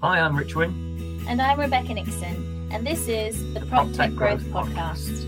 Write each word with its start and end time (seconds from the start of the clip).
Hi, 0.00 0.20
I'm 0.20 0.36
Rich 0.36 0.54
Wynn. 0.54 1.24
And 1.26 1.42
I'm 1.42 1.58
Rebecca 1.58 1.92
Nixon, 1.92 2.68
and 2.70 2.86
this 2.86 3.08
is 3.08 3.52
the, 3.52 3.58
Prop 3.66 3.92
Tech 3.92 4.14
Growth, 4.14 4.44
Podcast. 4.44 5.26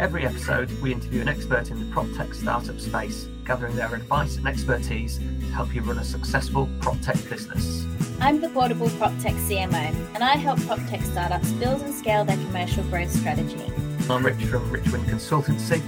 Every 0.00 0.24
episode, 0.24 0.70
we 0.80 0.92
interview 0.92 1.20
an 1.20 1.28
expert 1.28 1.70
in 1.70 1.78
the 1.78 1.92
prop 1.92 2.06
tech 2.16 2.32
startup 2.32 2.80
space, 2.80 3.28
gathering 3.44 3.76
their 3.76 3.94
advice 3.94 4.38
and 4.38 4.48
expertise 4.48 5.18
to 5.18 5.46
help 5.52 5.74
you 5.74 5.82
run 5.82 5.98
a 5.98 6.04
successful 6.04 6.70
prop 6.80 6.98
tech 7.02 7.16
business. 7.28 7.84
I'm 8.18 8.40
the 8.40 8.48
Portable 8.48 8.88
Prop 8.96 9.12
Tech 9.18 9.34
CMO, 9.34 10.14
and 10.14 10.24
I 10.24 10.36
help 10.36 10.58
prop 10.62 10.80
tech 10.88 11.02
startups 11.02 11.52
build 11.52 11.82
and 11.82 11.94
scale 11.94 12.24
their 12.24 12.38
commercial 12.38 12.84
growth 12.84 13.10
strategy. 13.10 13.70
I'm 14.08 14.24
Rich 14.24 14.42
from 14.44 14.70
Rich 14.70 14.90
Wynn 14.90 15.02
Consultancy. 15.02 15.82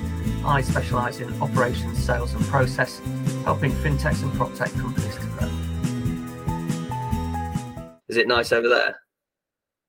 I 0.44 0.60
specialise 0.60 1.20
in 1.20 1.32
operations, 1.40 2.04
sales, 2.04 2.34
and 2.34 2.44
process, 2.48 3.00
helping 3.44 3.72
fintechs 3.72 4.22
and 4.22 4.32
prop 4.34 4.52
tech 4.52 4.70
companies 4.72 5.14
to 5.14 5.26
grow. 5.38 5.63
Is 8.14 8.18
it 8.18 8.28
nice 8.28 8.52
over 8.52 8.68
there? 8.68 9.00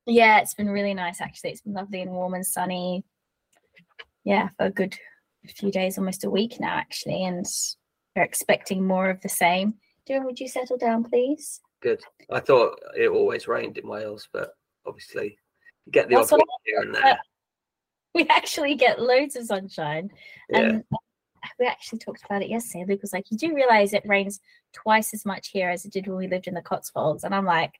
Yeah, 0.04 0.40
it's 0.40 0.54
been 0.54 0.68
really 0.68 0.94
nice 0.94 1.20
actually. 1.20 1.50
It's 1.50 1.60
been 1.60 1.74
lovely 1.74 2.02
and 2.02 2.10
warm 2.10 2.34
and 2.34 2.44
sunny. 2.44 3.04
Yeah, 4.24 4.48
for 4.56 4.66
a 4.66 4.70
good 4.70 4.98
few 5.54 5.70
days, 5.70 5.96
almost 5.96 6.24
a 6.24 6.30
week 6.30 6.58
now 6.58 6.74
actually, 6.74 7.22
and 7.22 7.46
we're 8.16 8.24
expecting 8.24 8.84
more 8.84 9.10
of 9.10 9.20
the 9.20 9.28
same. 9.28 9.74
Dylan, 10.10 10.24
would 10.24 10.40
you 10.40 10.48
settle 10.48 10.76
down, 10.76 11.04
please? 11.04 11.60
Good. 11.80 12.00
I 12.28 12.40
thought 12.40 12.80
it 12.98 13.06
always 13.06 13.46
rained 13.46 13.78
in 13.78 13.86
Wales, 13.86 14.28
but 14.32 14.54
obviously 14.88 15.38
you 15.84 15.92
get 15.92 16.08
the 16.08 16.16
That's 16.16 16.32
odd 16.32 16.40
here 16.64 16.80
and 16.80 16.92
there. 16.92 17.20
We 18.12 18.26
actually 18.28 18.74
get 18.74 19.00
loads 19.00 19.36
of 19.36 19.44
sunshine. 19.44 20.10
Yeah. 20.48 20.60
And 20.60 20.84
we 21.60 21.66
actually 21.66 21.98
talked 21.98 22.24
about 22.24 22.42
it 22.42 22.48
yesterday. 22.48 22.86
Luke 22.88 23.02
was 23.02 23.12
like, 23.12 23.30
You 23.30 23.36
do 23.36 23.54
realize 23.54 23.92
it 23.92 24.02
rains 24.06 24.40
twice 24.72 25.14
as 25.14 25.24
much 25.24 25.48
here 25.48 25.70
as 25.70 25.84
it 25.84 25.92
did 25.92 26.06
when 26.06 26.16
we 26.16 26.26
lived 26.26 26.48
in 26.48 26.54
the 26.54 26.62
Cotswolds. 26.62 27.24
And 27.24 27.34
I'm 27.34 27.44
like, 27.44 27.74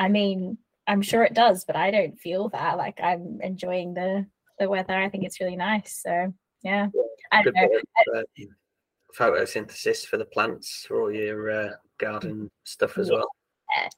I 0.00 0.08
mean, 0.08 0.58
I'm 0.88 1.02
sure 1.02 1.22
it 1.22 1.34
does, 1.34 1.64
but 1.64 1.76
I 1.76 1.90
don't 1.92 2.18
feel 2.18 2.48
that. 2.48 2.76
Like 2.78 2.98
I'm 3.02 3.38
enjoying 3.42 3.94
the 3.94 4.26
the 4.58 4.68
weather. 4.68 4.94
I 4.94 5.08
think 5.08 5.24
it's 5.24 5.40
really 5.40 5.56
nice. 5.56 6.00
So 6.02 6.34
yeah. 6.62 6.88
I 7.30 7.42
don't 7.42 7.54
know. 7.54 7.68
bit 7.68 7.84
uh, 8.16 8.22
photosynthesis 9.16 10.04
for 10.06 10.16
the 10.16 10.24
plants 10.24 10.84
for 10.88 11.02
all 11.02 11.12
your 11.12 11.50
uh, 11.50 11.70
garden 11.98 12.50
stuff 12.64 12.98
as 12.98 13.08
Yeah. 13.08 13.16
well. 13.16 13.28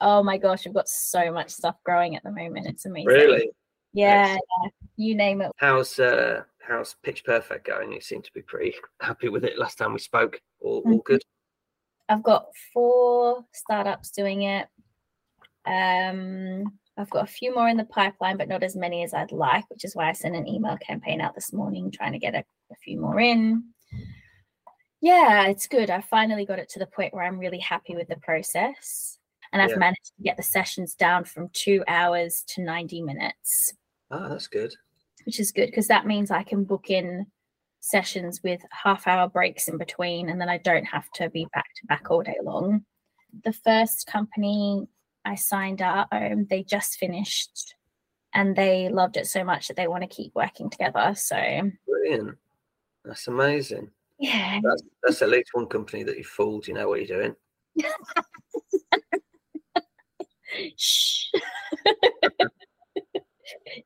Oh 0.00 0.22
my 0.22 0.36
gosh, 0.36 0.66
we've 0.66 0.74
got 0.74 0.88
so 0.88 1.32
much 1.32 1.50
stuff 1.50 1.76
growing 1.84 2.14
at 2.14 2.22
the 2.24 2.30
moment. 2.30 2.66
It's 2.66 2.84
amazing. 2.84 3.06
Really? 3.06 3.50
Yeah, 3.94 4.34
yeah. 4.34 4.68
You 4.96 5.14
name 5.14 5.40
it. 5.40 5.50
How's 5.56 5.98
uh, 5.98 6.42
how's 6.60 6.94
Pitch 7.02 7.24
Perfect 7.24 7.66
going? 7.66 7.92
You 7.92 8.00
seem 8.00 8.22
to 8.22 8.32
be 8.34 8.42
pretty 8.42 8.74
happy 9.00 9.28
with 9.28 9.44
it. 9.44 9.58
Last 9.58 9.78
time 9.78 9.92
we 9.92 9.98
spoke, 9.98 10.40
all, 10.60 10.82
all 10.84 10.98
Mhm. 11.00 11.04
good. 11.04 11.22
I've 12.08 12.22
got 12.22 12.46
four 12.74 13.44
startups 13.52 14.10
doing 14.10 14.42
it. 14.42 14.68
Um, 15.64 16.64
I've 16.96 17.10
got 17.10 17.24
a 17.24 17.32
few 17.32 17.54
more 17.54 17.68
in 17.68 17.76
the 17.76 17.84
pipeline, 17.84 18.36
but 18.36 18.48
not 18.48 18.62
as 18.62 18.76
many 18.76 19.02
as 19.02 19.14
I'd 19.14 19.32
like, 19.32 19.68
which 19.70 19.84
is 19.84 19.96
why 19.96 20.08
I 20.08 20.12
sent 20.12 20.36
an 20.36 20.46
email 20.48 20.76
campaign 20.78 21.20
out 21.20 21.34
this 21.34 21.52
morning 21.52 21.90
trying 21.90 22.12
to 22.12 22.18
get 22.18 22.34
a, 22.34 22.38
a 22.70 22.74
few 22.84 23.00
more 23.00 23.18
in. 23.18 23.64
Yeah, 25.00 25.46
it's 25.46 25.66
good. 25.66 25.90
I 25.90 26.00
finally 26.00 26.44
got 26.44 26.58
it 26.58 26.68
to 26.70 26.78
the 26.78 26.86
point 26.86 27.12
where 27.14 27.24
I'm 27.24 27.38
really 27.38 27.58
happy 27.58 27.96
with 27.96 28.08
the 28.08 28.16
process. 28.16 29.18
And 29.52 29.60
I've 29.60 29.70
Yeah. 29.70 29.76
managed 29.78 30.12
to 30.16 30.22
get 30.22 30.36
the 30.36 30.42
sessions 30.42 30.94
down 30.94 31.24
from 31.24 31.50
two 31.52 31.82
hours 31.88 32.44
to 32.48 32.62
90 32.62 33.02
minutes, 33.02 33.74
Ah, 34.10 34.28
that's 34.28 34.46
good. 34.46 34.72
which 35.24 35.40
is 35.40 35.52
good 35.52 35.66
because 35.66 35.88
that 35.88 36.06
means 36.06 36.30
I 36.30 36.42
can 36.42 36.64
book 36.64 36.88
in 36.90 37.26
sessions 37.80 38.40
with 38.44 38.60
half 38.70 39.06
hour 39.06 39.28
breaks 39.28 39.66
in 39.68 39.76
between 39.76 40.28
and 40.30 40.40
then 40.40 40.48
I 40.48 40.58
don't 40.58 40.84
have 40.84 41.10
to 41.16 41.28
be 41.30 41.46
back 41.52 41.66
to 41.80 41.86
back 41.86 42.10
all 42.10 42.22
day 42.22 42.36
long. 42.42 42.84
The 43.44 43.52
first 43.52 44.06
company 44.06 44.86
I 45.24 45.36
signed 45.36 45.82
up, 45.82 46.08
um, 46.12 46.46
they 46.48 46.62
just 46.62 46.98
finished 46.98 47.74
and 48.34 48.56
they 48.56 48.88
loved 48.88 49.16
it 49.16 49.26
so 49.26 49.44
much 49.44 49.68
that 49.68 49.76
they 49.76 49.88
want 49.88 50.02
to 50.02 50.08
keep 50.08 50.34
working 50.34 50.70
together. 50.70 51.14
So, 51.16 51.36
Brilliant. 51.86 52.36
That's 53.04 53.28
amazing. 53.28 53.90
yeah. 54.18 54.60
That's, 54.62 54.82
that's 55.02 55.22
at 55.22 55.28
least 55.28 55.50
one 55.52 55.66
company 55.66 56.02
that 56.04 56.16
you 56.16 56.24
fooled. 56.24 56.66
You 56.66 56.74
know 56.74 56.88
what 56.88 57.06
you're 57.06 57.18
doing. 57.18 57.36
Shh. 60.76 61.26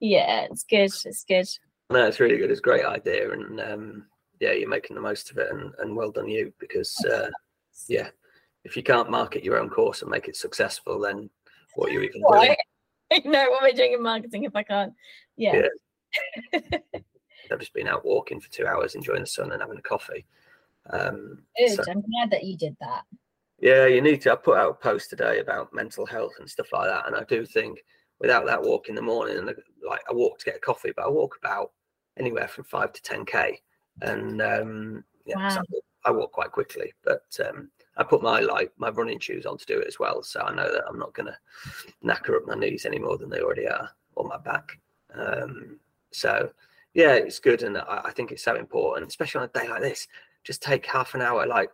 yeah, 0.01 0.47
it's 0.51 0.65
good. 0.65 0.91
It's 1.05 1.25
good. 1.25 1.47
No, 1.91 2.07
it's 2.07 2.21
really 2.21 2.39
good. 2.39 2.51
It's 2.51 2.61
a 2.61 2.63
great 2.63 2.85
idea, 2.85 3.31
and 3.31 3.61
um, 3.61 4.07
yeah, 4.41 4.53
you're 4.53 4.69
making 4.69 4.97
the 4.97 5.03
most 5.03 5.31
of 5.31 5.39
it, 5.39 5.51
and, 5.51 5.73
and 5.79 5.97
well 5.97 6.11
done 6.11 6.29
you. 6.29 6.53
Because 6.59 6.95
uh, 7.05 7.29
yeah, 7.89 8.09
if 8.67 8.77
you 8.77 8.83
can't 8.83 9.11
market 9.11 9.45
your 9.45 9.59
own 9.61 9.71
course 9.71 10.03
and 10.03 10.11
make 10.11 10.27
it 10.27 10.35
successful, 10.37 10.99
then 11.01 11.31
what 11.77 11.89
are 11.91 11.93
you 11.93 12.01
even 12.01 12.21
doing? 12.33 12.57
Why? 13.11 13.21
no, 13.25 13.51
what 13.51 13.63
am 13.63 13.69
I 13.69 13.73
doing 13.73 13.93
in 13.93 14.03
marketing 14.03 14.43
if 14.43 14.57
I 14.57 14.65
can't? 14.65 14.93
Yeah. 15.37 15.63
I've 16.53 17.61
just 17.61 17.73
been 17.73 17.87
out 17.87 18.05
walking 18.05 18.41
for 18.41 18.51
two 18.51 18.67
hours, 18.67 18.97
enjoying 18.97 19.21
the 19.21 19.27
sun 19.27 19.53
and 19.53 19.63
having 19.63 19.79
a 19.79 19.83
coffee. 19.83 20.27
Um, 20.91 21.45
Good. 21.57 21.77
so- 21.77 21.85
I'm 21.89 22.03
glad 22.03 22.31
that 22.33 22.43
you 22.43 22.57
did 22.57 22.77
that. 22.81 23.05
Yeah, 23.61 23.87
you 23.87 24.03
need 24.03 24.21
to. 24.23 24.33
I 24.33 24.37
put 24.37 24.59
out 24.59 24.71
a 24.71 24.75
post 24.75 25.09
today 25.09 25.39
about 25.39 25.73
mental 25.73 26.05
health 26.05 26.35
and 26.41 26.51
stuff 26.51 26.73
like 26.73 26.89
that, 26.91 27.07
and 27.07 27.17
I 27.17 27.25
do 27.25 27.47
think 27.47 27.83
without 28.19 28.45
that 28.47 28.61
walk 28.63 28.89
in 28.91 28.95
the 28.95 29.01
morning, 29.01 29.39
and 29.39 29.47
like 29.47 30.03
I 30.11 30.13
walk 30.13 30.39
to 30.41 30.45
get 30.45 30.57
a 30.57 30.61
coffee, 30.61 30.93
but 30.95 31.07
I 31.07 31.09
walk 31.09 31.39
about 31.43 31.73
anywhere 32.19 32.49
from 32.49 32.65
five 32.65 32.93
to 32.93 33.03
ten 33.03 33.25
k, 33.25 33.59
and 34.03 34.43
um, 34.43 35.05
yeah, 35.25 35.49
so 35.49 35.61
Wow. 35.61 35.63
I, 35.63 35.71
walk, 35.71 35.85
I 36.05 36.11
walk 36.11 36.33
quite 36.33 36.53
quickly. 36.53 36.93
But 37.03 37.25
um, 37.49 37.71
I 37.97 38.05
put 38.05 38.23
my 38.23 38.41
like 38.41 38.73
my 38.77 38.91
running 38.91 39.19
shoes 39.19 39.47
on 39.47 39.59
to 39.59 39.67
do 39.67 39.79
it 39.79 39.89
as 39.89 39.99
well, 39.99 40.23
so 40.23 40.41
I 40.41 40.55
know 40.55 40.71
that 40.71 40.85
I'm 40.89 40.99
not 40.99 41.15
going 41.15 41.27
to 41.27 41.39
knacker 42.05 42.37
up 42.37 42.47
my 42.47 42.55
knees 42.55 42.85
any 42.85 42.99
more 42.99 43.17
than 43.17 43.31
they 43.31 43.41
already 43.41 43.67
are, 43.67 43.91
or 44.15 44.27
my 44.27 44.39
back. 44.39 44.79
Um, 45.15 45.79
so 46.13 46.51
yeah, 46.95 47.15
it's 47.15 47.39
good, 47.39 47.63
and 47.63 47.79
I, 47.79 48.03
I 48.07 48.11
think 48.13 48.33
it's 48.33 48.45
so 48.45 48.57
important, 48.57 49.09
especially 49.09 49.41
on 49.41 49.51
a 49.55 49.59
day 49.59 49.69
like 49.69 49.83
this. 49.83 50.07
Just 50.45 50.63
take 50.63 50.87
half 50.87 51.15
an 51.15 51.23
hour, 51.23 51.47
like 51.47 51.71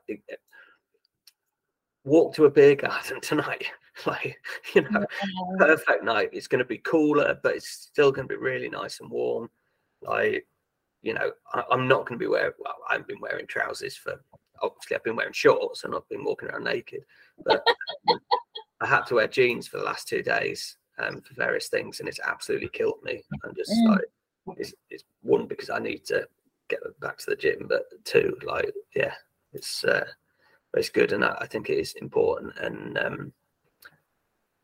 walk 2.04 2.34
to 2.34 2.46
a 2.46 2.50
beer 2.50 2.74
garden 2.74 3.20
tonight. 3.22 3.66
like, 4.06 4.38
you 4.74 4.82
know, 4.82 5.00
Um, 5.00 5.58
perfect 5.58 6.04
night. 6.04 6.30
It's 6.32 6.46
going 6.46 6.60
to 6.60 6.64
be 6.64 6.78
cooler, 6.78 7.38
but 7.42 7.56
it's 7.56 7.68
still 7.68 8.12
going 8.12 8.28
to 8.28 8.34
be 8.34 8.40
really 8.40 8.68
nice 8.68 9.00
and 9.00 9.10
warm. 9.10 9.50
Like, 10.00 10.46
you 11.02 11.14
know, 11.14 11.32
I, 11.52 11.62
I'm 11.70 11.88
not 11.88 12.06
going 12.06 12.18
to 12.18 12.22
be 12.22 12.28
wearing, 12.28 12.52
well, 12.58 12.76
I 12.88 12.94
haven't 12.94 13.08
been 13.08 13.20
wearing 13.20 13.46
trousers 13.46 13.96
for, 13.96 14.20
obviously, 14.62 14.96
I've 14.96 15.04
been 15.04 15.16
wearing 15.16 15.32
shorts 15.32 15.84
and 15.84 15.94
I've 15.94 16.08
been 16.08 16.24
walking 16.24 16.48
around 16.48 16.64
naked. 16.64 17.04
But 17.44 17.62
um, 18.08 18.20
I 18.80 18.86
had 18.86 19.02
to 19.06 19.16
wear 19.16 19.28
jeans 19.28 19.68
for 19.68 19.78
the 19.78 19.84
last 19.84 20.08
two 20.08 20.22
days 20.22 20.76
um, 20.98 21.20
for 21.20 21.34
various 21.34 21.68
things, 21.68 22.00
and 22.00 22.08
it's 22.08 22.20
absolutely 22.20 22.68
killed 22.68 23.02
me. 23.02 23.22
I'm 23.44 23.54
just 23.54 23.72
Mm. 23.72 23.90
like, 23.90 24.58
it's, 24.58 24.74
it's 24.90 25.04
one, 25.22 25.46
because 25.46 25.70
I 25.70 25.78
need 25.78 26.04
to 26.06 26.26
get 26.68 26.80
back 27.00 27.18
to 27.18 27.30
the 27.30 27.36
gym, 27.36 27.66
but 27.68 27.84
two, 28.04 28.36
like, 28.44 28.72
yeah, 28.94 29.14
it's, 29.52 29.84
uh, 29.84 30.06
it's 30.74 30.88
good. 30.90 31.12
And 31.12 31.24
I, 31.24 31.36
I 31.40 31.46
think 31.46 31.68
it 31.70 31.78
is 31.78 31.94
important. 31.94 32.56
And, 32.58 32.98
um, 32.98 33.32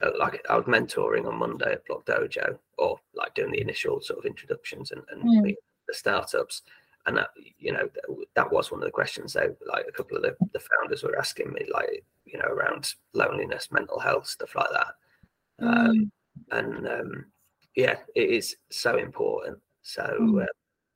uh, 0.00 0.12
like 0.18 0.44
I 0.48 0.56
was 0.56 0.66
mentoring 0.66 1.26
on 1.26 1.36
Monday 1.36 1.72
at 1.72 1.84
Block 1.86 2.06
Dojo, 2.06 2.58
or 2.76 3.00
like 3.14 3.34
doing 3.34 3.50
the 3.50 3.60
initial 3.60 4.00
sort 4.00 4.20
of 4.20 4.26
introductions 4.26 4.92
and, 4.92 5.02
and 5.10 5.22
Mm. 5.22 5.54
the 5.88 5.94
startups. 5.94 6.62
And 7.08 7.16
that, 7.16 7.30
you 7.58 7.72
know, 7.72 7.88
that, 7.94 8.26
that 8.34 8.52
was 8.52 8.70
one 8.70 8.82
of 8.82 8.84
the 8.84 8.90
questions 8.92 9.32
they 9.32 9.48
like 9.66 9.86
a 9.88 9.92
couple 9.92 10.18
of 10.18 10.22
the, 10.22 10.36
the 10.52 10.60
founders 10.60 11.02
were 11.02 11.18
asking 11.18 11.50
me, 11.54 11.64
like, 11.72 12.04
you 12.26 12.38
know, 12.38 12.44
around 12.44 12.92
loneliness, 13.14 13.72
mental 13.72 13.98
health, 13.98 14.26
stuff 14.26 14.54
like 14.54 14.68
that. 14.70 14.94
Um, 15.66 16.12
Mm. 16.50 16.58
and 16.58 16.88
um, 16.88 17.24
yeah, 17.74 17.96
it 18.14 18.28
is 18.28 18.56
so 18.70 18.98
important. 18.98 19.58
So, 19.80 20.02
Mm. 20.02 20.42
uh, 20.42 20.46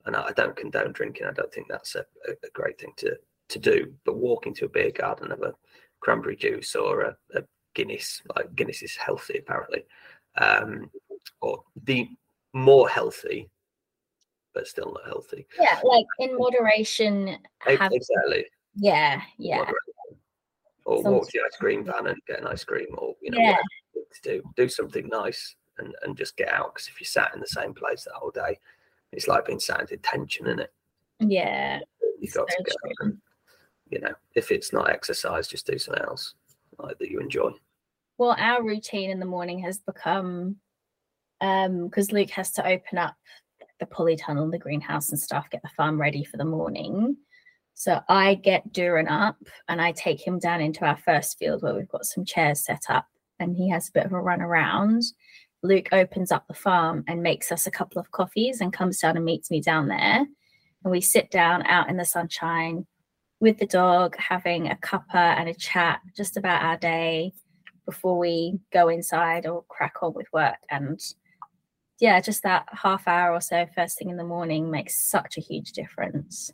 and 0.05 0.15
I 0.15 0.27
I 0.29 0.33
don't 0.33 0.55
condone 0.55 0.93
drinking. 0.93 1.27
I 1.27 1.33
don't 1.33 1.51
think 1.51 1.69
that's 1.69 1.95
a, 1.95 2.05
a, 2.29 2.51
great 2.53 2.79
thing 2.79 2.93
to 2.99 3.17
to 3.49 3.59
do. 3.59 3.95
But 4.05 4.17
walking 4.17 4.53
to 4.57 4.67
a 4.67 4.69
beer 4.69 4.91
garden 4.91 5.33
of 5.33 5.43
a 5.43 5.55
cranberry 6.01 6.37
juice 6.37 6.77
or 6.77 7.03
a, 7.03 7.17
a 7.35 7.43
Guinness, 7.75 8.21
like 8.37 8.55
Guinness 8.55 8.83
is 8.83 8.97
healthy 8.97 9.39
apparently, 9.39 9.87
um, 10.37 10.91
or 11.41 11.65
the 11.85 12.07
more 12.53 12.87
healthy, 12.87 13.49
but 14.55 14.67
still 14.67 14.93
not 14.93 15.07
healthy. 15.07 15.47
yeah, 15.59 15.81
like 15.85 16.07
in 16.19 16.37
moderation. 16.37 17.39
Have, 17.59 17.93
Exactly. 17.93 18.47
yeah, 18.75 19.23
yeah. 19.39 19.59
moderation. 19.59 19.79
Or 20.85 21.03
walk 21.03 21.27
to 21.29 21.39
the 21.39 21.45
ice 21.47 21.57
cream 21.59 21.85
van 21.85 22.09
and 22.09 22.21
get 22.27 22.41
an 22.41 22.47
ice 22.47 22.65
cream, 22.65 22.89
or 22.99 23.15
you 23.23 23.31
know, 23.31 23.39
Yeah. 23.39 23.57
you 23.95 24.05
to 24.13 24.23
do 24.23 24.43
do 24.57 24.69
something 24.69 25.09
nice 25.09 25.55
and 25.79 25.95
and 26.03 26.17
just 26.17 26.37
get 26.37 26.53
out. 26.53 26.75
Because 26.75 26.89
if 26.89 27.01
you 27.01 27.07
sat 27.07 27.33
in 27.35 27.41
the 27.41 27.47
same 27.47 27.73
place 27.73 28.05
the 28.05 28.11
whole 28.15 28.31
day, 28.33 28.59
it's 29.13 29.29
like 29.29 29.47
being 29.47 29.61
sat 29.61 29.81
in 29.81 29.87
detention, 29.87 30.47
isn't 30.47 30.61
it? 30.61 30.73
Yeah. 31.21 31.81
You've 32.21 32.35
got 32.35 32.49
to 32.49 32.57
So 32.67 32.75
go. 32.85 32.93
And, 33.01 33.19
you 33.91 34.01
know, 34.01 34.13
if 34.35 34.51
it's 34.51 34.73
not 34.73 34.91
exercise, 34.91 35.47
just 35.49 35.67
do 35.67 35.79
something 35.79 36.03
else 36.05 36.35
like 36.79 36.99
that 36.99 37.11
you 37.11 37.21
enjoy. 37.21 37.51
Well, 38.19 38.35
our 38.39 38.63
routine 38.63 39.11
in 39.11 39.21
the 39.21 39.27
morning 39.27 39.61
has 39.61 39.79
become 39.79 40.57
um 41.41 41.85
because 41.87 42.11
Luke 42.13 42.31
has 42.31 42.51
to 42.53 42.67
open 42.67 42.99
up 42.99 43.15
the 43.83 43.95
polytunnel, 43.95 44.51
the 44.51 44.59
greenhouse 44.59 45.11
and 45.11 45.19
stuff, 45.19 45.51
get 45.51 45.63
the 45.63 45.69
farm 45.77 46.01
ready 46.01 46.23
for 46.25 46.37
the 46.37 46.45
morning. 46.45 47.17
So 47.75 48.01
I 48.09 48.35
get 48.35 48.73
Durin 48.73 49.09
up 49.09 49.37
and 49.69 49.81
I 49.81 49.93
take 49.93 50.25
him 50.25 50.39
down 50.39 50.61
into 50.61 50.85
our 50.85 50.97
first 50.99 51.39
field 51.39 51.63
where 51.63 51.75
we've 51.75 51.89
got 51.89 52.05
some 52.05 52.25
chairs 52.25 52.65
set 52.65 52.83
up 52.89 53.07
and 53.41 53.57
he 53.57 53.69
has 53.71 53.89
a 53.89 53.93
bit 53.93 54.07
of 54.07 54.13
a 54.13 54.21
run 54.21 54.41
around, 54.41 55.03
Luke 55.63 55.89
opens 55.93 56.31
up 56.31 56.47
the 56.47 56.55
farm 56.55 57.05
and 57.09 57.23
makes 57.23 57.51
us 57.51 57.67
a 57.67 57.71
couple 57.71 58.01
of 58.01 58.11
coffees 58.11 58.61
and 58.61 58.73
comes 58.73 58.99
down 59.01 59.17
and 59.17 59.25
meets 59.25 59.51
me 59.51 59.61
down 59.61 59.89
there. 59.89 60.27
And 60.85 60.91
we 60.91 61.01
sit 61.01 61.31
down 61.31 61.65
out 61.67 61.89
in 61.89 61.97
the 61.97 62.05
sunshine 62.05 62.87
with 63.41 63.59
the 63.59 63.67
dog, 63.67 64.17
having 64.17 64.69
a 64.69 64.77
cuppa 64.77 65.37
and 65.39 65.49
a 65.49 65.55
chat 65.55 66.01
just 66.17 66.37
about 66.37 66.63
our 66.63 66.77
day 66.77 67.33
before 67.87 68.19
we 68.19 68.59
go 68.73 68.89
inside 68.89 69.47
or 69.47 69.65
crack 69.69 70.03
on 70.03 70.15
with 70.15 70.27
work. 70.33 70.57
And 70.71 71.01
yeah, 72.03 72.21
just 72.21 72.43
that 72.43 72.67
half 72.73 73.07
hour 73.07 73.33
or 73.33 73.41
so 73.41 73.65
first 73.77 73.97
thing 73.97 74.11
in 74.11 74.17
the 74.17 74.25
morning 74.25 74.69
makes 74.69 74.99
such 74.99 75.39
a 75.39 75.41
huge 75.41 75.71
difference. 75.71 76.51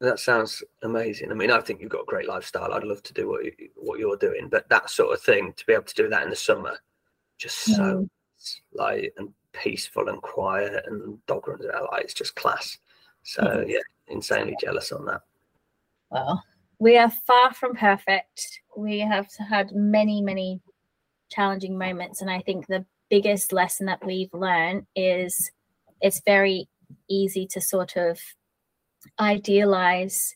That 0.00 0.20
sounds 0.20 0.62
amazing. 0.84 1.32
I 1.32 1.34
mean, 1.34 1.50
I 1.50 1.60
think 1.60 1.80
you've 1.80 1.90
got 1.90 2.02
a 2.02 2.06
great 2.06 2.28
lifestyle. 2.28 2.72
I'd 2.72 2.84
love 2.84 3.02
to 3.02 3.12
do 3.12 3.28
what 3.28 3.44
you, 3.44 3.52
what 3.74 3.98
you're 3.98 4.16
doing, 4.16 4.46
but 4.48 4.68
that 4.68 4.88
sort 4.88 5.12
of 5.12 5.20
thing 5.20 5.52
to 5.56 5.66
be 5.66 5.72
able 5.72 5.82
to 5.82 5.94
do 5.96 6.08
that 6.10 6.22
in 6.22 6.30
the 6.30 6.36
summer, 6.36 6.78
just 7.38 7.58
so 7.58 7.82
mm. 7.82 8.08
like 8.72 9.12
and 9.16 9.30
peaceful 9.52 10.08
and 10.08 10.22
quiet 10.22 10.84
and 10.86 11.18
dog 11.26 11.48
runs 11.48 11.66
out 11.66 11.90
like 11.90 12.04
it's 12.04 12.14
just 12.14 12.36
class. 12.36 12.78
So 13.24 13.42
mm-hmm. 13.42 13.68
yeah, 13.68 13.80
insanely 14.06 14.54
jealous 14.60 14.92
on 14.92 15.06
that. 15.06 15.22
Well, 16.10 16.40
we 16.78 16.98
are 16.98 17.10
far 17.10 17.52
from 17.52 17.74
perfect. 17.74 18.60
We 18.76 19.00
have 19.00 19.26
had 19.50 19.72
many, 19.74 20.22
many 20.22 20.60
challenging 21.30 21.76
moments, 21.76 22.20
and 22.20 22.30
I 22.30 22.38
think 22.42 22.68
the 22.68 22.86
biggest 23.10 23.52
lesson 23.52 23.86
that 23.86 24.04
we've 24.04 24.32
learned 24.32 24.86
is 24.94 25.50
it's 26.00 26.22
very 26.24 26.68
easy 27.08 27.46
to 27.48 27.60
sort 27.60 27.96
of 27.96 28.18
idealize 29.18 30.34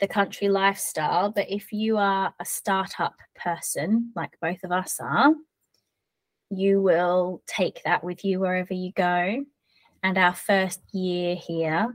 the 0.00 0.08
country 0.08 0.48
lifestyle. 0.48 1.30
But 1.30 1.50
if 1.50 1.72
you 1.72 1.96
are 1.96 2.34
a 2.40 2.44
startup 2.44 3.14
person, 3.36 4.12
like 4.14 4.32
both 4.40 4.62
of 4.64 4.72
us 4.72 4.98
are, 5.00 5.34
you 6.50 6.80
will 6.80 7.42
take 7.46 7.82
that 7.84 8.04
with 8.04 8.24
you 8.24 8.40
wherever 8.40 8.74
you 8.74 8.92
go. 8.92 9.44
And 10.02 10.18
our 10.18 10.34
first 10.34 10.80
year 10.92 11.34
here 11.34 11.92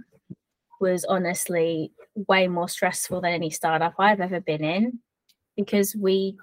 was 0.81 1.05
honestly 1.05 1.91
way 2.27 2.47
more 2.47 2.69
stressful 2.69 3.21
than 3.21 3.33
any 3.33 3.49
startup 3.49 3.93
I've 3.99 4.21
ever 4.21 4.39
been 4.39 4.63
in 4.63 4.99
because 5.55 5.95
we 5.95 6.37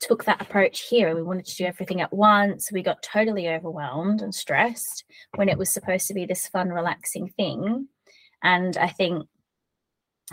took 0.00 0.24
that 0.24 0.40
approach 0.42 0.88
here 0.88 1.14
we 1.14 1.22
wanted 1.22 1.46
to 1.46 1.56
do 1.56 1.64
everything 1.64 2.00
at 2.00 2.12
once. 2.12 2.70
We 2.70 2.82
got 2.82 3.02
totally 3.02 3.48
overwhelmed 3.48 4.22
and 4.22 4.34
stressed 4.34 5.04
when 5.34 5.48
it 5.48 5.58
was 5.58 5.72
supposed 5.72 6.06
to 6.08 6.14
be 6.14 6.26
this 6.26 6.48
fun, 6.48 6.70
relaxing 6.70 7.28
thing. 7.36 7.88
And 8.42 8.76
I 8.76 8.88
think 8.88 9.26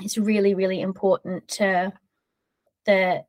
it's 0.02 0.18
really, 0.18 0.56
really 0.56 0.82
important 0.82 1.48
to 1.50 1.94
the 2.86 3.24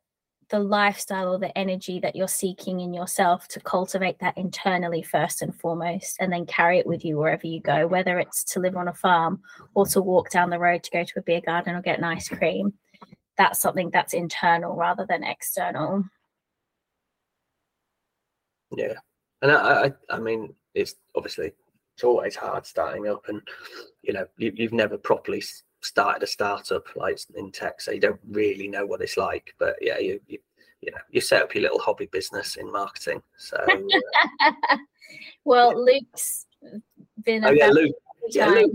the 0.49 0.59
lifestyle 0.59 1.33
or 1.33 1.39
the 1.39 1.57
energy 1.57 1.99
that 1.99 2.15
you're 2.15 2.27
seeking 2.27 2.79
in 2.79 2.93
yourself 2.93 3.47
to 3.47 3.59
cultivate 3.59 4.19
that 4.19 4.37
internally 4.37 5.01
first 5.01 5.41
and 5.41 5.59
foremost 5.59 6.17
and 6.19 6.31
then 6.31 6.45
carry 6.45 6.77
it 6.77 6.85
with 6.85 7.03
you 7.03 7.17
wherever 7.17 7.47
you 7.47 7.59
go 7.59 7.87
whether 7.87 8.19
it's 8.19 8.43
to 8.43 8.59
live 8.59 8.75
on 8.75 8.87
a 8.87 8.93
farm 8.93 9.41
or 9.73 9.87
to 9.87 10.01
walk 10.01 10.29
down 10.29 10.51
the 10.51 10.59
road 10.59 10.83
to 10.83 10.91
go 10.91 11.03
to 11.03 11.17
a 11.17 11.23
beer 11.23 11.41
garden 11.43 11.75
or 11.75 11.81
get 11.81 11.97
an 11.97 12.03
ice 12.03 12.29
cream 12.29 12.71
that's 13.37 13.59
something 13.59 13.89
that's 13.91 14.13
internal 14.13 14.75
rather 14.75 15.05
than 15.09 15.23
external 15.23 16.03
yeah, 18.75 18.93
and 19.41 19.51
I, 19.51 19.85
I, 19.85 19.91
I 20.09 20.19
mean, 20.19 20.53
it's 20.73 20.95
obviously 21.15 21.53
it's 21.93 22.03
always 22.03 22.35
hard 22.35 22.65
starting 22.65 23.07
up, 23.07 23.25
and 23.27 23.41
you 24.01 24.13
know, 24.13 24.25
you, 24.37 24.51
you've 24.55 24.73
never 24.73 24.97
properly 24.97 25.43
started 25.81 26.23
a 26.23 26.27
startup 26.27 26.85
like 26.95 27.19
in 27.35 27.51
tech, 27.51 27.79
so 27.79 27.91
you 27.91 27.99
don't 27.99 28.19
really 28.29 28.67
know 28.67 28.85
what 28.85 29.01
it's 29.01 29.17
like. 29.17 29.53
But 29.59 29.75
yeah, 29.81 29.97
you, 29.99 30.19
you 30.27 30.39
you 30.81 30.91
know 30.91 30.97
you 31.09 31.21
set 31.21 31.41
up 31.41 31.53
your 31.53 31.63
little 31.63 31.79
hobby 31.79 32.07
business 32.07 32.57
in 32.57 32.71
marketing. 32.71 33.21
So 33.37 33.57
uh, 33.57 34.77
well, 35.45 35.83
Luke's 35.83 36.45
been. 37.23 37.45
Oh 37.45 37.51
yeah, 37.51 37.67
Luke. 37.67 37.95
Yeah, 38.29 38.47
Luke 38.47 38.71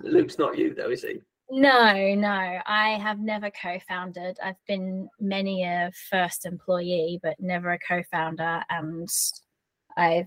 Luke's 0.00 0.38
not 0.38 0.58
you 0.58 0.74
though, 0.74 0.90
is 0.90 1.02
he? 1.02 1.20
No, 1.50 2.14
no, 2.14 2.60
I 2.64 2.90
have 3.02 3.18
never 3.18 3.50
co-founded. 3.50 4.38
I've 4.42 4.64
been 4.68 5.08
many 5.18 5.64
a 5.64 5.90
first 6.08 6.46
employee, 6.46 7.18
but 7.22 7.40
never 7.40 7.72
a 7.72 7.78
co-founder, 7.78 8.62
and 8.70 9.08
I 9.96 10.26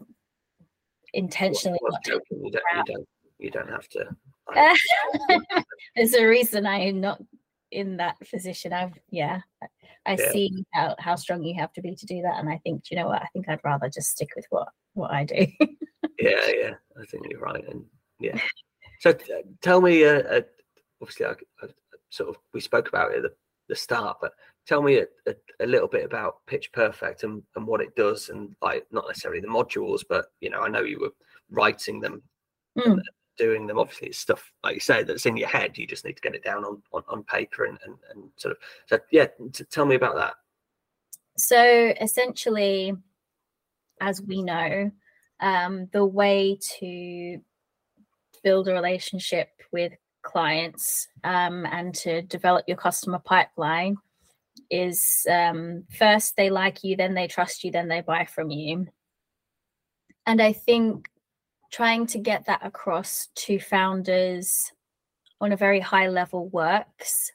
intentionally. 1.14 1.80
Well, 1.82 1.92
well, 1.92 2.20
you, 2.32 2.52
don't, 2.52 2.66
you, 2.76 2.84
don't, 2.86 3.08
you 3.40 3.52
don't 3.52 3.70
have 3.70 3.88
to. 3.90 4.06
There's 5.96 6.14
a 6.14 6.26
reason 6.26 6.66
I 6.66 6.80
am 6.80 7.00
not 7.00 7.22
in 7.72 7.98
that 7.98 8.20
position. 8.30 8.74
I've 8.74 8.94
yeah, 9.10 9.40
I 10.06 10.18
yeah. 10.20 10.32
see 10.32 10.66
how 10.74 10.96
how 11.00 11.16
strong 11.16 11.44
you 11.44 11.56
have 11.60 11.72
to 11.74 11.82
be 11.82 11.96
to 11.96 12.06
do 12.06 12.22
that, 12.22 12.40
and 12.40 12.50
I 12.50 12.60
think 12.64 12.92
you 12.92 12.98
know 12.98 13.08
what? 13.08 13.22
I 13.22 13.28
think 13.32 13.48
I'd 13.48 13.64
rather 13.64 13.90
just 13.90 14.10
stick 14.10 14.30
with 14.36 14.46
what 14.50 14.68
what 14.94 15.12
I 15.12 15.24
do. 15.24 15.48
yeah, 16.20 16.48
yeah, 16.48 16.74
I 17.02 17.06
think 17.10 17.28
you're 17.30 17.40
right, 17.40 17.64
and 17.68 17.86
yeah. 18.20 18.38
So 19.00 19.12
uh, 19.12 19.44
tell 19.62 19.82
me 19.82 20.04
a, 20.04 20.46
obviously 21.04 21.26
I, 21.26 21.32
I, 21.62 21.68
sort 22.10 22.30
of 22.30 22.38
we 22.54 22.62
spoke 22.62 22.88
about 22.88 23.12
it 23.12 23.18
at 23.18 23.24
the, 23.24 23.34
the 23.70 23.76
start, 23.76 24.18
but 24.22 24.34
tell 24.66 24.82
me 24.82 24.98
a, 24.98 25.06
a, 25.28 25.36
a, 25.60 25.68
little 25.68 25.88
bit 25.88 26.06
about 26.06 26.38
Pitch 26.48 26.72
Perfect 26.72 27.24
and, 27.24 27.44
and 27.56 27.68
what 27.68 27.82
it 27.82 27.96
does, 27.96 28.30
and 28.30 28.56
like 28.62 28.86
not 28.92 29.06
necessarily 29.08 29.42
the 29.42 29.48
modules, 29.48 30.02
but 30.08 30.28
you 30.40 30.50
know 30.50 30.62
I 30.62 30.70
know 30.70 30.82
you 30.82 31.00
were 31.00 31.14
writing 31.52 32.00
them, 32.00 32.22
mm. 32.78 33.00
doing 33.38 33.68
them. 33.68 33.80
Obviously, 33.80 34.08
it's 34.08 34.20
stuff 34.20 34.52
like 34.64 34.76
you 34.76 34.80
say 34.80 35.04
that's 35.04 35.26
in 35.26 35.38
your 35.38 35.50
head. 35.50 35.78
You 35.78 35.86
just 35.86 36.06
need 36.06 36.16
to 36.16 36.22
get 36.22 36.36
it 36.36 36.44
down 36.44 36.64
on 36.64 36.82
on, 36.94 37.04
on 37.10 37.24
paper 37.24 37.66
and, 37.66 37.78
and 37.86 37.96
and 38.12 38.30
sort 38.38 38.54
of. 38.54 38.58
So 38.88 39.00
yeah, 39.12 39.28
t- 39.52 39.66
tell 39.66 39.86
me 39.86 39.96
about 39.96 40.16
that. 40.16 40.34
So 41.38 41.94
essentially, 42.00 42.94
as 44.02 44.22
we 44.22 44.42
know, 44.42 44.92
um, 45.40 45.90
the 45.92 46.06
way 46.06 46.58
to 46.80 47.42
build 48.44 48.68
a 48.68 48.74
relationship 48.74 49.50
with 49.72 49.94
clients 50.24 51.08
um, 51.24 51.66
and 51.66 51.94
to 51.96 52.22
develop 52.24 52.66
your 52.68 52.78
customer 52.78 53.20
pipeline 53.20 53.98
is 54.70 55.26
um, 55.30 55.84
first 55.98 56.36
they 56.36 56.50
like 56.50 56.84
you, 56.84 56.96
then 56.96 57.14
they 57.14 57.28
trust 57.28 57.64
you, 57.64 57.72
then 57.72 57.88
they 57.88 58.02
buy 58.02 58.26
from 58.26 58.50
you. 58.50 58.88
And 60.26 60.42
I 60.42 60.54
think 60.54 61.10
trying 61.72 62.08
to 62.08 62.20
get 62.20 62.46
that 62.46 62.66
across 62.66 63.28
to 63.36 63.60
founders 63.60 64.72
on 65.42 65.52
a 65.52 65.58
very 65.58 65.80
high 65.80 66.08
level 66.08 66.48
works, 66.50 67.32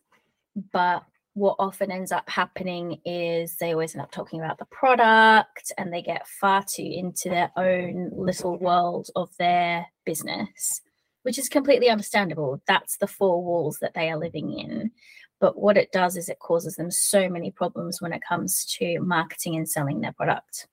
but 0.73 1.05
what 1.35 1.56
often 1.58 1.93
ends 1.93 2.11
up 2.11 2.29
happening 2.29 3.00
is 3.05 3.56
they 3.56 3.73
always 3.73 3.94
end 3.94 4.02
up 4.02 4.11
talking 4.11 4.40
about 4.40 4.58
the 4.58 4.64
product 4.67 5.73
and 5.79 5.93
they 5.93 6.02
get 6.02 6.26
far 6.26 6.64
too 6.64 6.82
into 6.82 7.29
their 7.29 7.52
own 7.56 8.11
little 8.12 8.59
world 8.59 9.09
of 9.14 9.30
their 9.38 9.87
business 10.04 10.80
which 11.28 11.38
is 11.38 11.50
completely 11.50 11.90
understandable. 11.90 12.62
That's 12.66 12.97
the 12.97 13.06
four 13.06 13.44
walls 13.44 13.80
that 13.82 13.92
they 13.92 14.08
are 14.08 14.16
living 14.16 14.50
in. 14.58 14.92
But 15.40 15.58
what 15.58 15.76
it 15.76 15.92
does 15.92 16.16
is 16.16 16.30
it 16.30 16.38
causes 16.38 16.76
them 16.76 16.90
so 16.90 17.28
many 17.28 17.50
problems 17.50 18.00
when 18.00 18.14
it 18.14 18.23
comes 18.26 18.64
to 18.78 18.99
marketing 19.00 19.54
and 19.54 19.68
selling 19.68 20.00
their 20.00 20.14
product. 20.14 20.68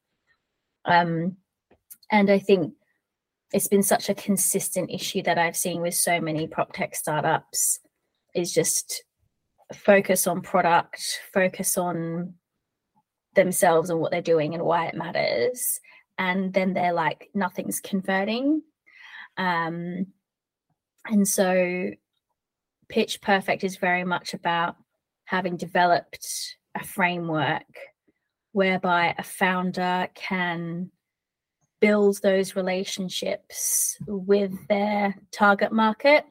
Um, 0.85 1.35
and 2.09 2.29
I 2.29 2.39
think 2.39 2.73
it's 3.51 3.67
been 3.67 3.83
such 3.83 4.07
a 4.07 4.13
consistent 4.13 4.91
issue 4.91 5.23
that 5.23 5.37
I've 5.37 5.57
seen 5.57 5.81
with 5.81 5.93
so 5.93 6.21
many 6.21 6.47
prop 6.47 6.71
tech 6.71 6.95
startups 6.95 7.81
is 8.33 8.53
just 8.53 9.03
focus 9.73 10.25
on 10.25 10.41
product, 10.41 11.19
focus 11.33 11.77
on 11.77 12.35
themselves 13.33 13.89
and 13.89 13.99
what 13.99 14.11
they're 14.11 14.21
doing 14.21 14.53
and 14.53 14.63
why 14.63 14.85
it 14.87 14.95
matters. 14.95 15.81
And 16.17 16.53
then 16.53 16.73
they're 16.73 16.93
like, 16.93 17.29
nothing's 17.33 17.81
converting. 17.81 18.61
Um, 19.35 20.13
and 21.07 21.27
so, 21.27 21.91
Pitch 22.89 23.21
Perfect 23.21 23.63
is 23.63 23.77
very 23.77 24.03
much 24.03 24.33
about 24.33 24.75
having 25.25 25.57
developed 25.57 26.55
a 26.75 26.83
framework 26.83 27.63
whereby 28.51 29.15
a 29.17 29.23
founder 29.23 30.07
can 30.13 30.91
build 31.81 32.21
those 32.21 32.55
relationships 32.55 33.97
with 34.07 34.53
their 34.67 35.15
target 35.31 35.71
market, 35.71 36.25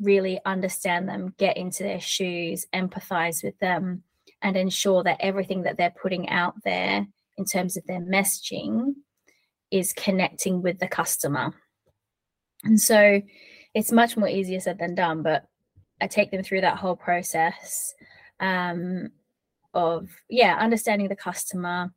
really 0.00 0.40
understand 0.44 1.08
them, 1.08 1.34
get 1.38 1.56
into 1.56 1.82
their 1.82 2.00
shoes, 2.00 2.66
empathize 2.74 3.42
with 3.42 3.58
them, 3.58 4.02
and 4.42 4.56
ensure 4.56 5.02
that 5.02 5.20
everything 5.20 5.62
that 5.62 5.76
they're 5.76 5.94
putting 6.02 6.28
out 6.28 6.54
there 6.64 7.06
in 7.38 7.44
terms 7.44 7.76
of 7.76 7.86
their 7.86 8.00
messaging 8.00 8.94
is 9.70 9.92
connecting 9.92 10.62
with 10.62 10.78
the 10.78 10.88
customer. 10.88 11.54
And 12.64 12.80
so 12.80 13.22
it's 13.74 13.92
much 13.92 14.16
more 14.16 14.28
easier 14.28 14.60
said 14.60 14.78
than 14.78 14.94
done, 14.94 15.22
but 15.22 15.46
I 16.00 16.06
take 16.06 16.30
them 16.30 16.42
through 16.42 16.62
that 16.62 16.78
whole 16.78 16.96
process 16.96 17.94
um, 18.40 19.10
of, 19.74 20.08
yeah, 20.28 20.56
understanding 20.58 21.08
the 21.08 21.16
customer, 21.16 21.92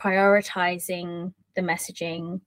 prioritizing 0.00 1.32
the 1.54 1.62
messaging, 1.62 2.40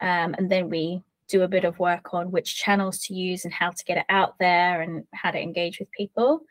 um, 0.00 0.34
and 0.38 0.50
then 0.50 0.68
we 0.68 1.02
do 1.28 1.42
a 1.42 1.48
bit 1.48 1.64
of 1.64 1.78
work 1.78 2.12
on 2.12 2.30
which 2.30 2.56
channels 2.56 2.98
to 3.00 3.14
use 3.14 3.44
and 3.44 3.54
how 3.54 3.70
to 3.70 3.84
get 3.84 3.98
it 3.98 4.06
out 4.08 4.34
there 4.38 4.82
and 4.82 5.04
how 5.14 5.30
to 5.30 5.40
engage 5.40 5.78
with 5.78 5.90
people. 5.92 6.42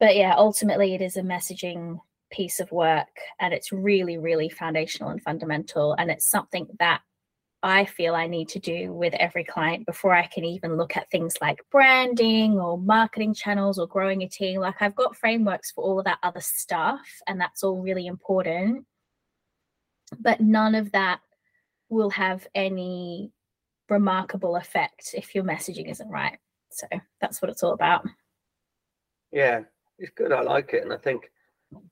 But 0.00 0.16
yeah, 0.16 0.34
ultimately, 0.36 0.94
it 0.94 1.02
is 1.02 1.16
a 1.16 1.22
messaging 1.22 1.98
piece 2.30 2.60
of 2.60 2.70
work 2.70 3.08
and 3.40 3.54
it's 3.54 3.72
really 3.72 4.18
really 4.18 4.48
foundational 4.48 5.08
and 5.08 5.22
fundamental 5.22 5.94
and 5.94 6.10
it's 6.10 6.28
something 6.28 6.66
that 6.78 7.00
I 7.62 7.86
feel 7.86 8.14
I 8.14 8.28
need 8.28 8.48
to 8.50 8.60
do 8.60 8.92
with 8.92 9.14
every 9.14 9.42
client 9.42 9.84
before 9.84 10.14
I 10.14 10.26
can 10.26 10.44
even 10.44 10.76
look 10.76 10.96
at 10.96 11.10
things 11.10 11.34
like 11.40 11.58
branding 11.72 12.58
or 12.58 12.78
marketing 12.78 13.34
channels 13.34 13.78
or 13.78 13.86
growing 13.88 14.22
a 14.22 14.28
team. 14.28 14.60
Like 14.60 14.80
I've 14.80 14.94
got 14.94 15.16
frameworks 15.16 15.72
for 15.72 15.82
all 15.82 15.98
of 15.98 16.04
that 16.04 16.18
other 16.22 16.40
stuff, 16.40 17.00
and 17.26 17.40
that's 17.40 17.64
all 17.64 17.82
really 17.82 18.06
important. 18.06 18.86
But 20.20 20.40
none 20.40 20.74
of 20.74 20.92
that 20.92 21.20
will 21.88 22.10
have 22.10 22.46
any 22.54 23.32
remarkable 23.88 24.56
effect 24.56 25.10
if 25.14 25.34
your 25.34 25.44
messaging 25.44 25.90
isn't 25.90 26.08
right. 26.08 26.38
So 26.70 26.86
that's 27.20 27.42
what 27.42 27.50
it's 27.50 27.62
all 27.62 27.72
about. 27.72 28.06
Yeah, 29.32 29.62
it's 29.98 30.12
good. 30.14 30.32
I 30.32 30.42
like 30.42 30.74
it. 30.74 30.84
And 30.84 30.92
I 30.92 30.96
think 30.96 31.30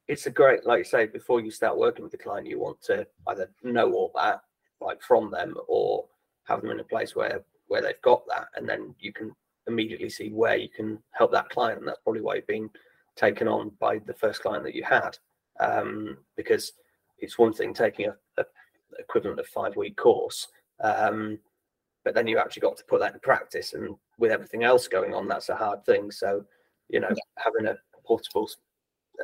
it's 0.06 0.26
a 0.26 0.30
great, 0.30 0.64
like 0.64 0.78
you 0.78 0.84
say, 0.84 1.06
before 1.06 1.40
you 1.40 1.50
start 1.50 1.76
working 1.76 2.02
with 2.02 2.12
the 2.12 2.18
client, 2.18 2.46
you 2.46 2.60
want 2.60 2.80
to 2.82 3.06
either 3.26 3.50
know 3.62 3.92
all 3.92 4.12
that 4.14 4.42
like 4.80 5.02
from 5.02 5.30
them 5.30 5.56
or 5.68 6.04
have 6.44 6.62
them 6.62 6.70
in 6.70 6.80
a 6.80 6.84
place 6.84 7.14
where 7.16 7.44
where 7.68 7.82
they've 7.82 8.02
got 8.02 8.22
that. 8.28 8.48
And 8.54 8.68
then 8.68 8.94
you 9.00 9.12
can 9.12 9.34
immediately 9.66 10.08
see 10.08 10.30
where 10.30 10.56
you 10.56 10.68
can 10.68 10.98
help 11.12 11.32
that 11.32 11.50
client. 11.50 11.80
And 11.80 11.88
that's 11.88 12.00
probably 12.04 12.22
why 12.22 12.36
you've 12.36 12.46
been 12.46 12.70
taken 13.16 13.48
on 13.48 13.72
by 13.80 13.98
the 13.98 14.14
first 14.14 14.42
client 14.42 14.64
that 14.64 14.74
you 14.74 14.84
had. 14.84 15.18
Um, 15.58 16.18
because 16.36 16.72
it's 17.18 17.38
one 17.38 17.52
thing 17.52 17.72
taking 17.72 18.06
a, 18.06 18.14
a 18.40 18.44
equivalent 18.98 19.40
of 19.40 19.46
five 19.48 19.74
week 19.76 19.96
course 19.96 20.48
um, 20.82 21.38
but 22.04 22.14
then 22.14 22.26
you 22.26 22.38
actually 22.38 22.60
got 22.60 22.76
to 22.76 22.84
put 22.84 23.00
that 23.00 23.14
in 23.14 23.20
practice. 23.20 23.72
And 23.72 23.96
with 24.18 24.30
everything 24.30 24.64
else 24.64 24.86
going 24.86 25.14
on 25.14 25.26
that's 25.26 25.48
a 25.48 25.56
hard 25.56 25.84
thing. 25.84 26.10
So 26.10 26.44
you 26.88 27.00
know 27.00 27.08
yeah. 27.08 27.42
having 27.42 27.66
a 27.66 27.76
portable 28.06 28.48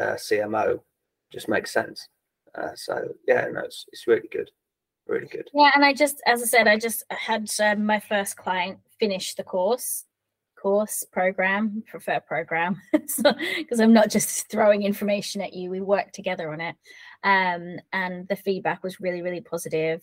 uh, 0.00 0.14
cmo 0.14 0.80
just 1.30 1.48
makes 1.48 1.72
sense. 1.72 2.08
Uh, 2.54 2.74
so 2.74 3.08
yeah 3.28 3.46
no 3.52 3.60
it's, 3.60 3.86
it's 3.92 4.06
really 4.06 4.28
good 4.32 4.50
really 5.12 5.26
good. 5.26 5.48
Yeah, 5.54 5.70
and 5.74 5.84
I 5.84 5.92
just, 5.92 6.22
as 6.26 6.42
I 6.42 6.46
said, 6.46 6.66
I 6.66 6.78
just 6.78 7.04
had 7.10 7.48
um, 7.60 7.84
my 7.84 8.00
first 8.00 8.36
client 8.36 8.78
finish 8.98 9.34
the 9.34 9.44
course, 9.44 10.04
course 10.60 11.04
program, 11.12 11.82
prefer 11.86 12.20
program, 12.20 12.80
because 12.92 13.80
I'm 13.80 13.92
not 13.92 14.10
just 14.10 14.50
throwing 14.50 14.82
information 14.82 15.42
at 15.42 15.52
you. 15.52 15.70
We 15.70 15.80
work 15.80 16.12
together 16.12 16.52
on 16.52 16.60
it, 16.60 16.74
um, 17.22 17.78
and 17.92 18.26
the 18.28 18.36
feedback 18.36 18.82
was 18.82 19.00
really, 19.00 19.22
really 19.22 19.42
positive. 19.42 20.00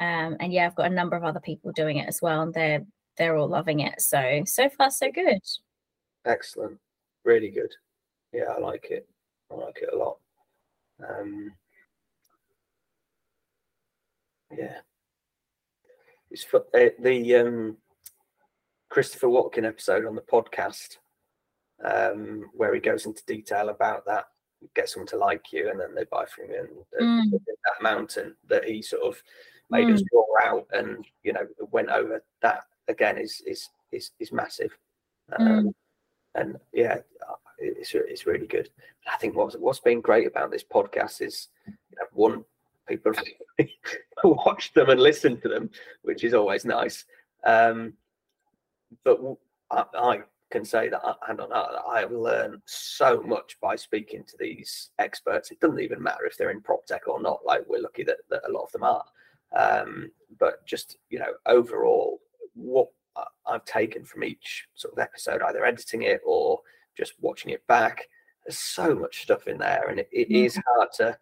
Um, 0.00 0.36
and 0.40 0.52
yeah, 0.52 0.66
I've 0.66 0.76
got 0.76 0.90
a 0.90 0.94
number 0.94 1.16
of 1.16 1.24
other 1.24 1.40
people 1.40 1.72
doing 1.72 1.98
it 1.98 2.08
as 2.08 2.20
well, 2.22 2.42
and 2.42 2.54
they're 2.54 2.84
they're 3.18 3.36
all 3.36 3.48
loving 3.48 3.80
it. 3.80 4.00
So 4.00 4.42
so 4.46 4.68
far, 4.70 4.90
so 4.90 5.10
good. 5.12 5.40
Excellent, 6.24 6.78
really 7.24 7.50
good. 7.50 7.70
Yeah, 8.32 8.52
I 8.56 8.58
like 8.58 8.88
it. 8.90 9.08
I 9.50 9.54
like 9.54 9.78
it 9.82 9.90
a 9.92 9.96
lot. 9.96 10.18
Um, 11.06 11.52
yeah. 14.50 14.78
It's 16.30 16.44
for, 16.44 16.64
uh, 16.74 16.90
the 16.98 17.36
um, 17.36 17.76
Christopher 18.88 19.28
Watkin 19.28 19.64
episode 19.64 20.04
on 20.04 20.14
the 20.14 20.22
podcast 20.22 20.96
um, 21.84 22.50
where 22.54 22.74
he 22.74 22.80
goes 22.80 23.06
into 23.06 23.24
detail 23.26 23.68
about 23.68 24.04
that, 24.06 24.26
get 24.74 24.88
someone 24.88 25.06
to 25.08 25.18
like 25.18 25.52
you, 25.52 25.70
and 25.70 25.80
then 25.80 25.94
they 25.94 26.04
buy 26.04 26.24
from 26.26 26.50
you. 26.50 26.84
And 26.98 27.30
mm. 27.30 27.40
that 27.40 27.82
mountain 27.82 28.34
that 28.48 28.64
he 28.64 28.82
sort 28.82 29.02
of 29.02 29.22
made 29.70 29.88
mm. 29.88 29.94
us 29.94 30.02
draw 30.10 30.24
out, 30.44 30.66
and 30.72 31.04
you 31.22 31.32
know, 31.32 31.46
went 31.70 31.90
over 31.90 32.22
that 32.42 32.62
again 32.88 33.18
is 33.18 33.42
is 33.46 33.68
is 33.92 34.12
is 34.18 34.32
massive. 34.32 34.76
Um, 35.38 35.46
mm. 35.48 35.74
And 36.34 36.56
yeah, 36.72 36.98
it's 37.58 37.94
it's 37.94 38.26
really 38.26 38.46
good. 38.46 38.70
I 39.12 39.16
think 39.18 39.36
what's 39.36 39.56
what's 39.56 39.80
been 39.80 40.00
great 40.00 40.26
about 40.26 40.50
this 40.50 40.64
podcast 40.64 41.20
is 41.20 41.48
you 41.66 41.72
know, 41.98 42.06
one 42.12 42.44
people 42.86 43.12
watch 44.24 44.72
them 44.74 44.90
and 44.90 45.00
listen 45.00 45.40
to 45.40 45.48
them, 45.48 45.70
which 46.02 46.24
is 46.24 46.34
always 46.34 46.64
nice. 46.64 47.04
Um, 47.44 47.94
but 49.04 49.18
I, 49.70 49.84
I, 49.94 50.22
can 50.52 50.64
say 50.64 50.88
that 50.88 51.02
I, 51.04 51.14
I 51.90 52.00
have 52.00 52.12
learned 52.12 52.62
so 52.66 53.20
much 53.22 53.58
by 53.60 53.74
speaking 53.74 54.22
to 54.24 54.36
these 54.38 54.90
experts. 55.00 55.50
It 55.50 55.58
doesn't 55.58 55.80
even 55.80 56.00
matter 56.00 56.24
if 56.24 56.36
they're 56.36 56.50
in 56.52 56.60
prop 56.60 56.86
tech 56.86 57.08
or 57.08 57.20
not. 57.20 57.40
Like 57.44 57.62
we're 57.66 57.82
lucky 57.82 58.04
that, 58.04 58.18
that 58.30 58.48
a 58.48 58.52
lot 58.52 58.62
of 58.62 58.72
them 58.72 58.84
are. 58.84 59.04
Um, 59.56 60.10
but 60.38 60.64
just 60.64 60.98
you 61.10 61.18
know, 61.18 61.32
overall, 61.46 62.20
what 62.54 62.88
I've 63.46 63.64
taken 63.64 64.04
from 64.04 64.24
each 64.24 64.68
sort 64.74 64.94
of 64.94 64.98
episode, 64.98 65.42
either 65.42 65.64
editing 65.64 66.02
it 66.02 66.20
or 66.24 66.60
just 66.96 67.14
watching 67.20 67.50
it 67.50 67.66
back, 67.66 68.06
there's 68.44 68.58
so 68.58 68.94
much 68.94 69.22
stuff 69.22 69.48
in 69.48 69.58
there, 69.58 69.88
and 69.88 70.00
it, 70.00 70.08
it 70.12 70.30
is 70.30 70.60
hard 70.66 70.88
to 70.98 71.18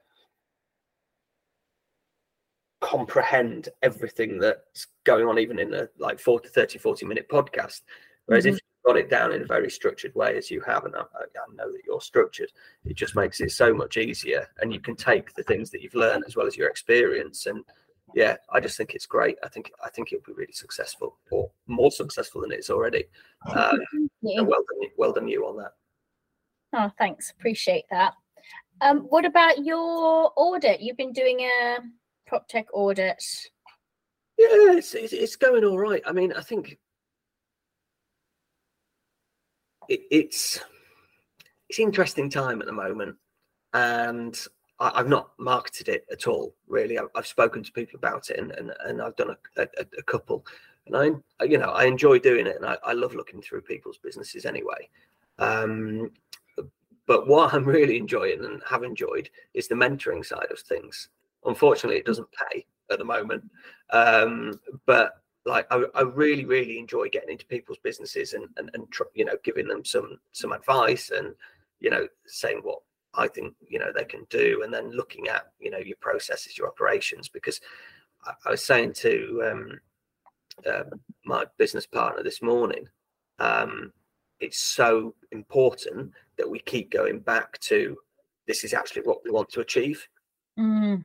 comprehend 2.84 3.70
everything 3.82 4.38
that's 4.38 4.88
going 5.04 5.26
on 5.26 5.38
even 5.38 5.58
in 5.58 5.72
a 5.72 5.88
like 5.98 6.20
40 6.20 6.48
30 6.48 6.78
40 6.78 7.06
minute 7.06 7.28
podcast. 7.30 7.80
Whereas 8.26 8.44
mm-hmm. 8.44 8.56
if 8.56 8.60
you've 8.60 8.94
got 8.94 8.98
it 8.98 9.08
down 9.08 9.32
in 9.32 9.42
a 9.42 9.46
very 9.46 9.70
structured 9.70 10.14
way 10.14 10.36
as 10.36 10.50
you 10.50 10.60
have 10.60 10.84
and 10.84 10.94
I, 10.94 11.00
I, 11.00 11.54
know 11.54 11.72
that 11.72 11.82
you're 11.86 12.00
structured 12.00 12.50
it 12.84 12.94
just 12.94 13.16
makes 13.16 13.40
it 13.40 13.52
so 13.52 13.72
much 13.72 13.96
easier. 13.96 14.46
And 14.60 14.72
you 14.72 14.80
can 14.80 14.96
take 14.96 15.34
the 15.34 15.42
things 15.44 15.70
that 15.70 15.80
you've 15.80 15.94
learned 15.94 16.24
as 16.26 16.36
well 16.36 16.46
as 16.46 16.56
your 16.56 16.68
experience. 16.68 17.46
And 17.46 17.64
yeah 18.14 18.36
i 18.52 18.60
just 18.60 18.76
think 18.76 18.94
it's 18.94 19.06
great. 19.06 19.36
I 19.42 19.48
think 19.48 19.72
i 19.82 19.88
think 19.88 20.12
it'll 20.12 20.26
be 20.26 20.38
really 20.38 20.52
successful 20.52 21.16
or 21.30 21.50
more 21.66 21.90
successful 21.90 22.42
than 22.42 22.52
it's 22.52 22.70
already. 22.70 23.04
Um, 23.46 23.78
well 24.22 24.46
done 24.46 24.90
well 24.96 25.12
done 25.12 25.28
you 25.28 25.46
on 25.46 25.56
that. 25.58 25.72
Oh 26.74 26.90
thanks. 26.98 27.30
Appreciate 27.30 27.84
that. 27.90 28.14
Um, 28.80 29.00
what 29.08 29.24
about 29.24 29.64
your 29.64 30.32
audit? 30.36 30.80
You've 30.80 30.96
been 30.96 31.12
doing 31.12 31.40
a 31.40 31.78
prop 32.26 32.48
tech 32.48 32.66
audit? 32.72 33.22
Yeah, 34.36 34.76
it's, 34.76 34.94
it's, 34.94 35.12
it's 35.12 35.36
going 35.36 35.64
all 35.64 35.78
right. 35.78 36.02
I 36.06 36.12
mean, 36.12 36.32
I 36.32 36.40
think 36.40 36.78
it, 39.88 40.00
it's 40.10 40.60
it's 41.68 41.78
interesting 41.78 42.30
time 42.30 42.60
at 42.60 42.66
the 42.66 42.72
moment, 42.72 43.16
and 43.72 44.38
I, 44.80 44.98
have 44.98 45.08
not 45.08 45.30
marketed 45.38 45.88
it 45.88 46.04
at 46.10 46.26
all. 46.26 46.54
Really, 46.66 46.98
I've, 46.98 47.08
I've, 47.14 47.26
spoken 47.26 47.62
to 47.62 47.72
people 47.72 47.96
about 47.96 48.30
it, 48.30 48.38
and 48.38 48.50
and, 48.52 48.72
and 48.84 49.00
I've 49.00 49.16
done 49.16 49.30
a, 49.56 49.62
a, 49.62 49.86
a, 49.98 50.02
couple, 50.02 50.44
and 50.86 50.96
I 50.96 51.44
you 51.44 51.58
know 51.58 51.70
I 51.70 51.84
enjoy 51.84 52.18
doing 52.18 52.46
it, 52.46 52.56
and 52.56 52.66
I, 52.66 52.76
I 52.84 52.92
love 52.92 53.14
looking 53.14 53.40
through 53.40 53.62
people's 53.62 53.98
businesses 53.98 54.46
anyway. 54.46 54.88
Um, 55.38 56.10
but 57.06 57.28
what 57.28 57.54
I'm 57.54 57.64
really 57.76 57.98
enjoying 57.98 58.44
and 58.44 58.62
have 58.68 58.82
enjoyed 58.82 59.30
is 59.52 59.68
the 59.68 59.74
mentoring 59.74 60.24
side 60.24 60.50
of 60.50 60.58
things. 60.58 61.08
Unfortunately, 61.44 61.98
it 61.98 62.06
doesn't 62.06 62.28
pay 62.50 62.66
at 62.90 62.98
the 62.98 63.04
moment. 63.04 63.44
Um, 63.90 64.60
but 64.86 65.14
like 65.46 65.66
I, 65.70 65.84
I, 65.94 66.02
really, 66.02 66.44
really 66.44 66.78
enjoy 66.78 67.08
getting 67.08 67.30
into 67.30 67.46
people's 67.46 67.78
businesses 67.82 68.32
and 68.32 68.48
and, 68.56 68.70
and 68.74 68.90
tr- 68.90 69.12
you 69.14 69.24
know 69.24 69.36
giving 69.44 69.68
them 69.68 69.84
some 69.84 70.18
some 70.32 70.52
advice 70.52 71.10
and 71.10 71.34
you 71.80 71.90
know 71.90 72.06
saying 72.26 72.60
what 72.62 72.80
I 73.14 73.28
think 73.28 73.54
you 73.68 73.78
know 73.78 73.92
they 73.94 74.04
can 74.04 74.26
do, 74.30 74.62
and 74.64 74.72
then 74.72 74.90
looking 74.90 75.28
at 75.28 75.52
you 75.58 75.70
know 75.70 75.78
your 75.78 75.96
processes, 76.00 76.56
your 76.56 76.68
operations. 76.68 77.28
Because 77.28 77.60
I, 78.24 78.32
I 78.46 78.50
was 78.50 78.64
saying 78.64 78.94
to 78.94 79.50
um, 79.50 79.80
uh, 80.66 80.84
my 81.26 81.44
business 81.58 81.86
partner 81.86 82.22
this 82.22 82.40
morning, 82.40 82.88
um, 83.38 83.92
it's 84.40 84.58
so 84.58 85.14
important 85.30 86.12
that 86.38 86.48
we 86.48 86.58
keep 86.60 86.90
going 86.90 87.20
back 87.20 87.58
to 87.60 87.96
this 88.46 88.64
is 88.64 88.72
actually 88.72 89.02
what 89.02 89.22
we 89.24 89.30
want 89.30 89.50
to 89.50 89.60
achieve. 89.60 90.08
Mm 90.58 91.04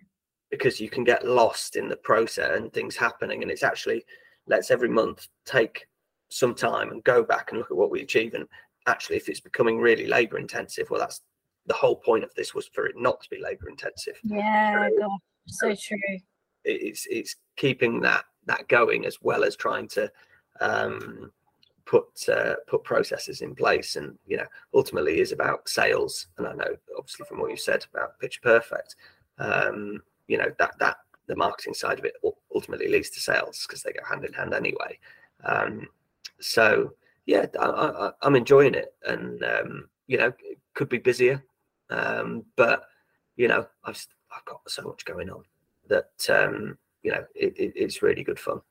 because 0.49 0.79
you 0.79 0.89
can 0.89 1.03
get 1.03 1.27
lost 1.27 1.75
in 1.75 1.87
the 1.87 1.95
process 1.95 2.57
and 2.57 2.73
things 2.73 2.95
happening. 2.95 3.41
And 3.41 3.51
it's 3.51 3.63
actually 3.63 4.05
let's 4.47 4.71
every 4.71 4.89
month 4.89 5.27
take 5.45 5.87
some 6.29 6.55
time 6.55 6.91
and 6.91 7.03
go 7.03 7.23
back 7.23 7.51
and 7.51 7.59
look 7.59 7.71
at 7.71 7.77
what 7.77 7.91
we 7.91 8.01
achieve. 8.01 8.33
And 8.33 8.45
actually, 8.87 9.17
if 9.17 9.29
it's 9.29 9.39
becoming 9.39 9.79
really 9.79 10.07
labor 10.07 10.37
intensive, 10.37 10.89
well, 10.89 10.99
that's 10.99 11.21
the 11.65 11.73
whole 11.73 11.95
point 11.95 12.23
of 12.23 12.33
this 12.35 12.53
was 12.53 12.67
for 12.67 12.87
it 12.87 12.95
not 12.97 13.21
to 13.21 13.29
be 13.29 13.41
labor 13.41 13.69
intensive. 13.69 14.19
Yeah, 14.23 14.89
so, 14.89 14.97
God, 14.99 15.19
so 15.47 15.75
true. 15.75 16.19
It's 16.65 17.07
it's 17.09 17.35
keeping 17.55 18.01
that 18.01 18.25
that 18.45 18.67
going 18.67 19.05
as 19.05 19.17
well 19.21 19.43
as 19.43 19.55
trying 19.55 19.87
to 19.89 20.11
um, 20.59 21.31
put 21.85 22.07
uh, 22.29 22.55
put 22.67 22.83
processes 22.83 23.41
in 23.41 23.55
place 23.55 23.95
and 23.95 24.17
you 24.27 24.37
know 24.37 24.45
ultimately 24.73 25.19
is 25.19 25.31
about 25.31 25.67
sales 25.67 26.27
and 26.37 26.45
i 26.45 26.53
know 26.53 26.75
obviously 26.95 27.25
from 27.25 27.39
what 27.39 27.49
you 27.49 27.57
said 27.57 27.83
about 27.91 28.19
pitch 28.19 28.41
perfect 28.43 28.95
um, 29.39 29.99
you 30.29 30.37
know 30.37 30.51
that 30.59 30.77
that 30.79 30.97
the 31.27 31.35
marketing 31.35 31.73
side 31.73 31.99
of 31.99 32.05
it 32.05 32.13
ultimately 32.55 32.87
leads 32.87 33.09
to 33.09 33.19
sales 33.19 33.65
because 33.67 33.83
they 33.83 33.91
go 33.91 34.03
hand 34.09 34.25
in 34.25 34.33
hand 34.33 34.53
anyway. 34.53 34.97
Um, 35.43 35.87
so 36.39 36.93
yeah, 37.25 37.45
I, 37.59 38.11
am 38.23 38.35
enjoying 38.35 38.73
it, 38.73 38.93
and 39.05 39.43
um, 39.43 39.89
you 40.07 40.17
know, 40.17 40.33
it 40.39 40.57
could 40.73 40.89
be 40.89 40.97
busier, 40.97 41.43
um, 41.89 42.43
but 42.55 42.85
you 43.35 43.47
know, 43.47 43.67
I've 43.83 44.07
I've 44.35 44.45
got 44.45 44.61
so 44.67 44.83
much 44.83 45.05
going 45.05 45.29
on 45.29 45.43
that 45.87 46.11
um, 46.29 46.77
you 47.03 47.11
know 47.11 47.25
it, 47.35 47.57
it, 47.57 47.73
it's 47.75 48.01
really 48.01 48.23
good 48.23 48.39
fun. 48.39 48.61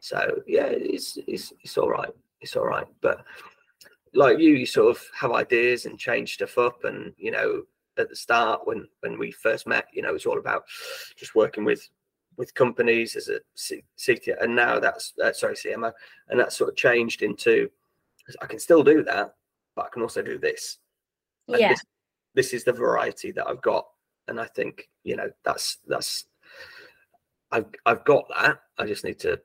So 0.00 0.42
yeah, 0.46 0.66
it's 0.66 1.18
it's 1.26 1.52
it's 1.62 1.78
all 1.78 1.90
right. 1.90 2.10
It's 2.40 2.56
all 2.56 2.66
right, 2.66 2.86
but 3.02 3.24
like 4.14 4.38
you, 4.38 4.54
you 4.54 4.66
sort 4.66 4.96
of 4.96 5.04
have 5.14 5.32
ideas 5.32 5.84
and 5.84 5.98
change 5.98 6.34
stuff 6.34 6.58
up, 6.58 6.84
and 6.84 7.12
you 7.16 7.30
know, 7.30 7.62
at 8.00 8.08
the 8.08 8.16
start 8.16 8.66
when 8.66 8.88
when 9.00 9.18
we 9.18 9.30
first 9.30 9.66
met. 9.66 9.86
You 9.92 10.02
know, 10.02 10.14
it's 10.14 10.26
all 10.26 10.38
about 10.38 10.64
just 11.16 11.34
working 11.34 11.64
with 11.64 11.88
with 12.36 12.54
companies 12.54 13.16
as 13.16 13.28
a 13.28 13.40
CTO, 13.56 14.42
and 14.42 14.54
now 14.54 14.80
that's 14.80 15.12
uh, 15.22 15.32
sorry 15.32 15.54
CMO, 15.54 15.92
and 16.28 16.40
that's 16.40 16.56
sort 16.56 16.70
of 16.70 16.76
changed 16.76 17.22
into 17.22 17.70
I 18.40 18.46
can 18.46 18.58
still 18.58 18.82
do 18.82 19.02
that, 19.04 19.34
but 19.74 19.86
I 19.86 19.88
can 19.88 20.02
also 20.02 20.22
do 20.22 20.38
this. 20.38 20.78
And 21.48 21.58
Yeah. 21.58 21.70
This, 21.70 21.84
this 22.34 22.52
is 22.54 22.64
the 22.64 22.72
variety 22.72 23.32
that 23.32 23.48
I've 23.48 23.62
got, 23.62 23.88
and 24.28 24.40
I 24.40 24.46
think 24.46 24.88
you 25.02 25.16
know 25.16 25.30
that's 25.44 25.78
that's 25.86 26.26
I've 27.50 27.66
I've 27.84 28.04
got 28.04 28.24
that. 28.28 28.60
I 28.78 28.86
just 28.86 29.04
need 29.04 29.18
to 29.20 29.40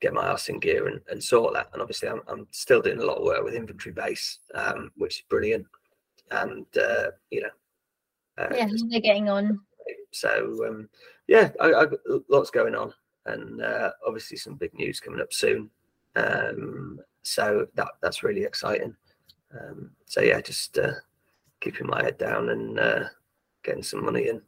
get 0.00 0.14
my 0.14 0.28
ass 0.28 0.48
in 0.48 0.60
gear 0.60 0.86
and, 0.86 1.00
and 1.08 1.22
sort 1.22 1.52
that. 1.54 1.68
And 1.72 1.82
obviously, 1.82 2.08
I'm 2.08 2.22
I'm 2.28 2.46
still 2.50 2.80
doing 2.80 3.00
a 3.00 3.04
lot 3.04 3.18
of 3.18 3.24
work 3.24 3.44
with 3.44 3.54
InventoryBase, 3.54 4.38
um, 4.54 4.90
which 4.96 5.18
is 5.18 5.24
brilliant. 5.28 5.66
And 6.30 6.66
uh, 6.76 7.10
you 7.30 7.42
know, 7.42 7.48
uh, 8.38 8.48
Yeah, 8.54 8.68
they're 8.90 9.00
getting 9.00 9.28
on. 9.28 9.60
so 10.10 10.66
um, 10.66 10.88
yeah, 11.26 11.50
I, 11.60 11.70
got 11.86 11.98
lots 12.28 12.50
going 12.50 12.74
on, 12.74 12.92
and 13.26 13.62
uh, 13.62 13.92
obviously 14.06 14.36
some 14.36 14.54
big 14.54 14.74
news 14.74 15.00
coming 15.00 15.20
up 15.20 15.32
soon. 15.32 15.70
Um, 16.16 17.00
so 17.22 17.66
that 17.74 17.88
that's 18.00 18.22
really 18.22 18.44
exciting. 18.44 18.94
Um, 19.58 19.90
so 20.06 20.20
yeah, 20.20 20.40
just 20.40 20.78
uh, 20.78 20.92
keeping 21.60 21.86
my 21.86 22.02
head 22.02 22.18
down 22.18 22.50
and 22.50 22.78
uh, 22.78 23.04
getting 23.62 23.82
some 23.82 24.04
money 24.04 24.28
in, 24.28 24.42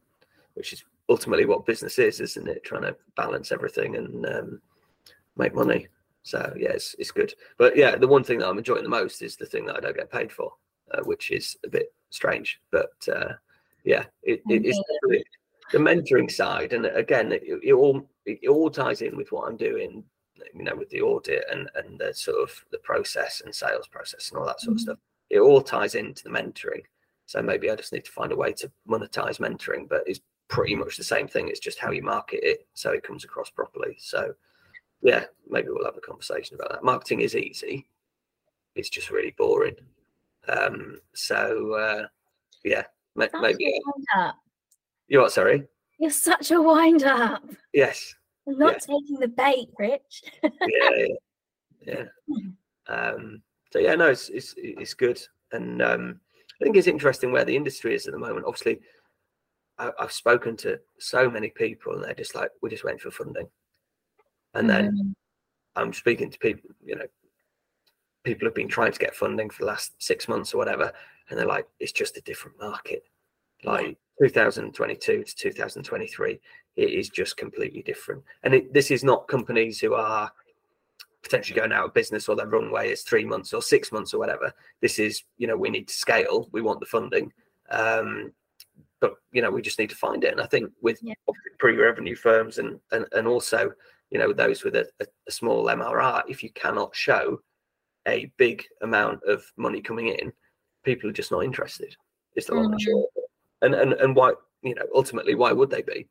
which 0.55 0.73
is 0.73 0.85
ultimately 1.09 1.45
what 1.45 1.67
business 1.67 1.99
is, 1.99 2.21
isn't 2.21 2.49
it? 2.49 2.65
Trying 2.65 2.83
to 2.83 2.97
balance 3.17 3.53
everything 3.53 3.97
and 3.97 4.27
um, 4.27 4.61
make 5.37 5.55
money. 5.55 5.89
So 6.23 6.55
yeah, 6.57 6.71
it's, 6.71 6.95
it's 6.99 7.11
good. 7.11 7.35
But 7.59 7.77
yeah, 7.77 7.97
the 7.97 8.09
one 8.09 8.25
thing 8.25 8.39
that 8.39 8.49
I'm 8.49 8.59
enjoying 8.59 8.83
the 8.83 8.89
most 8.89 9.23
is 9.23 9.37
the 9.37 9.47
thing 9.47 9.67
that 9.67 9.77
I 9.77 9.81
don't 9.81 9.97
get 9.97 10.13
paid 10.13 10.31
for, 10.31 10.53
uh, 10.93 11.03
which 11.03 11.31
is 11.31 11.57
a 11.65 11.69
bit 11.69 11.93
strange. 12.11 12.61
But 12.71 12.93
uh, 13.15 13.35
yeah, 13.85 14.05
it, 14.23 14.43
it, 14.49 14.67
it's 14.67 14.81
the 15.73 15.79
mentoring 15.79 16.31
side, 16.31 16.73
and 16.73 16.87
again, 16.87 17.33
it, 17.33 17.43
it 17.63 17.73
all 17.73 18.09
it 18.27 18.49
all 18.49 18.71
ties 18.71 19.03
in 19.03 19.17
with 19.17 19.33
what 19.33 19.49
I'm 19.49 19.57
doing. 19.57 20.05
You 20.55 20.65
know, 20.65 20.75
with 20.75 20.89
the 20.89 21.03
audit 21.03 21.45
and 21.51 21.71
and 21.75 21.99
the 21.99 22.15
sort 22.15 22.39
of 22.39 22.65
the 22.73 22.79
process 22.79 23.43
and 23.45 23.55
sales 23.55 23.87
process 23.87 24.31
and 24.31 24.39
all 24.39 24.47
that 24.47 24.61
sort 24.61 24.73
of 24.73 24.79
Mhm. 24.79 24.83
stuff. 24.83 24.99
It 25.29 25.41
all 25.41 25.61
ties 25.61 25.95
into 25.95 26.25
the 26.25 26.31
mentoring. 26.31 26.83
So 27.27 27.43
maybe 27.43 27.71
I 27.71 27.77
just 27.77 27.93
need 27.93 28.07
to 28.07 28.11
find 28.11 28.33
a 28.33 28.37
way 28.37 28.53
to 28.55 28.73
monetize 28.89 29.39
mentoring, 29.39 29.89
but 29.89 30.03
it's 30.07 30.21
pretty 30.49 30.75
much 30.75 30.97
the 30.97 31.05
same 31.05 31.29
thing. 31.29 31.49
It's 31.49 31.61
just 31.61 31.79
how 31.79 31.93
you 31.93 32.03
market 32.03 32.41
it 32.43 32.67
so 32.75 32.91
it 32.91 33.05
comes 33.05 33.23
across 33.23 33.51
properly. 33.51 33.97
So 34.01 34.35
yeah, 35.03 35.27
maybe 35.49 35.69
we'll 35.69 35.85
have 35.85 35.97
a 35.97 36.01
conversation 36.01 36.57
about 36.57 36.73
that. 36.73 36.83
Marketing 36.85 37.21
is 37.21 37.37
easy. 37.37 37.87
It's 38.75 38.91
just 38.91 39.11
really 39.11 39.35
boring. 39.37 39.77
Um, 40.49 40.99
so 41.15 41.75
uh, 41.75 42.07
yeah, 42.65 42.85
a 43.17 43.29
maybe 43.41 43.81
wind 43.85 44.07
up. 44.17 44.37
you 45.09 45.21
what? 45.21 45.33
Sorry. 45.33 45.67
You're 45.99 46.11
such 46.11 46.51
a 46.51 46.61
wind 46.61 47.05
up. 47.05 47.43
Yes. 47.73 48.15
I'm 48.49 48.59
not 48.59 48.73
Yeah. 48.89 48.97
taking 48.97 49.21
the 49.21 49.29
bait, 49.29 49.69
Rich. 49.79 50.23
Yeah. 50.43 50.51
yeah. 50.67 51.07
yeah. 51.87 52.05
Um, 52.89 53.41
so 53.71 53.79
yeah, 53.79 53.95
no, 53.95 54.09
it's 54.09 54.31
it's 54.31 54.53
it's 54.57 54.95
good, 54.95 55.21
and 55.53 55.81
um, 55.81 56.21
I 56.61 56.65
think 56.65 56.77
it's 56.77 56.89
interesting 56.89 57.31
where 57.31 57.45
the 57.45 57.55
industry 57.55 57.95
is 57.95 58.09
at 58.09 58.13
the 58.13 58.19
moment. 58.19 58.47
Obviously, 58.47 58.81
I, 59.79 59.93
I've 60.01 60.11
spoken 60.11 60.57
to 60.57 60.81
so 60.99 61.31
many 61.31 61.51
people, 61.51 61.95
and 61.95 62.03
they're 62.03 62.15
just 62.15 62.35
like, 62.35 62.51
we're 62.61 62.71
just 62.71 62.83
went 62.83 63.01
for 63.01 63.13
funding, 63.13 63.47
and 64.55 64.69
then 64.69 64.91
Mhm. 64.91 65.15
I'm 65.77 65.93
speaking 65.93 66.31
to 66.33 66.39
people, 66.41 66.71
you 66.85 66.97
know, 66.97 67.07
people 68.25 68.47
have 68.47 68.55
been 68.55 68.69
trying 68.69 68.93
to 68.93 68.99
get 68.99 69.15
funding 69.15 69.51
for 69.51 69.63
the 69.63 69.69
last 69.69 69.93
six 70.03 70.29
months 70.29 70.55
or 70.55 70.59
whatever, 70.59 70.93
and 71.29 71.39
they're 71.39 71.47
like, 71.47 71.67
it's 71.79 71.93
just 71.93 72.17
a 72.17 72.23
different 72.23 72.59
market. 72.61 73.05
Like 73.65 73.99
2022 74.23 75.25
to 75.25 75.35
2023, 75.35 76.41
it 76.77 76.91
is 76.91 77.09
just 77.09 77.37
completely 77.37 77.83
different. 77.83 78.23
And 78.43 78.55
it, 78.55 78.73
this 78.73 78.91
is 78.91 79.05
not 79.05 79.29
companies 79.29 79.81
who 79.81 79.95
are 79.95 80.31
potentially 81.23 81.59
going 81.59 81.73
out 81.73 81.85
of 81.85 81.95
business 81.95 82.29
or 82.29 82.37
their 82.37 82.47
runway 82.47 82.91
is 82.91 83.03
three 83.03 83.25
months 83.25 83.53
or 83.53 83.61
six 83.61 83.93
months 83.93 84.15
or 84.15 84.19
whatever. 84.19 84.53
This 84.81 84.99
is, 84.99 85.23
you 85.37 85.47
know, 85.47 85.57
we 85.57 85.69
need 85.71 85.89
to 85.89 85.95
scale, 85.95 86.49
we 86.53 86.63
want 86.63 86.81
the 86.81 86.87
funding. 86.87 87.33
Um, 87.71 88.33
but 89.01 89.15
you 89.33 89.43
know, 89.43 89.51
we 89.51 89.63
just 89.63 89.79
need 89.79 89.91
to 89.91 89.97
find 89.97 90.25
it. 90.25 90.33
And 90.33 90.41
I 90.41 90.47
think 90.47 90.71
with 90.83 90.99
Yeah. 91.03 91.15
pre-revenue 91.59 92.17
firms 92.17 92.59
and 92.59 92.81
and 92.93 93.07
and 93.13 93.27
also 93.27 93.73
you 94.11 94.19
know 94.19 94.33
those 94.33 94.65
with 94.65 94.77
a, 94.77 94.87
a, 95.01 95.07
a 95.29 95.31
small 95.31 95.67
MRR, 95.67 96.23
if 96.29 96.43
you 96.43 96.51
cannot 96.53 96.95
show 96.95 97.41
a 98.07 98.31
big 98.37 98.65
amount 98.83 99.23
of 99.25 99.45
money 99.57 99.81
coming 99.81 100.09
in, 100.09 100.33
people 100.85 101.09
are 101.09 101.15
just 101.15 101.31
not 101.31 101.45
interested. 101.45 101.95
It's 102.35 102.47
the 102.47 102.55
long 102.55 102.73
and. 102.73 103.07
And 103.63 103.75
and 103.75 103.93
and 103.95 104.17
why 104.17 104.33
you 104.63 104.75
know 104.75 104.87
ultimately 104.95 105.35
why 105.35 105.53
would 105.53 105.71
they 105.71 105.83
be? 105.83 106.07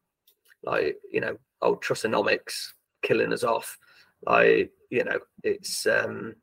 Like 0.64 0.98
you 1.12 1.22
know, 1.22 1.38
old 1.62 1.82
Trussonomics 1.82 2.74
killing 3.02 3.34
us 3.34 3.44
off. 3.44 3.78
Like 4.26 4.72
you 4.90 5.04
know, 5.04 5.20
it's 5.44 5.88
um 5.88 6.36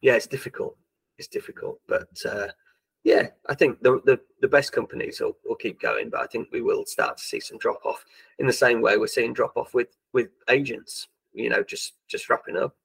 yeah, 0.00 0.14
it's 0.14 0.26
difficult. 0.26 0.76
It's 1.18 1.28
difficult, 1.28 1.80
but 1.88 2.08
uh, 2.28 2.48
yeah, 3.04 3.28
I 3.48 3.54
think 3.54 3.82
the, 3.82 4.00
the 4.04 4.20
the 4.40 4.48
best 4.48 4.72
companies 4.72 5.20
will, 5.20 5.36
will 5.44 5.56
keep 5.56 5.80
going, 5.80 6.10
but 6.10 6.20
I 6.20 6.26
think 6.26 6.48
we 6.52 6.62
will 6.62 6.84
start 6.86 7.18
to 7.18 7.24
see 7.24 7.40
some 7.40 7.58
drop 7.58 7.84
off 7.84 8.04
in 8.38 8.46
the 8.46 8.52
same 8.52 8.80
way 8.80 8.96
we're 8.96 9.06
seeing 9.06 9.32
drop 9.32 9.56
off 9.56 9.74
with 9.74 9.88
with 10.12 10.28
agents. 10.48 11.08
You 11.32 11.50
know, 11.50 11.62
just 11.62 11.94
just 12.08 12.28
wrapping 12.28 12.56
up. 12.56 12.76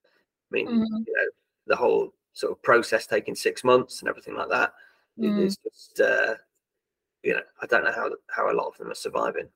I 0.51 0.55
mean, 0.55 0.67
Mhm. 0.67 1.05
you 1.05 1.13
know, 1.13 1.29
the 1.69 1.75
whole 1.75 2.13
sort 2.33 2.51
of 2.51 2.61
process 2.61 3.07
taking 3.07 3.35
six 3.35 3.63
months 3.63 4.01
and 4.01 4.09
everything 4.09 4.35
like 4.35 4.49
that. 4.49 4.73
Mm. 5.17 5.45
is 5.45 5.57
just 5.57 5.99
uh, 5.99 6.35
you 7.23 7.33
know, 7.33 7.41
I 7.61 7.65
don't 7.65 7.83
know 7.83 7.91
how 7.91 8.09
how 8.29 8.51
a 8.51 8.55
lot 8.55 8.67
of 8.67 8.77
them 8.77 8.91
are 8.91 8.95
surviving, 8.95 9.47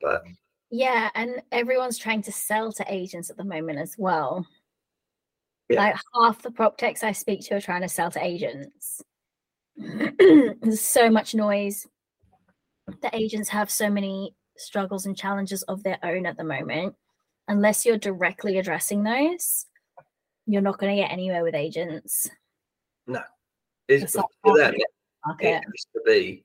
but 0.00 0.22
Yeah, 0.70 1.10
and 1.14 1.42
everyone's 1.52 1.98
trying 1.98 2.22
to 2.22 2.32
sell 2.32 2.72
to 2.72 2.84
agents 2.88 3.30
at 3.30 3.36
the 3.36 3.44
moment 3.44 3.78
as 3.78 3.96
well. 3.98 4.46
Yeah. 5.68 5.80
Like 5.80 5.96
half 6.14 6.42
the 6.42 6.50
prop 6.50 6.76
techs 6.76 7.02
I 7.02 7.12
speak 7.12 7.40
to 7.46 7.56
are 7.56 7.60
trying 7.60 7.82
to 7.82 7.88
sell 7.88 8.10
to 8.10 8.24
agents. 8.24 9.02
There's 9.76 10.80
so 10.80 11.10
much 11.10 11.34
noise. 11.34 11.86
The 12.86 13.10
agents 13.14 13.48
have 13.48 13.70
so 13.70 13.88
many 13.88 14.34
struggles 14.56 15.06
and 15.06 15.16
challenges 15.16 15.62
of 15.64 15.82
their 15.82 15.98
own 16.02 16.26
at 16.26 16.36
the 16.36 16.44
moment. 16.44 16.94
Unless 17.48 17.86
you're 17.86 17.98
directly 17.98 18.58
addressing 18.58 19.04
those, 19.04 19.66
you're 20.46 20.62
not 20.62 20.78
going 20.78 20.94
to 20.96 21.02
get 21.02 21.10
anywhere 21.10 21.42
with 21.42 21.54
agents. 21.54 22.28
it's 23.88 24.04
It's 24.04 24.12
for 24.42 24.56
them, 24.58 24.74
market. 25.26 25.46
it 25.46 25.54
has 25.54 25.86
to 25.94 26.00
be 26.06 26.44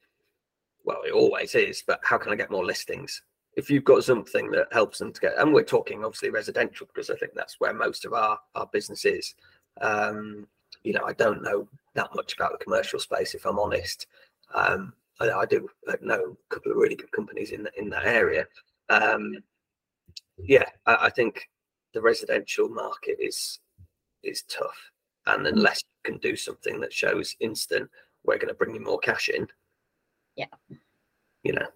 well, 0.83 1.01
it 1.05 1.11
always 1.11 1.55
is, 1.55 1.83
but 1.85 1.99
how 2.03 2.17
can 2.17 2.31
I 2.31 2.35
get 2.35 2.51
more 2.51 2.65
listings? 2.65 3.21
If 3.55 3.69
you've 3.69 3.83
got 3.83 4.03
something 4.03 4.49
that 4.51 4.67
helps 4.71 4.99
them 4.99 5.11
to 5.11 5.21
get, 5.21 5.37
and 5.37 5.53
we're 5.53 5.63
talking 5.63 6.03
obviously 6.03 6.29
residential 6.29 6.87
because 6.87 7.09
I 7.09 7.15
think 7.15 7.33
that's 7.35 7.59
where 7.59 7.73
most 7.73 8.05
of 8.05 8.13
our 8.13 8.39
our 8.55 8.67
business 8.71 9.05
is. 9.05 9.35
Um, 9.81 10.47
you 10.83 10.93
know, 10.93 11.03
I 11.05 11.13
don't 11.13 11.43
know 11.43 11.67
that 11.95 12.13
much 12.15 12.33
about 12.33 12.53
the 12.57 12.63
commercial 12.63 12.99
space, 12.99 13.35
if 13.35 13.45
I'm 13.45 13.59
honest. 13.59 14.07
Um, 14.53 14.93
I, 15.19 15.29
I 15.29 15.45
do 15.45 15.67
know 16.01 16.37
a 16.49 16.53
couple 16.53 16.71
of 16.71 16.77
really 16.77 16.95
good 16.95 17.11
companies 17.11 17.51
in 17.51 17.67
in 17.77 17.89
that 17.89 18.05
area. 18.05 18.47
Um, 18.89 19.35
yeah, 20.37 20.65
I, 20.85 21.07
I 21.07 21.09
think 21.09 21.49
the 21.93 22.01
residential 22.01 22.69
market 22.69 23.17
is 23.19 23.59
is 24.23 24.43
tough, 24.43 24.91
and 25.27 25.45
mm. 25.45 25.49
unless 25.49 25.81
you 25.83 26.11
can 26.11 26.19
do 26.19 26.35
something 26.35 26.79
that 26.81 26.93
shows 26.93 27.35
instant, 27.39 27.89
we're 28.23 28.37
going 28.37 28.47
to 28.47 28.53
bring 28.53 28.73
you 28.73 28.81
more 28.81 28.99
cash 28.99 29.29
in. 29.29 29.47
Yeah. 30.35 30.45
You 31.43 31.53
know, 31.53 31.67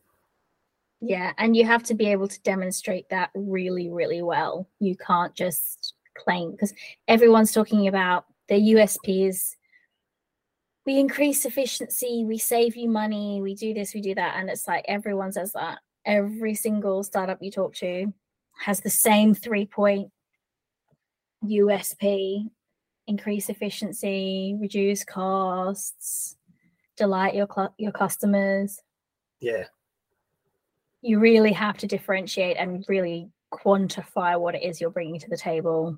Yeah, 1.02 1.32
and 1.38 1.56
you 1.56 1.66
have 1.66 1.84
to 1.84 1.94
be 1.94 2.08
able 2.08 2.28
to 2.28 2.42
demonstrate 2.42 3.10
that 3.10 3.30
really, 3.34 3.90
really 3.90 4.22
well. 4.22 4.68
You 4.80 4.96
can't 4.98 5.34
just 5.34 5.94
claim 6.18 6.52
because 6.52 6.74
everyone's 7.08 7.52
talking 7.52 7.88
about 7.88 8.26
their 8.50 8.60
USPs. 8.60 9.56
We 10.86 11.00
increase 11.00 11.46
efficiency, 11.46 12.26
we 12.26 12.38
save 12.38 12.76
you 12.76 12.90
money, 12.90 13.42
we 13.42 13.56
do 13.56 13.74
this, 13.74 13.94
we 13.94 14.02
do 14.02 14.16
that. 14.16 14.36
And 14.38 14.50
it's 14.50 14.68
like 14.68 14.84
everyone 14.88 15.32
says 15.32 15.54
that. 15.54 15.80
Every 16.06 16.56
single 16.56 17.04
startup 17.04 17.42
you 17.42 17.52
talk 17.52 17.74
to 17.76 18.14
has 18.60 18.82
the 18.82 18.90
same 18.90 19.34
three 19.34 19.66
point 19.66 20.12
USP 21.44 22.50
increase 23.08 23.50
efficiency, 23.50 24.56
reduce 24.60 25.04
costs, 25.04 26.38
delight 26.96 27.36
your, 27.36 27.48
cl- 27.54 27.74
your 27.78 27.92
customers 27.92 28.80
yeah, 29.44 29.66
you 31.02 31.20
really 31.20 31.52
have 31.52 31.78
to 31.80 31.88
differentiate 31.88 32.56
and 32.56 32.86
really 32.88 33.30
quantify 33.52 34.40
what 34.40 34.56
it 34.56 34.64
is 34.64 34.80
you're 34.80 34.90
bringing 34.90 35.20
to 35.20 35.30
the 35.30 35.38
table. 35.38 35.98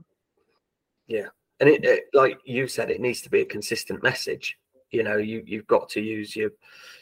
Yeah. 1.08 1.28
And 1.60 1.70
it, 1.70 1.86
it 1.86 2.06
like 2.16 2.40
you 2.44 2.68
said, 2.68 2.90
it 2.90 3.00
needs 3.00 3.22
to 3.22 3.30
be 3.30 3.42
a 3.42 3.46
consistent 3.46 4.02
message. 4.02 4.58
You 4.90 5.04
know, 5.04 5.18
you 5.18 5.44
you've 5.46 5.68
got 5.68 5.90
to 5.90 6.02
use 6.02 6.36
your, 6.36 6.50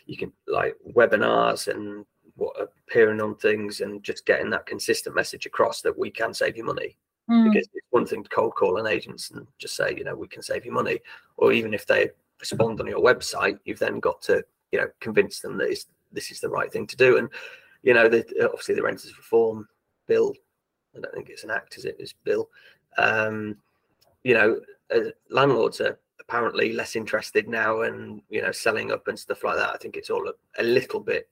you 0.06 0.18
can 0.18 0.34
like 0.48 0.76
webinars 0.94 1.70
and 1.74 2.06
what 2.36 2.56
appearing 2.60 3.22
on 3.22 3.36
things 3.36 3.80
and 3.80 4.04
just 4.04 4.26
getting 4.26 4.50
that 4.50 4.66
consistent 4.66 5.16
message 5.16 5.46
across 5.46 5.82
that 5.82 5.98
we 5.98 6.12
can 6.12 6.34
save 6.34 6.58
you 6.58 6.66
money. 6.66 6.98
Mm, 7.30 7.52
because 7.52 7.70
it's 7.74 7.88
one 7.92 8.06
thing 8.06 8.24
to 8.24 8.30
cold 8.30 8.56
call 8.56 8.78
an 8.78 8.88
agents 8.88 9.32
and 9.32 9.48
just 9.58 9.76
say, 9.76 9.96
you 9.98 10.04
know, 10.04 10.16
we 10.16 10.28
can 10.28 10.42
save 10.42 10.66
you 10.66 10.72
money. 10.72 11.00
Or 11.38 11.54
even 11.54 11.74
if 11.74 11.86
they 11.86 12.10
respond 12.40 12.82
on 12.82 12.88
your 12.88 13.00
website, 13.02 13.60
you've 13.64 13.80
then 13.80 14.00
got 14.00 14.22
to 14.24 14.44
you 14.72 14.80
know 14.80 14.88
convince 15.00 15.40
them 15.40 15.58
that 15.58 15.86
this 16.12 16.32
is 16.32 16.40
the 16.40 16.50
right 16.50 16.72
thing 16.72 16.88
to 16.88 16.98
do. 16.98 17.18
And 17.18 17.30
you 17.84 17.94
know, 17.94 18.10
the, 18.10 18.26
obviously 18.46 18.76
the 18.76 18.84
renters 18.84 19.18
reform 19.18 19.68
bill. 20.08 20.34
I 20.96 21.00
don't 21.00 21.14
think 21.14 21.30
it's 21.30 21.44
an 21.44 21.52
act, 21.52 21.78
is 21.78 21.86
it? 21.86 21.96
It's 22.00 22.14
bill. 22.14 22.50
Um, 22.98 23.58
you 24.24 24.34
know, 24.34 24.60
uh, 24.94 25.10
landlords 25.30 25.82
are 25.82 25.98
apparently 26.20 26.74
less 26.74 26.96
interested 26.96 27.48
now, 27.48 27.82
and 27.82 28.22
you 28.30 28.42
know, 28.42 28.52
selling 28.52 28.92
up 28.92 29.08
and 29.08 29.18
stuff 29.18 29.44
like 29.44 29.58
that. 29.58 29.74
I 29.74 29.78
think 29.78 29.96
it's 29.96 30.10
all 30.10 30.28
a, 30.28 30.34
a 30.62 30.64
little 30.64 31.00
bit 31.00 31.30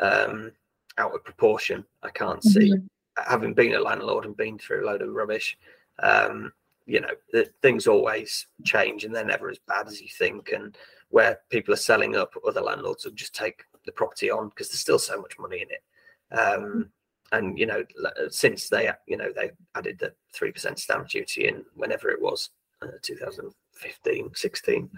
um, 0.00 0.52
out 0.96 1.14
of 1.14 1.24
proportion. 1.24 1.84
I 2.02 2.10
can't 2.10 2.42
see, 2.42 2.72
mm-hmm. 2.72 2.86
Having 3.26 3.54
been 3.54 3.74
a 3.74 3.80
landlord 3.80 4.24
and 4.24 4.36
been 4.36 4.58
through 4.58 4.84
a 4.84 4.86
load 4.86 5.02
of 5.02 5.12
rubbish. 5.12 5.58
Um, 6.02 6.52
you 6.86 7.00
know, 7.00 7.44
things 7.60 7.86
always 7.86 8.46
change, 8.64 9.04
and 9.04 9.14
they're 9.14 9.24
never 9.24 9.50
as 9.50 9.58
bad 9.66 9.88
as 9.88 10.00
you 10.00 10.08
think. 10.08 10.52
And 10.52 10.76
where 11.10 11.40
people 11.50 11.74
are 11.74 11.78
selling 11.78 12.16
up, 12.16 12.32
other 12.46 12.62
landlords 12.62 13.04
will 13.04 13.12
just 13.12 13.34
take 13.34 13.62
the 13.84 13.92
property 13.92 14.30
on 14.30 14.48
because 14.48 14.68
there's 14.68 14.80
still 14.80 14.98
so 14.98 15.20
much 15.20 15.38
money 15.38 15.62
in 15.62 15.68
it. 15.70 16.38
Um, 16.38 16.90
and 17.32 17.58
you 17.58 17.66
know, 17.66 17.84
since 18.30 18.68
they 18.68 18.90
you 19.06 19.16
know 19.16 19.30
they 19.34 19.50
added 19.74 19.98
the 19.98 20.14
three 20.32 20.50
percent 20.50 20.78
stamp 20.78 21.08
duty 21.08 21.48
in 21.48 21.64
whenever 21.74 22.08
it 22.08 22.20
was, 22.20 22.50
uh, 22.82 22.88
2015, 23.02 24.30
16, 24.34 24.90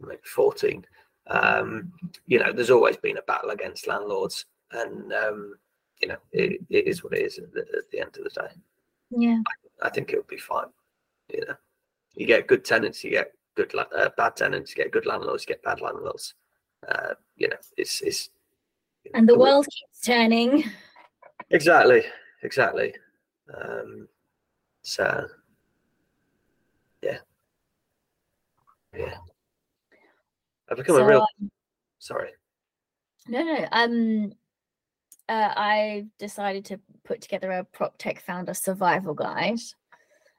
maybe 0.00 0.20
14. 0.24 0.84
Um, 1.26 1.92
you 2.26 2.38
know, 2.38 2.52
there's 2.52 2.70
always 2.70 2.96
been 2.96 3.18
a 3.18 3.22
battle 3.22 3.50
against 3.50 3.86
landlords, 3.86 4.46
and 4.72 5.12
um, 5.12 5.54
you 6.00 6.08
know, 6.08 6.16
it, 6.32 6.60
it 6.68 6.86
is 6.86 7.04
what 7.04 7.14
it 7.14 7.22
is 7.22 7.38
at 7.38 7.52
the, 7.52 7.60
at 7.60 7.90
the 7.90 8.00
end 8.00 8.16
of 8.16 8.24
the 8.24 8.30
day. 8.30 8.48
Yeah, 9.10 9.40
I, 9.82 9.86
I 9.86 9.90
think 9.90 10.12
it'll 10.12 10.24
be 10.24 10.38
fine. 10.38 10.66
You 11.32 11.44
know, 11.46 11.54
you 12.14 12.26
get 12.26 12.46
good 12.46 12.64
tenants, 12.64 13.04
you 13.04 13.10
get 13.10 13.32
good 13.54 13.72
uh, 13.74 14.10
bad 14.16 14.36
tenants, 14.36 14.70
you 14.70 14.82
get 14.82 14.92
good 14.92 15.06
landlords, 15.06 15.44
you 15.44 15.54
get 15.54 15.62
bad 15.62 15.80
landlords. 15.80 16.34
Uh, 16.88 17.14
you 17.36 17.48
know, 17.48 17.56
it's 17.76 18.00
it's. 18.00 18.30
And 19.14 19.28
the 19.28 19.38
world 19.38 19.66
keeps 19.66 20.00
turning. 20.04 20.64
Exactly, 21.50 22.02
exactly. 22.42 22.94
Um, 23.52 24.08
so, 24.82 25.26
yeah, 27.02 27.18
yeah. 28.96 29.14
I've 30.70 30.76
become 30.76 30.96
so, 30.96 31.02
a 31.02 31.06
real. 31.06 31.26
Um, 31.40 31.50
sorry. 31.98 32.30
No, 33.26 33.42
no. 33.42 33.66
Um, 33.72 34.32
uh, 35.30 35.54
I 35.56 36.06
decided 36.18 36.64
to 36.66 36.80
put 37.04 37.20
together 37.20 37.52
a 37.52 37.64
prop 37.64 37.96
tech 37.98 38.20
founder 38.20 38.52
survival 38.52 39.14
guide. 39.14 39.60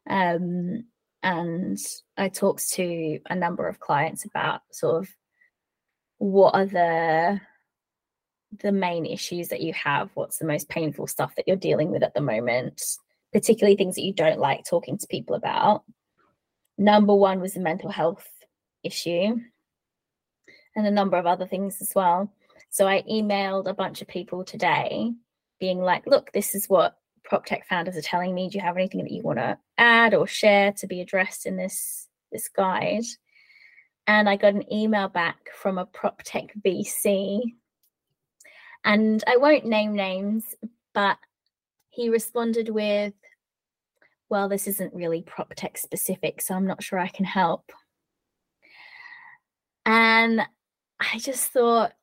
Um, 0.09 0.83
and 1.23 1.77
I 2.17 2.27
talked 2.27 2.69
to 2.71 3.19
a 3.29 3.35
number 3.35 3.69
of 3.69 3.79
clients 3.79 4.25
about 4.25 4.61
sort 4.71 5.03
of 5.03 5.09
what 6.17 6.55
are 6.55 6.65
the 6.65 7.39
the 8.59 8.71
main 8.71 9.05
issues 9.05 9.47
that 9.47 9.61
you 9.61 9.71
have 9.71 10.09
what's 10.13 10.37
the 10.37 10.45
most 10.45 10.67
painful 10.67 11.07
stuff 11.07 11.33
that 11.35 11.47
you're 11.47 11.55
dealing 11.55 11.89
with 11.89 12.03
at 12.03 12.13
the 12.13 12.21
moment 12.21 12.81
particularly 13.31 13.77
things 13.77 13.95
that 13.95 14.03
you 14.03 14.13
don't 14.13 14.39
like 14.39 14.65
talking 14.65 14.97
to 14.97 15.07
people 15.07 15.35
about 15.35 15.83
number 16.77 17.15
one 17.15 17.39
was 17.39 17.53
the 17.53 17.61
mental 17.61 17.89
health 17.89 18.27
issue 18.83 19.37
and 20.75 20.85
a 20.85 20.91
number 20.91 21.15
of 21.15 21.25
other 21.25 21.47
things 21.47 21.77
as 21.81 21.93
well 21.95 22.29
so 22.71 22.87
i 22.87 23.03
emailed 23.03 23.67
a 23.67 23.73
bunch 23.73 24.01
of 24.01 24.07
people 24.07 24.43
today 24.43 25.11
being 25.59 25.79
like 25.79 26.05
look 26.07 26.31
this 26.31 26.55
is 26.55 26.67
what 26.67 26.97
prop 27.23 27.45
tech 27.45 27.67
founders 27.67 27.95
are 27.95 28.01
telling 28.01 28.33
me 28.33 28.49
do 28.49 28.57
you 28.57 28.63
have 28.63 28.75
anything 28.75 29.03
that 29.03 29.11
you 29.11 29.21
want 29.21 29.37
to 29.37 29.55
add 29.77 30.15
or 30.15 30.25
share 30.25 30.71
to 30.73 30.87
be 30.87 30.99
addressed 30.99 31.45
in 31.45 31.55
this 31.55 32.07
this 32.31 32.49
guide 32.49 33.03
and 34.07 34.27
I 34.27 34.35
got 34.35 34.55
an 34.55 34.71
email 34.73 35.07
back 35.07 35.37
from 35.53 35.77
a 35.77 35.85
prop 35.85 36.21
tech 36.23 36.53
VC. 36.65 37.41
And 38.83 39.23
I 39.27 39.37
won't 39.37 39.65
name 39.65 39.93
names, 39.93 40.43
but 40.93 41.17
he 41.89 42.09
responded 42.09 42.69
with, 42.69 43.13
Well, 44.29 44.49
this 44.49 44.67
isn't 44.67 44.93
really 44.93 45.21
prop 45.21 45.53
tech 45.55 45.77
specific, 45.77 46.41
so 46.41 46.55
I'm 46.55 46.65
not 46.65 46.83
sure 46.83 46.97
I 46.97 47.09
can 47.09 47.25
help. 47.25 47.71
And 49.85 50.41
I 50.99 51.17
just 51.19 51.51
thought, 51.51 51.93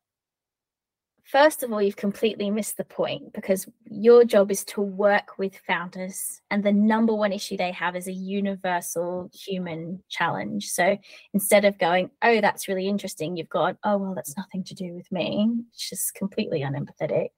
first 1.28 1.62
of 1.62 1.70
all, 1.72 1.82
you've 1.82 1.96
completely 1.96 2.50
missed 2.50 2.78
the 2.78 2.84
point 2.84 3.32
because 3.34 3.68
your 3.84 4.24
job 4.24 4.50
is 4.50 4.64
to 4.64 4.80
work 4.80 5.38
with 5.38 5.60
founders, 5.66 6.40
and 6.50 6.64
the 6.64 6.72
number 6.72 7.14
one 7.14 7.32
issue 7.32 7.56
they 7.56 7.70
have 7.72 7.94
is 7.94 8.08
a 8.08 8.12
universal 8.12 9.30
human 9.34 10.02
challenge. 10.08 10.68
So 10.68 10.96
instead 11.34 11.64
of 11.64 11.78
going, 11.78 12.10
oh, 12.22 12.40
that's 12.40 12.66
really 12.66 12.88
interesting, 12.88 13.36
you've 13.36 13.48
got, 13.48 13.76
oh, 13.84 13.98
well, 13.98 14.14
that's 14.14 14.36
nothing 14.36 14.64
to 14.64 14.74
do 14.74 14.94
with 14.94 15.10
me. 15.12 15.50
It's 15.72 15.88
just 15.88 16.14
completely 16.14 16.60
unempathetic. 16.60 17.28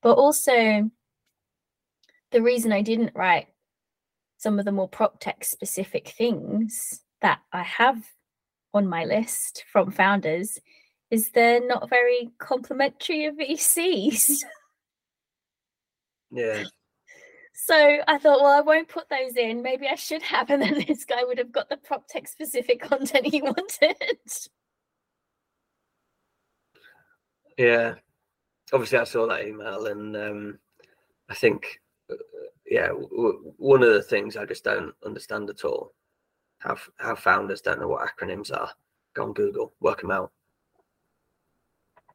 But 0.00 0.14
also, 0.14 0.90
the 2.30 2.42
reason 2.42 2.72
I 2.72 2.82
didn't 2.82 3.14
write 3.14 3.48
some 4.38 4.58
of 4.58 4.64
the 4.64 4.72
more 4.72 4.88
prop 4.88 5.20
tech 5.20 5.44
specific 5.44 6.08
things 6.08 7.00
that 7.20 7.40
I 7.52 7.62
have 7.62 8.04
on 8.74 8.88
my 8.88 9.04
list 9.04 9.64
from 9.70 9.90
founders 9.90 10.58
is 11.12 11.28
they're 11.28 11.64
not 11.64 11.90
very 11.90 12.30
complimentary 12.38 13.26
of 13.26 13.36
VCs. 13.36 14.38
Yeah. 16.30 16.64
So 17.52 17.98
I 18.08 18.16
thought, 18.16 18.40
well, 18.40 18.58
I 18.58 18.62
won't 18.62 18.88
put 18.88 19.10
those 19.10 19.36
in. 19.36 19.62
Maybe 19.62 19.86
I 19.86 19.94
should 19.94 20.22
have, 20.22 20.48
and 20.48 20.62
then 20.62 20.82
this 20.88 21.04
guy 21.04 21.22
would 21.22 21.36
have 21.36 21.52
got 21.52 21.68
the 21.68 21.76
prop 21.76 22.08
tech 22.08 22.26
specific 22.26 22.80
content 22.80 23.26
he 23.26 23.42
wanted. 23.42 23.96
Yeah, 27.58 27.96
obviously 28.72 28.98
I 28.98 29.04
saw 29.04 29.26
that 29.26 29.46
email, 29.46 29.86
and 29.88 30.16
um, 30.16 30.58
I 31.28 31.34
think, 31.34 31.78
uh, 32.10 32.14
yeah, 32.64 32.88
w- 32.88 33.52
one 33.58 33.82
of 33.82 33.92
the 33.92 34.02
things 34.02 34.38
I 34.38 34.46
just 34.46 34.64
don't 34.64 34.94
understand 35.04 35.50
at 35.50 35.66
all 35.66 35.92
how 36.60 36.78
how 36.96 37.14
founders 37.14 37.60
don't 37.60 37.80
know 37.80 37.88
what 37.88 38.08
acronyms 38.08 38.50
are. 38.50 38.70
Go 39.12 39.24
on 39.24 39.34
Google, 39.34 39.74
work 39.80 40.00
them 40.00 40.10
out 40.10 40.32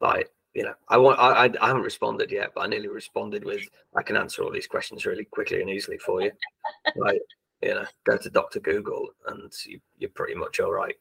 like 0.00 0.30
you 0.54 0.62
know. 0.64 0.74
I 0.88 0.96
want 0.96 1.18
I, 1.18 1.50
I 1.60 1.66
haven't 1.68 1.82
responded 1.82 2.30
yet 2.30 2.52
but 2.54 2.62
i 2.62 2.66
nearly 2.66 2.88
responded 2.88 3.44
with 3.44 3.62
i 3.96 4.02
can 4.02 4.16
answer 4.16 4.42
all 4.42 4.52
these 4.52 4.66
questions 4.66 5.06
really 5.06 5.24
quickly 5.24 5.60
and 5.60 5.70
easily 5.70 5.98
for 5.98 6.22
you. 6.22 6.32
Like 6.96 7.20
you 7.62 7.74
know 7.74 7.84
go 8.04 8.16
to 8.16 8.30
dr 8.30 8.60
google 8.60 9.08
and 9.26 9.52
you, 9.66 9.80
you're 9.98 10.10
pretty 10.10 10.34
much 10.34 10.60
all 10.60 10.72
right. 10.72 10.96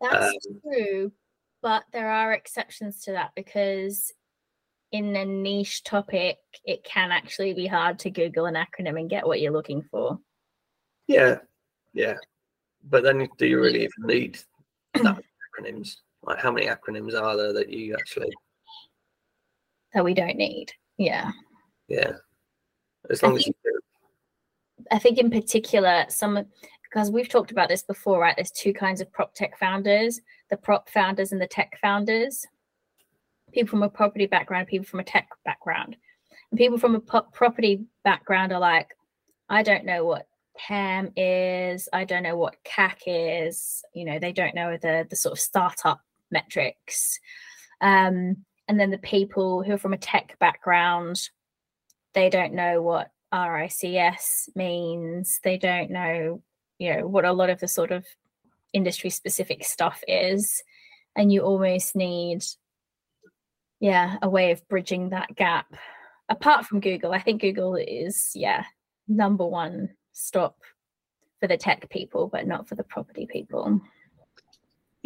That's 0.00 0.26
um, 0.26 0.60
true 0.62 1.12
but 1.60 1.84
there 1.92 2.10
are 2.10 2.32
exceptions 2.32 3.02
to 3.02 3.12
that 3.12 3.32
because 3.34 4.12
in 4.92 5.14
a 5.16 5.24
niche 5.24 5.82
topic 5.82 6.38
it 6.64 6.84
can 6.84 7.10
actually 7.10 7.52
be 7.52 7.66
hard 7.66 7.98
to 8.00 8.10
google 8.10 8.46
an 8.46 8.54
acronym 8.54 8.98
and 8.98 9.10
get 9.10 9.26
what 9.26 9.40
you're 9.40 9.52
looking 9.52 9.82
for. 9.90 10.18
Yeah 11.06 11.38
yeah. 11.92 12.14
But 12.88 13.02
then 13.02 13.28
do 13.38 13.46
you 13.46 13.60
really 13.60 13.84
even 13.84 14.06
need 14.06 14.38
that 14.94 15.22
acronyms 15.58 15.96
like, 16.22 16.38
how 16.38 16.50
many 16.50 16.66
acronyms 16.66 17.20
are 17.20 17.36
there 17.36 17.52
that 17.52 17.70
you 17.70 17.94
actually 17.94 18.30
that 19.94 20.04
we 20.04 20.14
don't 20.14 20.36
need? 20.36 20.72
Yeah. 20.98 21.30
Yeah. 21.88 22.12
As 23.10 23.22
long 23.22 23.32
I 23.32 23.36
as 23.36 23.44
think, 23.44 23.56
you 23.64 23.72
do. 23.72 23.80
I 24.90 24.98
think 24.98 25.18
in 25.18 25.30
particular, 25.30 26.04
some 26.08 26.44
because 26.82 27.10
we've 27.10 27.28
talked 27.28 27.50
about 27.50 27.68
this 27.68 27.82
before, 27.82 28.18
right? 28.18 28.34
There's 28.36 28.50
two 28.50 28.72
kinds 28.72 29.00
of 29.00 29.10
prop 29.12 29.34
tech 29.34 29.58
founders: 29.58 30.20
the 30.50 30.56
prop 30.56 30.88
founders 30.90 31.32
and 31.32 31.40
the 31.40 31.46
tech 31.46 31.78
founders. 31.80 32.46
People 33.52 33.70
from 33.70 33.82
a 33.82 33.88
property 33.88 34.26
background, 34.26 34.66
people 34.66 34.86
from 34.86 35.00
a 35.00 35.04
tech 35.04 35.28
background. 35.44 35.96
And 36.50 36.58
people 36.58 36.78
from 36.78 36.94
a 36.94 37.00
property 37.00 37.84
background 38.04 38.52
are 38.52 38.60
like, 38.60 38.94
I 39.48 39.62
don't 39.62 39.86
know 39.86 40.04
what 40.04 40.28
PAM 40.56 41.12
is. 41.16 41.88
I 41.92 42.04
don't 42.04 42.22
know 42.22 42.36
what 42.36 42.56
CAC 42.64 42.96
is. 43.06 43.82
You 43.94 44.04
know, 44.04 44.18
they 44.18 44.32
don't 44.32 44.54
know 44.54 44.76
the 44.76 45.06
the 45.08 45.16
sort 45.16 45.32
of 45.32 45.40
startup 45.40 46.00
metrics. 46.30 47.18
Um, 47.80 48.44
and 48.66 48.78
then 48.78 48.90
the 48.90 48.98
people 48.98 49.62
who 49.62 49.72
are 49.72 49.78
from 49.78 49.94
a 49.94 49.98
tech 49.98 50.36
background, 50.38 51.28
they 52.14 52.28
don't 52.28 52.54
know 52.54 52.82
what 52.82 53.10
RICS 53.32 54.50
means. 54.54 55.40
They 55.42 55.58
don't 55.58 55.90
know, 55.90 56.42
you 56.78 56.94
know, 56.94 57.06
what 57.06 57.24
a 57.24 57.32
lot 57.32 57.50
of 57.50 57.60
the 57.60 57.68
sort 57.68 57.90
of 57.90 58.04
industry 58.72 59.10
specific 59.10 59.64
stuff 59.64 60.02
is. 60.06 60.62
And 61.16 61.32
you 61.32 61.42
almost 61.42 61.96
need, 61.96 62.44
yeah, 63.80 64.16
a 64.22 64.28
way 64.28 64.50
of 64.50 64.66
bridging 64.68 65.10
that 65.10 65.34
gap. 65.34 65.74
Apart 66.28 66.66
from 66.66 66.80
Google, 66.80 67.12
I 67.12 67.20
think 67.20 67.40
Google 67.40 67.74
is, 67.74 68.32
yeah, 68.34 68.64
number 69.08 69.46
one 69.46 69.90
stop 70.12 70.58
for 71.40 71.46
the 71.46 71.56
tech 71.56 71.88
people, 71.88 72.28
but 72.28 72.46
not 72.46 72.68
for 72.68 72.74
the 72.74 72.84
property 72.84 73.26
people. 73.30 73.80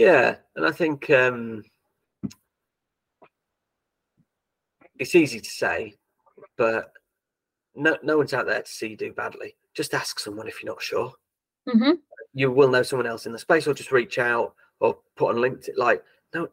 Yeah, 0.02 0.34
and 0.56 0.66
I 0.66 0.72
think 0.72 1.08
um, 1.10 1.62
it's 4.98 5.14
easy 5.14 5.38
to 5.38 5.48
say, 5.48 5.94
but 6.56 6.92
no, 7.76 7.96
no 8.02 8.18
one's 8.18 8.34
out 8.34 8.46
there 8.46 8.62
to 8.62 8.68
see 8.68 8.88
you 8.88 8.96
do 8.96 9.12
badly. 9.12 9.54
Just 9.74 9.94
ask 9.94 10.18
someone 10.18 10.48
if 10.48 10.60
you're 10.60 10.72
not 10.72 10.82
sure. 10.82 11.12
Mm-hmm. 11.68 11.92
You 12.34 12.50
will 12.50 12.68
know 12.68 12.82
someone 12.82 13.06
else 13.06 13.26
in 13.26 13.32
the 13.32 13.38
space, 13.38 13.68
or 13.68 13.74
just 13.74 13.92
reach 13.92 14.18
out 14.18 14.56
or 14.80 14.98
put 15.14 15.36
on 15.36 15.36
LinkedIn. 15.36 15.76
Like, 15.76 16.02
no, 16.34 16.48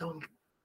no 0.00 0.06
one, 0.06 0.20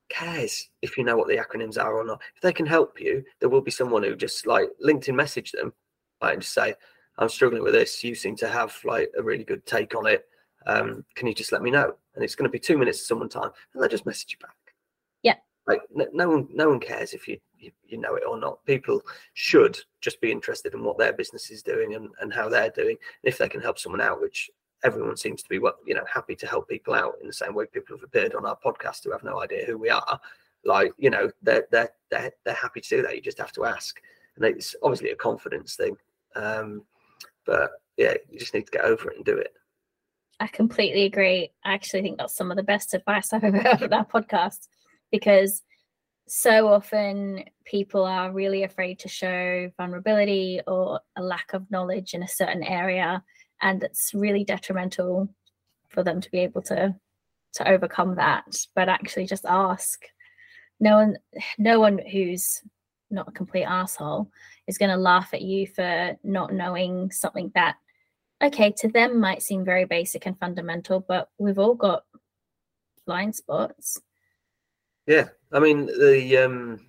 cares 0.09 0.69
if 0.83 0.95
you 0.95 1.03
know 1.03 1.17
what 1.17 1.27
the 1.27 1.37
acronyms 1.37 1.83
are 1.83 1.95
or 1.95 2.05
not? 2.05 2.21
If 2.35 2.43
they 2.43 2.53
can 2.53 2.67
help 2.67 3.01
you, 3.01 3.23
there 3.39 3.49
will 3.49 3.61
be 3.61 3.71
someone 3.71 4.03
who 4.03 4.15
just 4.15 4.45
like 4.45 4.69
LinkedIn 4.85 5.15
message 5.15 5.53
them 5.53 5.73
like, 6.21 6.33
and 6.33 6.41
just 6.43 6.53
say, 6.53 6.75
I'm 7.17 7.29
struggling 7.29 7.63
with 7.63 7.73
this. 7.73 8.03
You 8.03 8.13
seem 8.13 8.35
to 8.35 8.47
have 8.47 8.77
like 8.85 9.09
a 9.17 9.23
really 9.23 9.43
good 9.43 9.65
take 9.65 9.95
on 9.95 10.05
it. 10.05 10.25
Um, 10.67 11.03
can 11.15 11.27
you 11.27 11.33
just 11.33 11.51
let 11.51 11.63
me 11.63 11.71
know? 11.71 11.95
And 12.17 12.23
it's 12.23 12.35
going 12.35 12.49
to 12.49 12.51
be 12.51 12.59
two 12.59 12.77
minutes 12.77 12.99
of 13.01 13.05
someone 13.05 13.29
time, 13.29 13.51
and 13.73 13.81
they'll 13.81 13.89
just 13.89 14.07
message 14.07 14.31
you 14.31 14.45
back. 14.45 14.55
Yeah. 15.21 15.35
Like 15.67 15.81
no, 15.93 16.07
no 16.11 16.29
one, 16.29 16.47
no 16.51 16.69
one 16.69 16.79
cares 16.79 17.13
if 17.13 17.27
you, 17.27 17.37
you 17.59 17.71
you 17.85 17.97
know 17.97 18.15
it 18.15 18.23
or 18.27 18.39
not. 18.39 18.65
People 18.65 19.01
should 19.35 19.77
just 20.01 20.19
be 20.19 20.31
interested 20.31 20.73
in 20.73 20.83
what 20.83 20.97
their 20.97 21.13
business 21.13 21.51
is 21.51 21.61
doing 21.61 21.93
and, 21.93 22.09
and 22.19 22.33
how 22.33 22.49
they're 22.49 22.71
doing. 22.71 22.97
And 23.23 23.31
if 23.31 23.37
they 23.37 23.47
can 23.47 23.61
help 23.61 23.77
someone 23.77 24.01
out, 24.01 24.19
which 24.19 24.49
everyone 24.83 25.17
seems 25.17 25.41
to 25.43 25.49
be 25.49 25.59
what 25.59 25.77
you 25.85 25.93
know 25.93 26.05
happy 26.11 26.35
to 26.35 26.47
help 26.47 26.67
people 26.67 26.93
out 26.93 27.15
in 27.21 27.27
the 27.27 27.33
same 27.33 27.53
way 27.53 27.65
people 27.65 27.95
have 27.95 28.03
appeared 28.03 28.35
on 28.35 28.45
our 28.45 28.57
podcast 28.63 29.03
who 29.03 29.11
have 29.11 29.23
no 29.23 29.41
idea 29.41 29.65
who 29.65 29.77
we 29.77 29.89
are 29.89 30.19
like 30.65 30.91
you 30.97 31.09
know 31.09 31.29
they're 31.41 31.65
they're 31.71 31.89
they're, 32.11 32.31
they're 32.45 32.53
happy 32.53 32.81
to 32.81 32.97
do 32.97 33.01
that 33.01 33.15
you 33.15 33.21
just 33.21 33.39
have 33.39 33.51
to 33.51 33.65
ask 33.65 33.99
and 34.35 34.45
it's 34.45 34.75
obviously 34.83 35.09
a 35.09 35.15
confidence 35.15 35.75
thing 35.75 35.95
um 36.35 36.83
but 37.45 37.71
yeah 37.97 38.13
you 38.29 38.37
just 38.37 38.53
need 38.53 38.65
to 38.65 38.71
get 38.71 38.85
over 38.85 39.09
it 39.09 39.17
and 39.17 39.25
do 39.25 39.37
it 39.37 39.53
I 40.39 40.47
completely 40.47 41.03
agree. 41.05 41.51
I 41.63 41.73
actually 41.73 42.03
think 42.03 42.17
that's 42.17 42.35
some 42.35 42.51
of 42.51 42.57
the 42.57 42.63
best 42.63 42.93
advice 42.93 43.33
I've 43.33 43.43
ever 43.43 43.57
heard 43.57 43.83
on 43.83 43.89
that 43.89 44.09
podcast 44.09 44.67
because 45.11 45.63
so 46.27 46.67
often 46.67 47.43
people 47.65 48.03
are 48.05 48.31
really 48.31 48.63
afraid 48.63 48.99
to 48.99 49.07
show 49.07 49.71
vulnerability 49.77 50.61
or 50.67 50.99
a 51.15 51.23
lack 51.23 51.53
of 51.53 51.69
knowledge 51.71 52.13
in 52.13 52.21
a 52.21 52.27
certain 52.27 52.63
area 52.63 53.23
and 53.61 53.81
it's 53.81 54.11
really 54.13 54.43
detrimental 54.43 55.29
for 55.89 56.03
them 56.03 56.19
to 56.19 56.29
be 56.31 56.39
able 56.39 56.61
to 56.61 56.93
to 57.53 57.67
overcome 57.67 58.15
that 58.15 58.45
but 58.75 58.89
actually 58.89 59.25
just 59.25 59.45
ask 59.45 60.03
no 60.81 60.97
one 60.97 61.17
no 61.57 61.79
one 61.79 61.97
who's 62.11 62.61
not 63.09 63.29
a 63.29 63.31
complete 63.31 63.63
asshole 63.63 64.29
is 64.67 64.77
going 64.77 64.91
to 64.91 64.97
laugh 64.97 65.33
at 65.33 65.41
you 65.41 65.65
for 65.65 66.17
not 66.23 66.53
knowing 66.53 67.09
something 67.09 67.49
that 67.55 67.77
okay 68.41 68.71
to 68.71 68.87
them 68.87 69.19
might 69.19 69.41
seem 69.41 69.65
very 69.65 69.85
basic 69.85 70.25
and 70.25 70.39
fundamental 70.39 70.99
but 70.99 71.29
we've 71.37 71.59
all 71.59 71.75
got 71.75 72.03
blind 73.05 73.35
spots. 73.35 73.99
Yeah 75.05 75.29
i 75.51 75.59
mean 75.59 75.85
the 75.85 76.37
um 76.37 76.79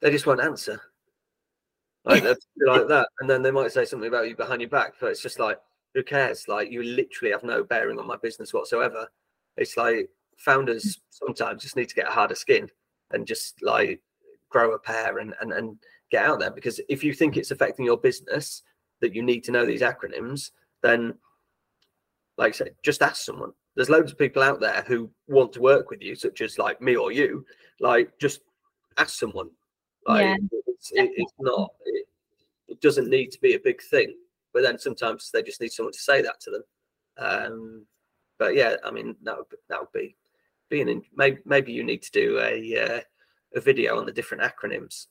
they 0.00 0.10
just 0.10 0.26
won't 0.26 0.42
answer. 0.42 0.80
Like, 2.04 2.22
like 2.66 2.88
that. 2.88 3.08
And 3.20 3.28
then 3.28 3.42
they 3.42 3.50
might 3.50 3.72
say 3.72 3.84
something 3.84 4.08
about 4.08 4.28
you 4.28 4.36
behind 4.36 4.60
your 4.60 4.70
back 4.70 4.94
but 5.00 5.10
it's 5.10 5.22
just 5.22 5.38
like 5.38 5.58
who 5.94 6.02
cares? 6.02 6.46
Like 6.46 6.70
you 6.70 6.82
literally 6.82 7.32
have 7.32 7.42
no 7.42 7.64
bearing 7.64 7.98
on 7.98 8.06
my 8.06 8.16
business 8.22 8.52
whatsoever. 8.52 9.08
It's 9.56 9.76
like 9.76 10.10
founders 10.36 11.00
sometimes 11.10 11.62
just 11.62 11.76
need 11.76 11.88
to 11.88 11.94
get 11.94 12.08
a 12.08 12.12
harder 12.12 12.34
skin 12.34 12.68
and 13.12 13.26
just 13.26 13.62
like 13.62 14.02
grow 14.50 14.74
a 14.74 14.78
pair 14.78 15.18
and, 15.18 15.34
and 15.40 15.52
and 15.52 15.78
get 16.10 16.24
out 16.24 16.38
there. 16.38 16.50
Because 16.50 16.80
if 16.88 17.02
you 17.02 17.14
think 17.14 17.36
it's 17.36 17.50
affecting 17.50 17.86
your 17.86 17.96
business 17.96 18.62
that 19.00 19.14
you 19.14 19.22
need 19.22 19.44
to 19.44 19.52
know 19.52 19.66
these 19.66 19.82
acronyms 19.82 20.50
then 20.82 21.14
like 22.38 22.54
I 22.54 22.56
said 22.56 22.74
just 22.82 23.02
ask 23.02 23.24
someone. 23.24 23.52
There's 23.74 23.90
loads 23.90 24.12
of 24.12 24.18
people 24.18 24.42
out 24.42 24.60
there 24.60 24.84
who 24.86 25.10
want 25.28 25.52
to 25.52 25.60
work 25.60 25.90
with 25.90 26.00
you 26.00 26.14
such 26.14 26.40
as 26.40 26.58
like 26.58 26.80
me 26.80 26.96
or 26.96 27.12
you. 27.12 27.44
Like 27.78 28.18
just 28.18 28.40
ask 28.96 29.18
someone. 29.18 29.50
Like 30.06 30.24
Yeah, 30.24 30.36
it's, 30.66 30.92
it, 30.92 31.10
it's 31.16 31.32
not 31.38 31.70
it, 31.84 32.06
it 32.68 32.80
doesn't 32.80 33.10
need 33.10 33.32
to 33.32 33.40
be 33.40 33.54
a 33.54 33.60
big 33.60 33.82
thing 33.82 34.14
but 34.52 34.62
then 34.62 34.78
sometimes 34.78 35.30
they 35.30 35.42
just 35.42 35.60
need 35.60 35.72
someone 35.72 35.92
to 35.92 35.98
say 35.98 36.22
that 36.22 36.40
to 36.40 36.50
them. 36.50 36.62
Um 37.18 37.86
but 38.38 38.54
yeah 38.54 38.76
i 38.84 38.90
mean 38.90 39.16
that 39.22 39.36
would 39.36 39.48
be- 39.48 39.56
that 39.68 39.80
would 39.80 39.92
be 39.92 40.14
being 40.68 40.88
in 40.88 41.02
maybe 41.16 41.38
maybe 41.46 41.72
you 41.72 41.82
need 41.82 42.02
to 42.02 42.10
do 42.10 42.38
a 42.40 42.84
uh, 42.84 43.00
a 43.54 43.60
video 43.60 43.96
on 43.98 44.04
the 44.04 44.12
different 44.12 44.42
acronyms. 44.42 45.06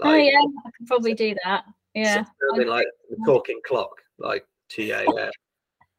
Oh 0.00 0.14
yeah 0.14 0.38
i 0.66 0.70
can 0.76 0.86
probably 0.86 1.14
do 1.14 1.34
that 1.44 1.64
yeah 1.94 2.24
something 2.48 2.68
like 2.68 2.86
the 3.10 3.16
talking 3.24 3.60
clock 3.66 4.02
like 4.18 4.46
tam 4.68 4.88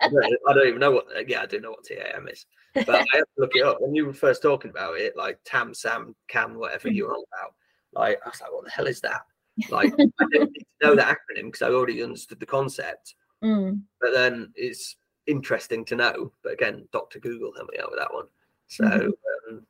I 0.00 0.10
don't, 0.10 0.38
I 0.48 0.52
don't 0.54 0.68
even 0.68 0.80
know 0.80 0.92
what 0.92 1.06
yeah 1.28 1.42
i 1.42 1.46
do 1.46 1.60
know 1.60 1.70
what 1.70 1.84
tam 1.84 2.28
is 2.28 2.46
but 2.74 3.02
i 3.12 3.16
have 3.16 3.24
to 3.24 3.38
look 3.38 3.54
it 3.54 3.64
up 3.64 3.80
when 3.80 3.94
you 3.94 4.06
were 4.06 4.12
first 4.14 4.42
talking 4.42 4.70
about 4.70 4.98
it 4.98 5.16
like 5.16 5.38
tam 5.44 5.74
sam 5.74 6.14
cam 6.28 6.54
whatever 6.54 6.88
you 6.88 7.06
were 7.06 7.14
on 7.14 7.24
about 7.32 7.54
like 7.92 8.18
i 8.24 8.28
was 8.28 8.40
like 8.40 8.52
what 8.52 8.64
the 8.64 8.70
hell 8.70 8.86
is 8.86 9.00
that 9.00 9.22
like 9.70 9.92
i 10.20 10.24
didn't 10.32 10.52
need 10.52 10.66
to 10.80 10.86
know 10.86 10.94
the 10.94 11.02
acronym 11.02 11.46
because 11.46 11.62
i 11.62 11.68
already 11.68 12.02
understood 12.02 12.40
the 12.40 12.46
concept 12.46 13.14
Mm, 13.42 13.82
but 14.00 14.12
then 14.12 14.52
it's 14.54 14.96
interesting 15.26 15.84
to 15.86 15.96
know. 15.96 16.32
But 16.42 16.54
again, 16.54 16.88
Doctor 16.92 17.20
Google 17.20 17.52
helped 17.54 17.72
me 17.72 17.78
out 17.78 17.90
with 17.90 18.00
that 18.00 18.12
one. 18.12 18.26
So 18.66 18.84
Mhm. 18.84 19.12
um, 19.48 19.66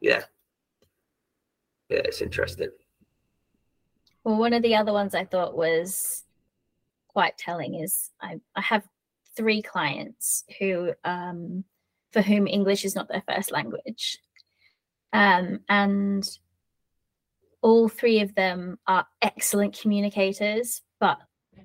yeah, 0.00 0.24
yeah, 1.88 2.02
it's 2.04 2.20
interesting. 2.20 2.70
Well, 4.26 4.38
one 4.38 4.54
of 4.54 4.62
the 4.64 4.74
other 4.74 4.92
ones 4.92 5.14
I 5.14 5.24
thought 5.24 5.56
was 5.56 6.24
quite 7.06 7.38
telling 7.38 7.76
is 7.76 8.10
I, 8.20 8.40
I 8.56 8.60
have 8.60 8.82
three 9.36 9.62
clients 9.62 10.42
who 10.58 10.94
um, 11.04 11.62
for 12.12 12.22
whom 12.22 12.48
English 12.48 12.84
is 12.84 12.96
not 12.96 13.06
their 13.08 13.22
first 13.28 13.52
language. 13.52 14.18
Um, 15.12 15.60
and 15.68 16.28
all 17.62 17.88
three 17.88 18.18
of 18.18 18.34
them 18.34 18.80
are 18.88 19.06
excellent 19.22 19.78
communicators, 19.80 20.82
but 20.98 21.18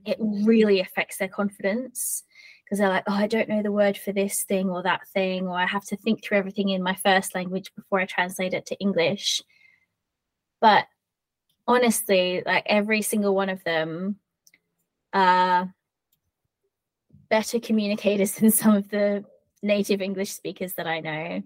it 0.05 0.17
really 0.19 0.81
affects 0.81 1.17
their 1.17 1.29
confidence 1.29 2.21
because 2.63 2.77
they're 2.77 2.89
like, 2.89 3.05
oh, 3.07 3.15
I 3.15 3.25
don't 3.25 3.49
know 3.49 3.63
the 3.63 3.71
word 3.71 3.97
for 3.97 4.11
this 4.11 4.43
thing 4.43 4.69
or 4.69 4.83
that 4.83 5.07
thing, 5.07 5.47
or 5.47 5.57
I 5.57 5.65
have 5.65 5.85
to 5.85 5.97
think 5.97 6.23
through 6.23 6.37
everything 6.37 6.69
in 6.69 6.83
my 6.83 6.93
first 6.93 7.33
language 7.33 7.71
before 7.75 7.99
I 7.99 8.05
translate 8.05 8.53
it 8.53 8.67
to 8.67 8.79
English. 8.79 9.41
But 10.59 10.85
honestly, 11.67 12.43
like 12.45 12.63
every 12.65 13.01
single 13.01 13.35
one 13.35 13.49
of 13.49 13.63
them 13.63 14.17
are 15.13 15.73
better 17.29 17.59
communicators 17.59 18.33
than 18.35 18.51
some 18.51 18.75
of 18.75 18.89
the 18.89 19.23
native 19.63 20.01
English 20.01 20.31
speakers 20.31 20.73
that 20.73 20.87
I 20.87 20.99
know. 20.99 21.43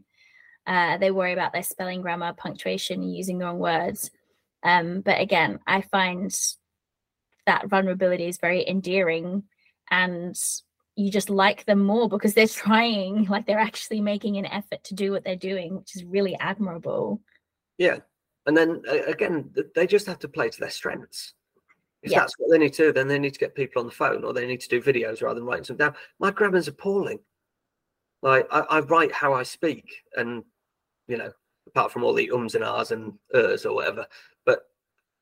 Uh, 0.68 0.98
they 0.98 1.12
worry 1.12 1.34
about 1.34 1.54
their 1.54 1.64
spelling, 1.64 2.02
grammar, 2.02 2.34
punctuation, 2.34 3.04
using 3.04 3.38
the 3.38 3.46
wrong 3.46 3.60
words. 3.60 4.10
Um, 4.64 5.02
but 5.02 5.22
again, 5.22 5.60
I 5.68 5.82
find 5.82 6.36
that 7.46 7.68
vulnerability 7.68 8.26
is 8.26 8.40
very 8.40 8.68
endearing 8.68 9.44
and 9.92 10.36
you 10.96 11.12
just 11.12 11.30
like 11.30 11.66
them 11.66 11.84
more 11.84 12.10
because 12.10 12.34
they're 12.34 12.48
trying, 12.66 13.26
like 13.26 13.46
they're 13.46 13.60
actually 13.60 14.02
making 14.02 14.38
an 14.38 14.46
effort 14.46 14.84
to 14.86 14.96
do 14.96 15.12
what 15.12 15.24
they're 15.24 15.36
doing, 15.36 15.78
which 15.78 15.96
is 15.96 16.04
really 16.04 16.36
admirable. 16.40 17.22
Yeah, 17.78 18.00
and 18.46 18.56
then 18.56 18.82
uh, 18.90 19.04
again, 19.08 19.54
they 19.76 19.88
just 19.88 20.08
have 20.08 20.20
to 20.20 20.28
play 20.28 20.50
to 20.50 20.60
their 20.60 20.70
strengths. 20.70 21.34
If 22.04 22.12
Yeah. 22.12 22.20
that's 22.20 22.36
what 22.38 22.52
they 22.52 22.60
need 22.60 22.74
to 22.74 22.84
do, 22.84 22.92
then 22.92 23.08
they 23.08 23.18
need 23.18 23.34
to 23.34 23.40
get 23.40 23.56
people 23.56 23.80
on 23.80 23.88
the 23.88 23.92
phone 23.94 24.24
or 24.24 24.32
they 24.34 24.46
need 24.46 24.62
to 24.62 24.70
do 24.70 24.82
videos 24.82 25.24
rather 25.24 25.40
than 25.40 25.46
writing 25.48 25.64
something 25.64 25.86
down. 25.88 25.96
My 26.20 26.30
grammar's 26.32 26.68
appalling. 26.68 27.20
Like 28.22 28.48
I, 28.52 28.60
I 28.62 28.80
write 28.82 29.12
how 29.12 29.34
I 29.34 29.44
speak, 29.44 30.04
and 30.16 30.44
you 31.08 31.18
know, 31.18 31.32
apart 31.68 31.92
from 31.92 32.04
all 32.04 32.14
the 32.14 32.32
ums 32.32 32.56
and 32.56 32.64
ahs 32.64 32.92
and 32.92 33.14
ers 33.34 33.66
or 33.66 33.76
whatever, 33.76 34.08
but 34.46 34.64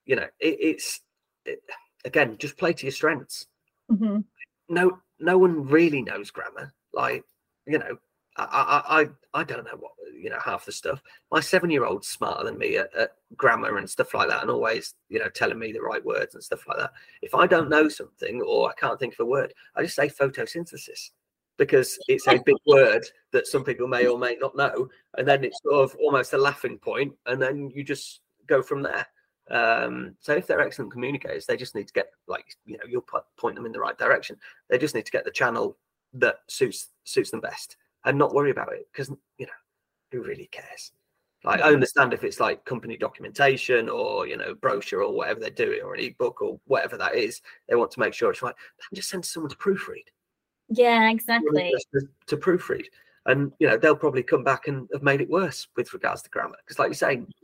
you 0.05 0.15
know, 0.15 0.27
it, 0.39 0.57
it's 0.59 1.01
it, 1.45 1.59
again 2.05 2.37
just 2.37 2.57
play 2.57 2.73
to 2.73 2.85
your 2.85 2.91
strengths. 2.91 3.47
Mhm. 3.91 4.23
no 4.69 4.99
no 5.19 5.37
one 5.37 5.67
really 5.67 6.01
knows 6.01 6.31
grammar 6.31 6.73
like 6.93 7.23
you 7.67 7.77
know 7.77 7.97
i 8.37 8.43
i 8.43 9.01
i, 9.01 9.09
I 9.41 9.43
don't 9.43 9.65
know 9.65 9.77
what 9.77 9.91
you 10.23 10.29
know 10.29 10.39
half 10.43 10.65
the 10.65 10.71
stuff. 10.71 11.01
My 11.31 11.39
seven 11.39 11.69
year 11.69 11.85
old's 11.85 12.07
smarter 12.07 12.45
than 12.45 12.57
me 12.57 12.77
at, 12.77 12.93
at 12.95 13.11
grammar 13.35 13.77
and 13.77 13.89
stuff 13.89 14.13
like 14.13 14.29
that 14.29 14.41
and 14.41 14.51
always 14.51 14.95
you 15.09 15.19
know 15.19 15.29
telling 15.29 15.59
me 15.59 15.71
the 15.71 15.81
right 15.81 16.03
words 16.03 16.33
and 16.33 16.43
stuff 16.43 16.67
like 16.67 16.77
that. 16.77 16.91
If 17.21 17.35
i 17.35 17.45
don't 17.45 17.69
know 17.69 17.89
something 17.89 18.41
or 18.41 18.69
i 18.69 18.73
can't 18.73 18.99
think 18.99 19.13
of 19.13 19.19
a 19.19 19.25
word 19.25 19.53
i 19.75 19.81
just 19.81 19.95
say 19.95 20.07
photosynthesis 20.07 21.09
because 21.57 21.97
it's 22.07 22.27
a 22.27 22.41
big 22.45 22.55
word 22.65 23.03
that 23.31 23.47
some 23.47 23.63
people 23.63 23.87
may 23.87 24.07
or 24.07 24.17
may 24.17 24.35
not 24.35 24.55
know 24.55 24.87
and 25.17 25.27
then 25.27 25.43
it's 25.43 25.59
sort 25.63 25.83
of 25.83 25.95
almost 25.99 26.33
a 26.33 26.37
laughing 26.37 26.77
point 26.77 27.13
and 27.27 27.41
then 27.41 27.69
you 27.73 27.83
just 27.83 28.21
go 28.47 28.61
from 28.61 28.81
there. 28.81 29.05
Um, 29.51 30.15
so 30.19 30.33
if 30.33 30.47
they're 30.47 30.61
excellent 30.61 30.91
communicators, 30.91 31.45
they 31.45 31.57
just 31.57 31.75
need 31.75 31.87
to 31.87 31.93
get 31.93 32.07
like 32.27 32.45
you 32.65 32.77
know 32.77 32.83
you'll 32.87 33.05
point 33.37 33.55
them 33.55 33.65
in 33.65 33.71
the 33.71 33.79
right 33.79 33.97
direction. 33.97 34.37
They 34.69 34.77
just 34.77 34.95
need 34.95 35.05
to 35.05 35.11
get 35.11 35.25
the 35.25 35.31
channel 35.31 35.77
that 36.13 36.37
suits 36.47 36.89
suits 37.03 37.31
them 37.31 37.41
best 37.41 37.77
and 38.05 38.17
not 38.17 38.33
worry 38.33 38.51
about 38.51 38.73
it 38.73 38.87
because 38.91 39.09
you 39.37 39.45
know 39.45 39.51
who 40.13 40.23
really 40.23 40.47
cares. 40.51 40.91
Like 41.43 41.59
I 41.59 41.73
understand 41.73 42.13
if 42.13 42.23
it's 42.23 42.39
like 42.39 42.63
company 42.63 42.95
documentation 42.95 43.89
or 43.89 44.27
you 44.27 44.37
know 44.37 44.55
brochure 44.55 45.03
or 45.03 45.13
whatever 45.13 45.41
they're 45.41 45.49
doing 45.49 45.81
or 45.83 45.93
an 45.93 45.99
ebook 45.99 46.41
or 46.41 46.59
whatever 46.67 46.95
that 46.97 47.15
is, 47.15 47.41
they 47.67 47.75
want 47.75 47.91
to 47.91 47.99
make 47.99 48.13
sure 48.13 48.31
it's 48.31 48.41
right. 48.41 48.55
Then 48.79 48.95
just 48.95 49.09
send 49.09 49.25
someone 49.25 49.49
to 49.49 49.57
proofread. 49.57 50.05
Yeah, 50.69 51.09
exactly. 51.09 51.73
To, 52.27 52.37
proofread. 52.37 52.85
And 53.25 53.51
you 53.59 53.67
know 53.67 53.75
they'll 53.75 53.95
probably 53.95 54.23
come 54.23 54.45
back 54.45 54.67
and 54.67 54.87
have 54.93 55.03
made 55.03 55.19
it 55.19 55.29
worse 55.29 55.67
with 55.75 55.93
regards 55.93 56.21
to 56.21 56.29
grammar 56.29 56.55
because, 56.65 56.79
like 56.79 56.87
you're 56.87 56.93
saying, 56.93 57.27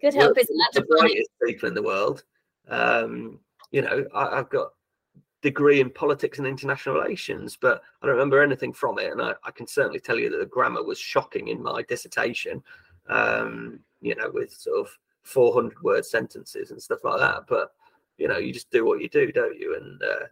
Good 0.00 0.14
help 0.14 0.38
is 0.38 0.48
not 0.50 0.72
the 0.72 0.82
brightest 0.82 1.30
people 1.44 1.68
in 1.68 1.74
the 1.74 1.82
world. 1.82 2.24
Um, 2.68 3.38
you 3.70 3.82
know, 3.82 4.04
I, 4.14 4.38
I've 4.38 4.50
got 4.50 4.70
degree 5.42 5.80
in 5.80 5.90
politics 5.90 6.38
and 6.38 6.46
international 6.46 6.96
relations, 6.96 7.56
but 7.60 7.82
I 8.02 8.06
don't 8.06 8.16
remember 8.16 8.42
anything 8.42 8.72
from 8.72 8.98
it. 8.98 9.10
And 9.10 9.22
I, 9.22 9.34
I 9.44 9.50
can 9.50 9.66
certainly 9.66 10.00
tell 10.00 10.18
you 10.18 10.30
that 10.30 10.38
the 10.38 10.46
grammar 10.46 10.82
was 10.82 10.98
shocking 10.98 11.48
in 11.48 11.62
my 11.62 11.82
dissertation, 11.82 12.62
um, 13.08 13.80
you 14.00 14.14
know, 14.14 14.30
with 14.32 14.52
sort 14.52 14.80
of 14.80 14.98
400 15.22 15.82
word 15.82 16.04
sentences 16.04 16.70
and 16.70 16.82
stuff 16.82 17.04
like 17.04 17.20
that. 17.20 17.44
But, 17.48 17.72
you 18.18 18.28
know, 18.28 18.38
you 18.38 18.52
just 18.52 18.70
do 18.70 18.84
what 18.84 19.00
you 19.00 19.08
do, 19.08 19.32
don't 19.32 19.58
you? 19.58 19.76
And 19.76 20.02
uh, 20.02 20.26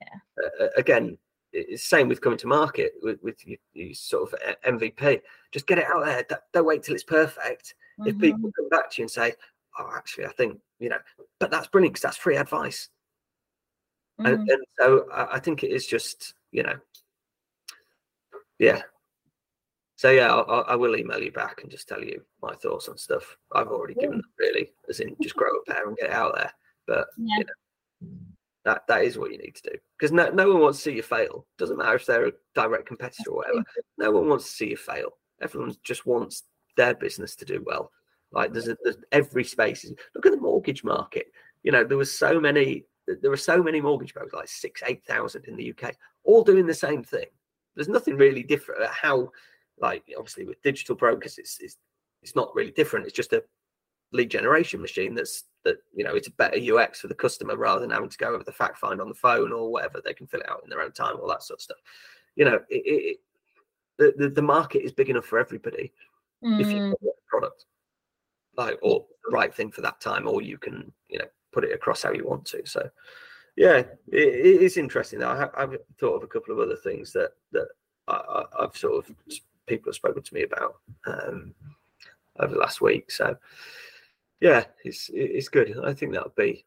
yeah. 0.00 0.64
uh, 0.64 0.68
again, 0.76 1.18
it's 1.54 1.84
same 1.84 2.08
with 2.08 2.20
coming 2.20 2.38
to 2.38 2.46
market 2.46 2.94
with, 3.02 3.22
with 3.22 3.46
you, 3.46 3.56
you 3.74 3.94
sort 3.94 4.32
of 4.32 4.40
uh, 4.46 4.54
MVP. 4.66 5.20
Just 5.52 5.66
get 5.66 5.78
it 5.78 5.86
out 5.86 6.04
there. 6.04 6.24
Don't, 6.28 6.40
don't 6.52 6.66
wait 6.66 6.82
till 6.82 6.94
it's 6.94 7.04
perfect. 7.04 7.74
Mm-hmm. 8.00 8.08
If 8.08 8.18
people 8.18 8.50
come 8.56 8.68
back 8.70 8.90
to 8.90 9.02
you 9.02 9.04
and 9.04 9.10
say, 9.10 9.34
"Oh, 9.78 9.88
actually, 9.94 10.26
I 10.26 10.32
think 10.32 10.58
you 10.80 10.88
know," 10.88 10.98
but 11.38 11.52
that's 11.52 11.68
brilliant 11.68 11.94
because 11.94 12.02
that's 12.02 12.16
free 12.16 12.36
advice. 12.36 12.88
Mm-hmm. 14.20 14.26
And, 14.26 14.48
and, 14.48 14.64
so 14.78 15.06
I, 15.12 15.36
I 15.36 15.38
think 15.40 15.64
it 15.64 15.70
is 15.70 15.86
just 15.86 16.34
you 16.52 16.62
know, 16.62 16.76
yeah. 18.58 18.82
So 19.96 20.10
yeah, 20.10 20.32
I'll, 20.32 20.64
I 20.68 20.74
will 20.74 20.96
email 20.96 21.22
you 21.22 21.32
back 21.32 21.62
and 21.62 21.70
just 21.70 21.88
tell 21.88 22.02
you 22.02 22.22
my 22.42 22.54
thoughts 22.54 22.88
on 22.88 22.98
stuff. 22.98 23.36
I've 23.52 23.68
already 23.68 23.94
given 23.94 24.18
them 24.18 24.30
really, 24.38 24.72
as 24.88 25.00
in 25.00 25.16
just 25.22 25.36
grow 25.36 25.50
a 25.50 25.70
pair 25.70 25.88
and 25.88 25.96
get 25.96 26.10
it 26.10 26.14
out 26.14 26.34
there. 26.34 26.52
But 26.86 27.06
yeah. 27.16 27.38
you 27.38 27.44
know, 27.44 28.08
that 28.64 28.86
that 28.88 29.04
is 29.04 29.18
what 29.18 29.30
you 29.30 29.38
need 29.38 29.54
to 29.54 29.70
do 29.70 29.78
because 29.98 30.10
no, 30.10 30.30
no 30.30 30.48
one 30.48 30.60
wants 30.60 30.78
to 30.78 30.84
see 30.84 30.96
you 30.96 31.02
fail. 31.02 31.46
Doesn't 31.58 31.76
matter 31.76 31.96
if 31.96 32.06
they're 32.06 32.28
a 32.28 32.32
direct 32.54 32.86
competitor 32.86 33.30
or 33.30 33.36
whatever. 33.36 33.64
No 33.98 34.10
one 34.10 34.28
wants 34.28 34.46
to 34.46 34.50
see 34.50 34.70
you 34.70 34.76
fail. 34.76 35.10
Everyone 35.42 35.74
just 35.82 36.06
wants 36.06 36.44
their 36.76 36.94
business 36.94 37.36
to 37.36 37.44
do 37.44 37.62
well. 37.64 37.90
Like 38.32 38.52
there's, 38.52 38.68
a, 38.68 38.76
there's 38.82 38.96
every 39.12 39.44
space. 39.44 39.84
Look 40.14 40.26
at 40.26 40.32
the 40.32 40.40
mortgage 40.40 40.82
market. 40.82 41.26
You 41.62 41.72
know 41.72 41.84
there 41.84 41.98
was 41.98 42.16
so 42.16 42.40
many. 42.40 42.84
There 43.06 43.32
are 43.32 43.36
so 43.36 43.62
many 43.62 43.80
mortgage 43.80 44.14
brokers, 44.14 44.32
like 44.32 44.48
six, 44.48 44.82
eight 44.86 45.04
thousand 45.04 45.44
in 45.46 45.56
the 45.56 45.72
UK, 45.72 45.94
all 46.24 46.42
doing 46.42 46.66
the 46.66 46.74
same 46.74 47.02
thing. 47.02 47.26
There's 47.74 47.88
nothing 47.88 48.16
really 48.16 48.42
different. 48.42 48.86
How, 48.90 49.30
like 49.78 50.04
obviously 50.16 50.44
with 50.46 50.62
digital 50.62 50.94
brokers, 50.94 51.38
it's 51.38 51.58
it's, 51.60 51.76
it's 52.22 52.36
not 52.36 52.54
really 52.54 52.70
different. 52.70 53.06
It's 53.06 53.16
just 53.16 53.32
a 53.32 53.42
lead 54.12 54.30
generation 54.30 54.80
machine 54.80 55.14
that's 55.14 55.44
that 55.64 55.76
you 55.94 56.04
know 56.04 56.14
it's 56.14 56.28
a 56.28 56.32
better 56.32 56.56
UX 56.56 57.00
for 57.00 57.08
the 57.08 57.14
customer 57.14 57.56
rather 57.56 57.80
than 57.80 57.90
having 57.90 58.08
to 58.08 58.18
go 58.18 58.34
over 58.34 58.44
the 58.44 58.52
fact 58.52 58.78
find 58.78 59.00
on 59.00 59.08
the 59.08 59.14
phone 59.14 59.52
or 59.52 59.70
whatever. 59.70 60.00
They 60.02 60.14
can 60.14 60.26
fill 60.26 60.40
it 60.40 60.50
out 60.50 60.62
in 60.64 60.70
their 60.70 60.80
own 60.80 60.92
time, 60.92 61.16
all 61.20 61.28
that 61.28 61.42
sort 61.42 61.58
of 61.58 61.62
stuff. 61.62 61.78
You 62.36 62.46
know, 62.46 62.60
it, 62.68 62.82
it, 62.86 63.20
the, 63.98 64.14
the, 64.16 64.28
the 64.28 64.42
market 64.42 64.82
is 64.82 64.92
big 64.92 65.10
enough 65.10 65.24
for 65.24 65.38
everybody 65.38 65.92
mm. 66.44 66.60
if 66.60 66.68
you 66.68 66.78
mm. 66.78 66.94
product 67.28 67.66
like 68.56 68.78
or 68.82 69.04
the 69.24 69.32
right 69.32 69.54
thing 69.54 69.70
for 69.70 69.80
that 69.80 70.00
time, 70.00 70.28
or 70.28 70.42
you 70.42 70.58
can 70.58 70.92
you 71.08 71.18
know 71.18 71.26
put 71.54 71.64
it 71.64 71.72
across 71.72 72.02
how 72.02 72.12
you 72.12 72.26
want 72.26 72.44
to. 72.46 72.66
So 72.66 72.90
yeah, 73.56 73.76
it, 73.76 73.88
it 74.08 74.62
is 74.62 74.76
interesting. 74.76 75.22
I 75.22 75.38
have, 75.38 75.50
I've 75.56 75.76
thought 75.98 76.16
of 76.16 76.24
a 76.24 76.26
couple 76.26 76.52
of 76.52 76.60
other 76.60 76.76
things 76.76 77.12
that 77.12 77.30
that 77.52 77.68
I, 78.08 78.44
have 78.60 78.76
sort 78.76 79.06
of 79.06 79.16
people 79.66 79.90
have 79.90 79.94
spoken 79.94 80.22
to 80.22 80.34
me 80.34 80.42
about 80.42 80.76
um, 81.06 81.54
over 82.40 82.54
the 82.54 82.60
last 82.60 82.80
week. 82.80 83.10
So 83.10 83.36
yeah, 84.40 84.64
it's 84.84 85.10
it's 85.14 85.48
good. 85.48 85.78
I 85.84 85.94
think 85.94 86.12
that 86.12 86.24
would 86.24 86.34
be 86.34 86.64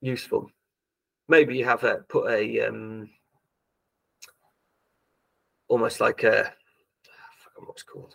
useful. 0.00 0.50
Maybe 1.28 1.56
you 1.56 1.66
have 1.66 1.84
a 1.84 1.96
put 2.08 2.30
a 2.30 2.66
um 2.66 3.10
almost 5.68 6.00
like 6.00 6.24
a 6.24 6.52
what's 7.58 7.82
called 7.82 8.14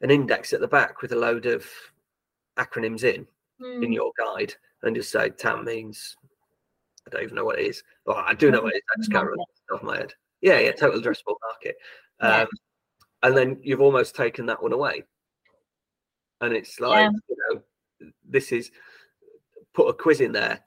an 0.00 0.10
index 0.10 0.52
at 0.52 0.60
the 0.60 0.68
back 0.68 1.02
with 1.02 1.12
a 1.12 1.16
load 1.16 1.46
of 1.46 1.64
acronyms 2.56 3.04
in 3.04 3.26
mm. 3.60 3.76
in 3.76 3.84
hmm. 3.84 3.92
your 3.92 4.12
guide 4.18 4.54
and 4.82 4.94
just 4.94 5.10
say 5.10 5.30
TAM 5.30 5.64
means 5.64 6.16
I 7.06 7.10
don't 7.10 7.22
even 7.22 7.36
know 7.36 7.44
what 7.44 7.58
it 7.58 7.66
is. 7.66 7.82
Well, 8.04 8.22
I 8.24 8.34
do 8.34 8.50
know 8.50 8.62
what 8.62 8.74
it 8.74 8.78
is. 8.78 8.82
I 8.94 9.00
just 9.00 9.12
can't 9.12 9.24
remember 9.24 9.44
off 9.72 9.82
my 9.82 9.96
head. 9.96 10.12
Yeah, 10.40 10.58
yeah, 10.58 10.72
total 10.72 11.00
addressable 11.02 11.36
market. 11.42 11.76
Um, 12.20 12.30
yeah. 12.30 12.46
And 13.22 13.36
then 13.36 13.58
you've 13.62 13.80
almost 13.80 14.14
taken 14.14 14.46
that 14.46 14.62
one 14.62 14.72
away 14.72 15.02
and 16.40 16.52
it's 16.52 16.80
like 16.80 17.00
yeah. 17.00 17.10
you 17.28 17.36
know 17.50 18.10
this 18.28 18.52
is 18.52 18.70
put 19.74 19.88
a 19.88 19.92
quiz 19.92 20.20
in 20.20 20.32
there 20.32 20.60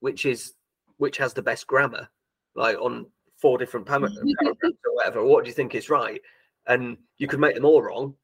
which 0.00 0.26
is 0.26 0.54
which 0.98 1.16
has 1.16 1.32
the 1.32 1.42
best 1.42 1.66
grammar 1.66 2.08
like 2.54 2.78
on 2.80 3.06
four 3.40 3.58
different 3.58 3.86
paragraphs 3.86 4.18
or 4.52 4.94
whatever 4.94 5.24
what 5.24 5.44
do 5.44 5.48
you 5.48 5.54
think 5.54 5.74
is 5.74 5.90
right 5.90 6.20
and 6.66 6.96
you 7.18 7.26
could 7.26 7.40
make 7.40 7.54
them 7.54 7.64
all 7.64 7.82
wrong 7.82 8.14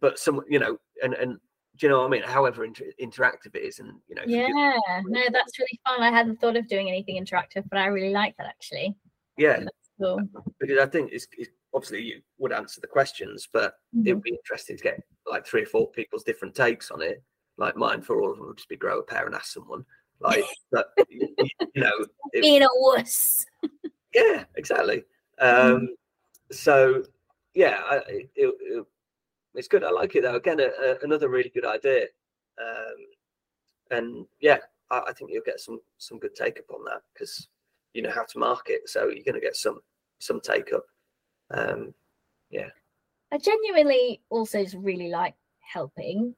but 0.00 0.18
some 0.18 0.40
you 0.48 0.58
know 0.58 0.76
and 1.02 1.14
and 1.14 1.38
do 1.76 1.86
you 1.86 1.90
know 1.90 2.00
what 2.00 2.06
I 2.06 2.10
mean? 2.10 2.22
However 2.22 2.64
inter- 2.64 2.92
interactive 3.00 3.54
it 3.54 3.62
is, 3.62 3.80
and 3.80 3.94
you 4.08 4.14
know. 4.14 4.22
Yeah, 4.26 5.00
no, 5.06 5.20
that's 5.32 5.58
really 5.58 5.80
fun. 5.86 6.02
I 6.02 6.10
hadn't 6.10 6.40
thought 6.40 6.56
of 6.56 6.68
doing 6.68 6.88
anything 6.88 7.22
interactive, 7.22 7.64
but 7.68 7.78
I 7.78 7.86
really 7.86 8.12
like 8.12 8.36
that 8.36 8.46
actually. 8.46 8.94
Yeah, 9.36 9.64
cool. 10.00 10.20
because 10.60 10.78
I 10.78 10.86
think 10.86 11.10
it's, 11.12 11.26
it's 11.36 11.50
obviously 11.74 12.02
you 12.02 12.20
would 12.38 12.52
answer 12.52 12.80
the 12.80 12.86
questions, 12.86 13.48
but 13.52 13.74
mm-hmm. 13.94 14.06
it 14.06 14.14
would 14.14 14.22
be 14.22 14.30
interesting 14.30 14.76
to 14.76 14.82
get 14.82 15.00
like 15.26 15.46
three 15.46 15.62
or 15.62 15.66
four 15.66 15.90
people's 15.90 16.22
different 16.22 16.54
takes 16.54 16.90
on 16.90 17.02
it. 17.02 17.22
Like 17.56 17.76
mine 17.76 18.02
for 18.02 18.20
all 18.20 18.30
of 18.30 18.38
them 18.38 18.48
would 18.48 18.56
just 18.56 18.68
be 18.68 18.76
grow 18.76 19.00
a 19.00 19.02
pair 19.02 19.26
and 19.26 19.34
ask 19.34 19.46
someone. 19.46 19.84
Like, 20.20 20.44
but 20.70 20.90
you, 21.08 21.34
you 21.74 21.82
know, 21.82 22.06
it, 22.32 22.42
being 22.42 22.62
a 22.62 22.68
wuss. 22.74 23.44
yeah, 24.14 24.44
exactly. 24.54 25.04
Mm-hmm. 25.40 25.66
Um, 25.66 25.74
mm-hmm. 25.74 25.86
So 26.52 27.02
yeah, 27.54 27.80
I, 27.84 27.96
it, 28.08 28.30
it, 28.36 28.86
it's 29.54 29.68
good. 29.68 29.84
I 29.84 29.90
like 29.90 30.14
it 30.16 30.22
though. 30.22 30.36
Again, 30.36 30.60
a, 30.60 30.64
a, 30.64 30.96
another 31.02 31.28
really 31.28 31.50
good 31.50 31.66
idea. 31.66 32.06
Um, 32.60 32.96
and 33.90 34.26
yeah, 34.40 34.58
I, 34.90 35.02
I 35.08 35.12
think 35.12 35.30
you'll 35.30 35.42
get 35.44 35.60
some 35.60 35.80
some 35.98 36.18
good 36.18 36.34
take 36.34 36.58
up 36.58 36.74
on 36.74 36.84
that 36.84 37.02
because 37.12 37.48
you 37.92 38.02
know 38.02 38.10
how 38.10 38.24
to 38.24 38.38
market, 38.38 38.88
so 38.88 39.04
you're 39.08 39.24
going 39.24 39.34
to 39.34 39.40
get 39.40 39.56
some 39.56 39.80
some 40.18 40.40
take 40.40 40.72
up 40.72 40.84
um, 41.50 41.94
yeah. 42.50 42.68
I 43.32 43.38
genuinely 43.38 44.22
also 44.30 44.62
just 44.62 44.76
really 44.76 45.08
like 45.08 45.34
helping. 45.60 46.34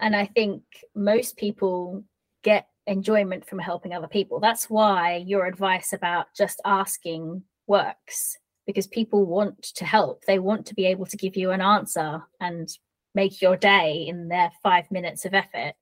And 0.00 0.14
I 0.14 0.26
think 0.26 0.62
most 0.94 1.36
people 1.36 2.04
get 2.42 2.68
enjoyment 2.86 3.46
from 3.46 3.58
helping 3.58 3.92
other 3.92 4.08
people. 4.08 4.40
That's 4.40 4.70
why 4.70 5.24
your 5.26 5.46
advice 5.46 5.92
about 5.92 6.26
just 6.36 6.60
asking 6.64 7.42
works 7.66 8.36
because 8.66 8.86
people 8.86 9.24
want 9.24 9.62
to 9.62 9.84
help. 9.84 10.24
They 10.24 10.38
want 10.38 10.66
to 10.66 10.74
be 10.74 10.86
able 10.86 11.06
to 11.06 11.16
give 11.16 11.36
you 11.36 11.50
an 11.50 11.60
answer 11.60 12.22
and 12.40 12.68
make 13.14 13.40
your 13.40 13.56
day 13.56 14.06
in 14.08 14.28
their 14.28 14.50
five 14.62 14.90
minutes 14.90 15.24
of 15.24 15.34
effort. 15.34 15.74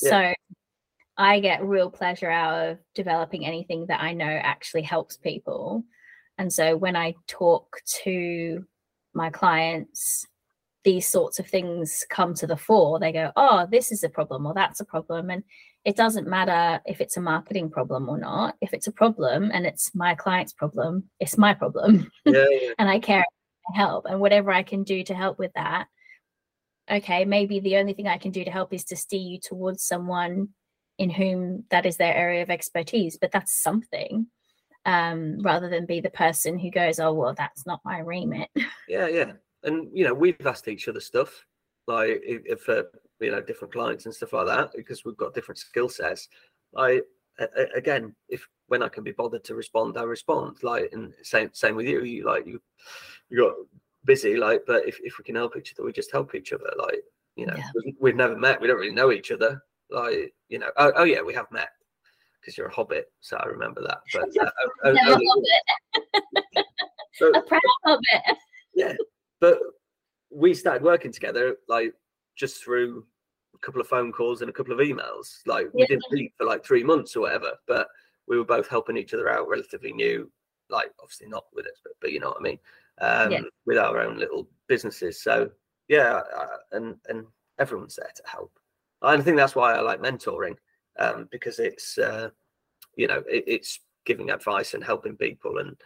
Yeah. 0.00 0.10
So 0.10 0.34
I 1.16 1.40
get 1.40 1.64
real 1.64 1.90
pleasure 1.90 2.30
out 2.30 2.68
of 2.68 2.78
developing 2.94 3.44
anything 3.44 3.86
that 3.86 4.00
I 4.00 4.12
know 4.12 4.24
actually 4.24 4.82
helps 4.82 5.16
people. 5.16 5.84
And 6.38 6.52
so 6.52 6.76
when 6.76 6.96
I 6.96 7.14
talk 7.26 7.80
to 8.04 8.64
my 9.12 9.30
clients, 9.30 10.26
these 10.84 11.06
sorts 11.06 11.38
of 11.38 11.46
things 11.46 12.06
come 12.08 12.34
to 12.34 12.46
the 12.46 12.56
fore. 12.56 12.98
They 12.98 13.12
go, 13.12 13.32
oh, 13.36 13.66
this 13.70 13.92
is 13.92 14.02
a 14.02 14.08
problem 14.08 14.46
or 14.46 14.54
that's 14.54 14.80
a 14.80 14.84
problem. 14.84 15.30
And 15.30 15.42
it 15.84 15.96
doesn't 15.96 16.28
matter 16.28 16.82
if 16.84 17.00
it's 17.00 17.16
a 17.16 17.22
marketing 17.22 17.70
problem 17.70 18.08
or 18.08 18.18
not. 18.18 18.56
If 18.60 18.74
it's 18.74 18.86
a 18.86 18.92
problem 18.92 19.50
and 19.52 19.64
it's 19.66 19.94
my 19.94 20.14
client's 20.14 20.52
problem, 20.52 21.04
it's 21.18 21.38
my 21.38 21.54
problem. 21.54 22.10
Yeah, 22.26 22.44
yeah. 22.50 22.70
and 22.78 22.88
I 22.88 22.98
care 22.98 23.24
and 23.66 23.76
help. 23.76 24.04
And 24.06 24.20
whatever 24.20 24.52
I 24.52 24.62
can 24.62 24.82
do 24.82 25.02
to 25.04 25.14
help 25.14 25.38
with 25.38 25.52
that, 25.54 25.86
okay, 26.90 27.24
maybe 27.24 27.60
the 27.60 27.76
only 27.76 27.94
thing 27.94 28.08
I 28.08 28.18
can 28.18 28.30
do 28.30 28.44
to 28.44 28.50
help 28.50 28.74
is 28.74 28.84
to 28.86 28.96
steer 28.96 29.20
you 29.20 29.38
towards 29.38 29.82
someone 29.82 30.50
in 30.98 31.08
whom 31.08 31.64
that 31.70 31.86
is 31.86 31.96
their 31.96 32.14
area 32.14 32.42
of 32.42 32.50
expertise, 32.50 33.16
but 33.18 33.32
that's 33.32 33.62
something 33.62 34.26
um, 34.84 35.38
rather 35.40 35.68
than 35.68 35.86
be 35.86 36.00
the 36.00 36.10
person 36.10 36.58
who 36.58 36.70
goes, 36.70 37.00
"Oh, 37.00 37.12
well, 37.14 37.34
that's 37.34 37.66
not 37.66 37.80
my 37.84 38.00
remit." 38.00 38.48
Yeah, 38.88 39.06
yeah, 39.06 39.32
and 39.62 39.88
you 39.94 40.04
know, 40.04 40.14
we've 40.14 40.46
asked 40.46 40.68
each 40.68 40.88
other 40.88 41.00
stuff 41.00 41.46
like 41.86 42.20
if, 42.24 42.68
uh, 42.68 42.82
you 43.20 43.30
know 43.30 43.40
different 43.40 43.72
clients 43.72 44.06
and 44.06 44.14
stuff 44.14 44.32
like 44.32 44.46
that 44.46 44.70
because 44.74 45.04
we've 45.04 45.16
got 45.16 45.34
different 45.34 45.58
skill 45.58 45.88
sets. 45.88 46.28
I 46.76 47.02
again, 47.74 48.14
if 48.28 48.46
when 48.68 48.82
I 48.82 48.88
can 48.88 49.04
be 49.04 49.12
bothered 49.12 49.44
to 49.44 49.54
respond, 49.54 49.98
I 49.98 50.02
respond. 50.02 50.62
Like, 50.62 50.90
and 50.92 51.12
same 51.22 51.50
same 51.52 51.76
with 51.76 51.86
you. 51.86 52.02
You 52.04 52.24
like 52.24 52.46
you 52.46 52.60
you 53.28 53.38
got 53.38 53.54
busy, 54.04 54.36
like, 54.36 54.62
but 54.66 54.86
if 54.86 54.98
if 55.02 55.18
we 55.18 55.24
can 55.24 55.36
help 55.36 55.56
each 55.56 55.74
other, 55.74 55.84
we 55.84 55.92
just 55.92 56.12
help 56.12 56.34
each 56.34 56.52
other. 56.52 56.70
Like, 56.78 57.02
you 57.36 57.46
know, 57.46 57.56
yeah. 57.56 57.92
we've 58.00 58.16
never 58.16 58.36
met, 58.36 58.60
we 58.60 58.68
don't 58.68 58.78
really 58.78 58.94
know 58.94 59.12
each 59.12 59.30
other. 59.30 59.62
Like, 59.90 60.34
you 60.48 60.58
know, 60.58 60.70
oh, 60.76 60.92
oh 60.96 61.04
yeah, 61.04 61.22
we 61.22 61.34
have 61.34 61.50
met 61.50 61.70
because 62.40 62.56
you're 62.56 62.68
a 62.68 62.72
hobbit, 62.74 63.10
so 63.20 63.36
I 63.36 63.46
remember 63.46 63.82
that. 63.82 64.00
But 64.12 64.22
uh, 64.46 64.50
oh, 64.84 64.96
hobbit. 64.96 66.04
but, 67.20 67.36
a 67.36 67.42
proud 67.42 67.60
hobbit. 67.84 68.38
yeah, 68.74 68.94
but 69.40 69.58
we 70.30 70.54
started 70.54 70.82
working 70.82 71.12
together 71.12 71.56
like 71.68 71.92
just 72.40 72.64
through 72.64 73.04
a 73.54 73.58
couple 73.58 73.80
of 73.80 73.86
phone 73.86 74.10
calls 74.10 74.40
and 74.40 74.48
a 74.48 74.52
couple 74.52 74.72
of 74.72 74.80
emails. 74.80 75.40
Like 75.46 75.68
we 75.74 75.82
yeah. 75.82 75.88
didn't 75.88 76.10
meet 76.10 76.32
for 76.36 76.46
like 76.46 76.64
three 76.64 76.82
months 76.82 77.14
or 77.14 77.20
whatever, 77.20 77.52
but 77.68 77.86
we 78.26 78.38
were 78.38 78.44
both 78.44 78.66
helping 78.66 78.96
each 78.96 79.12
other 79.12 79.30
out, 79.30 79.48
relatively 79.48 79.92
new. 79.92 80.30
Like 80.70 80.90
obviously 81.00 81.28
not 81.28 81.44
with 81.52 81.66
us, 81.66 81.80
but 81.84 81.92
but 82.00 82.12
you 82.12 82.20
know 82.20 82.28
what 82.28 82.38
I 82.40 82.42
mean. 82.42 82.58
Um, 83.00 83.32
yeah. 83.32 83.40
With 83.66 83.78
our 83.78 84.00
own 84.00 84.18
little 84.18 84.48
businesses, 84.66 85.22
so 85.22 85.50
yeah, 85.88 86.22
uh, 86.36 86.56
and 86.72 86.96
and 87.08 87.26
everyone's 87.58 87.96
there 87.96 88.10
to 88.14 88.22
help. 88.26 88.52
I 89.02 89.20
think 89.20 89.36
that's 89.36 89.56
why 89.56 89.74
I 89.74 89.80
like 89.80 90.00
mentoring 90.00 90.56
um, 90.98 91.28
because 91.30 91.58
it's 91.58 91.98
uh, 91.98 92.30
you 92.96 93.08
know, 93.08 93.22
it, 93.28 93.44
it's 93.46 93.80
giving 94.06 94.30
advice 94.30 94.74
and 94.74 94.82
helping 94.84 95.16
people 95.16 95.58
and 95.58 95.76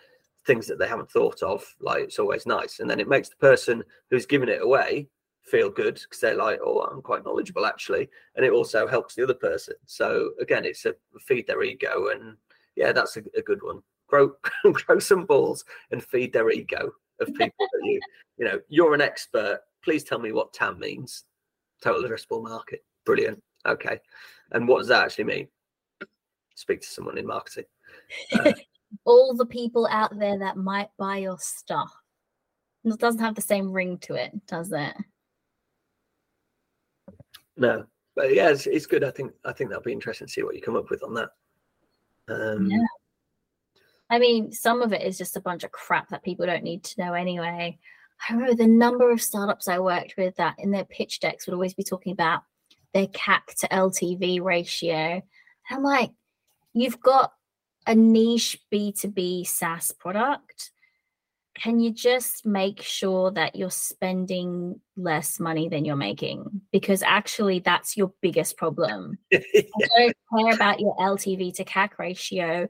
things 0.47 0.67
that 0.67 0.79
they 0.79 0.87
haven't 0.87 1.11
thought 1.11 1.43
of. 1.43 1.65
Like 1.81 2.05
it's 2.05 2.19
always 2.19 2.47
nice, 2.47 2.81
and 2.81 2.91
then 2.91 3.01
it 3.01 3.09
makes 3.09 3.31
the 3.31 3.37
person 3.37 3.83
who's 4.11 4.27
giving 4.27 4.49
it 4.51 4.63
away 4.63 5.09
feel 5.45 5.71
good 5.71 5.95
because 5.95 6.21
they're 6.21 6.37
like, 6.37 6.59
oh, 6.65 6.81
I'm 6.81 7.03
quite 7.03 7.25
knowledgeable 7.25 7.67
actually, 7.67 8.09
and 8.37 8.45
it 8.45 8.53
also 8.53 8.87
helps 8.87 9.15
the 9.15 9.23
other 9.23 9.35
person. 9.35 9.75
So 9.87 10.31
again, 10.41 10.65
it's 10.65 10.87
a 10.87 10.95
feed 11.21 11.47
their 11.47 11.63
ego, 11.63 12.09
and 12.09 12.37
yeah, 12.77 12.93
that's 12.93 13.17
a, 13.17 13.23
a 13.37 13.43
good 13.43 13.63
one. 13.63 13.83
Grow 14.09 14.33
grow 14.73 14.99
some 14.99 15.27
balls 15.27 15.65
and 15.91 16.03
feed 16.03 16.33
their 16.33 16.51
ego 16.51 16.93
of 17.21 17.29
people 17.35 17.67
that 17.73 17.81
you 17.83 18.01
you 18.39 18.45
know 18.45 18.61
you're 18.69 18.95
an 18.95 19.01
expert. 19.01 19.61
Please 19.83 20.05
tell 20.05 20.19
me 20.19 20.33
what 20.33 20.53
TAM 20.53 20.79
means. 20.79 21.25
Total 21.83 22.09
addressable 22.09 22.43
market. 22.43 22.85
Brilliant. 23.05 23.43
Okay. 23.67 24.01
And 24.53 24.67
what 24.67 24.79
does 24.79 24.89
that 24.89 25.05
actually 25.05 25.25
mean? 25.25 25.49
Speak 26.55 26.81
to 26.81 26.87
someone 26.87 27.19
in 27.19 27.27
marketing. 27.27 27.65
Uh, 28.33 28.53
All 29.05 29.35
the 29.35 29.47
people 29.47 29.89
out 29.91 30.17
there 30.19 30.39
that 30.39 30.57
might 30.57 30.89
buy 30.99 31.19
your 31.19 31.37
stuff. 31.39 31.93
It 32.85 32.99
doesn't 32.99 33.21
have 33.21 33.35
the 33.35 33.43
same 33.43 33.73
ring 33.73 33.99
to 34.03 34.15
it, 34.15 34.47
does 34.47 34.71
it? 34.73 34.95
No, 37.57 37.85
but 38.17 38.35
yeah, 38.35 38.51
it's, 38.51 38.67
it's 38.67 38.87
good. 38.87 39.05
I 39.05 39.11
think 39.11 39.33
I 39.45 39.53
think 39.53 39.71
that'll 39.71 39.83
be 39.83 39.93
interesting 39.93 40.27
to 40.27 40.33
see 40.33 40.43
what 40.43 40.55
you 40.55 40.63
come 40.63 40.77
up 40.77 40.91
with 40.91 41.03
on 41.03 41.15
that. 41.15 41.31
Um, 42.29 42.71
yeah. 42.71 42.87
I 44.11 44.19
mean, 44.19 44.53
some 44.53 44.83
of 44.83 44.93
it 44.93 45.03
is 45.03 45.19
just 45.19 45.37
a 45.37 45.41
bunch 45.41 45.65
of 45.65 45.73
crap 45.73 46.09
that 46.11 46.23
people 46.23 46.47
don't 46.47 46.63
need 46.63 46.85
to 46.85 47.03
know 47.03 47.15
anyway. 47.15 47.79
I 48.29 48.33
remember 48.33 48.55
the 48.55 48.67
number 48.67 49.11
of 49.11 49.21
startups 49.21 49.69
I 49.69 49.79
worked 49.79 50.15
with 50.17 50.37
that 50.37 50.55
in 50.59 50.71
their 50.71 50.85
pitch 50.85 51.21
decks 51.21 51.47
would 51.47 51.55
always 51.55 51.75
be 51.75 51.83
talking 51.83 52.13
about 52.13 52.43
their 52.93 53.09
CAC 53.09 53.55
to 53.59 53.69
LTV 53.69 54.41
ratio. 54.41 54.97
And 54.97 55.23
I'm 55.71 55.83
like, 55.83 56.11
you've 56.73 57.01
got 57.01 57.33
a 57.87 57.95
niche 57.95 58.59
B2B 58.73 59.47
SaaS 59.47 59.93
product 59.93 60.71
can 61.55 61.79
you 61.79 61.93
just 61.93 62.45
make 62.45 62.83
sure 62.83 63.31
that 63.31 63.55
you're 63.55 63.71
spending 63.71 64.81
less 64.97 65.39
money 65.39 65.69
than 65.69 65.85
you're 65.85 65.97
making? 65.97 66.63
Because 66.73 67.03
actually, 67.03 67.61
that's 67.61 67.97
your 67.97 68.13
biggest 68.21 68.57
problem. 68.57 69.19
yeah. 69.31 69.41
I 69.55 70.13
don't 70.31 70.45
care 70.45 70.55
about 70.55 70.81
your 70.81 70.97
LTV 70.97 71.55
to 71.57 71.65
CAC 71.65 71.91
ratio. 71.99 72.69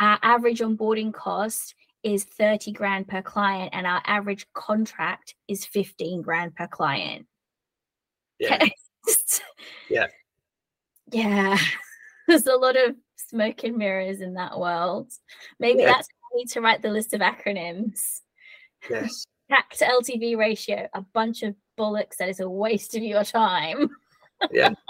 Our 0.00 0.18
average 0.22 0.60
onboarding 0.60 1.14
cost 1.14 1.74
is 2.02 2.24
30 2.24 2.72
grand 2.72 3.08
per 3.08 3.22
client, 3.22 3.70
and 3.72 3.86
our 3.86 4.02
average 4.06 4.46
contract 4.52 5.34
is 5.48 5.64
15 5.64 6.22
grand 6.22 6.54
per 6.54 6.66
client. 6.66 7.26
Yeah. 8.38 8.66
yeah. 9.88 10.06
Yeah. 11.12 11.58
There's 12.28 12.46
a 12.46 12.56
lot 12.56 12.76
of 12.76 12.96
smoke 13.16 13.64
and 13.64 13.76
mirrors 13.76 14.20
in 14.20 14.34
that 14.34 14.58
world. 14.58 15.12
Maybe 15.60 15.82
yeah. 15.82 15.92
that's 15.94 16.08
need 16.36 16.48
to 16.50 16.60
write 16.60 16.82
the 16.82 16.90
list 16.90 17.14
of 17.14 17.20
acronyms. 17.20 18.20
Yes. 18.88 19.26
CAC 19.50 19.78
to 19.78 19.84
LTV 19.84 20.36
ratio, 20.36 20.88
a 20.94 21.00
bunch 21.00 21.42
of 21.42 21.54
bullocks 21.76 22.16
that 22.18 22.28
is 22.28 22.40
a 22.40 22.48
waste 22.48 22.94
of 22.96 23.02
your 23.02 23.24
time. 23.24 23.90
yeah. 24.50 24.70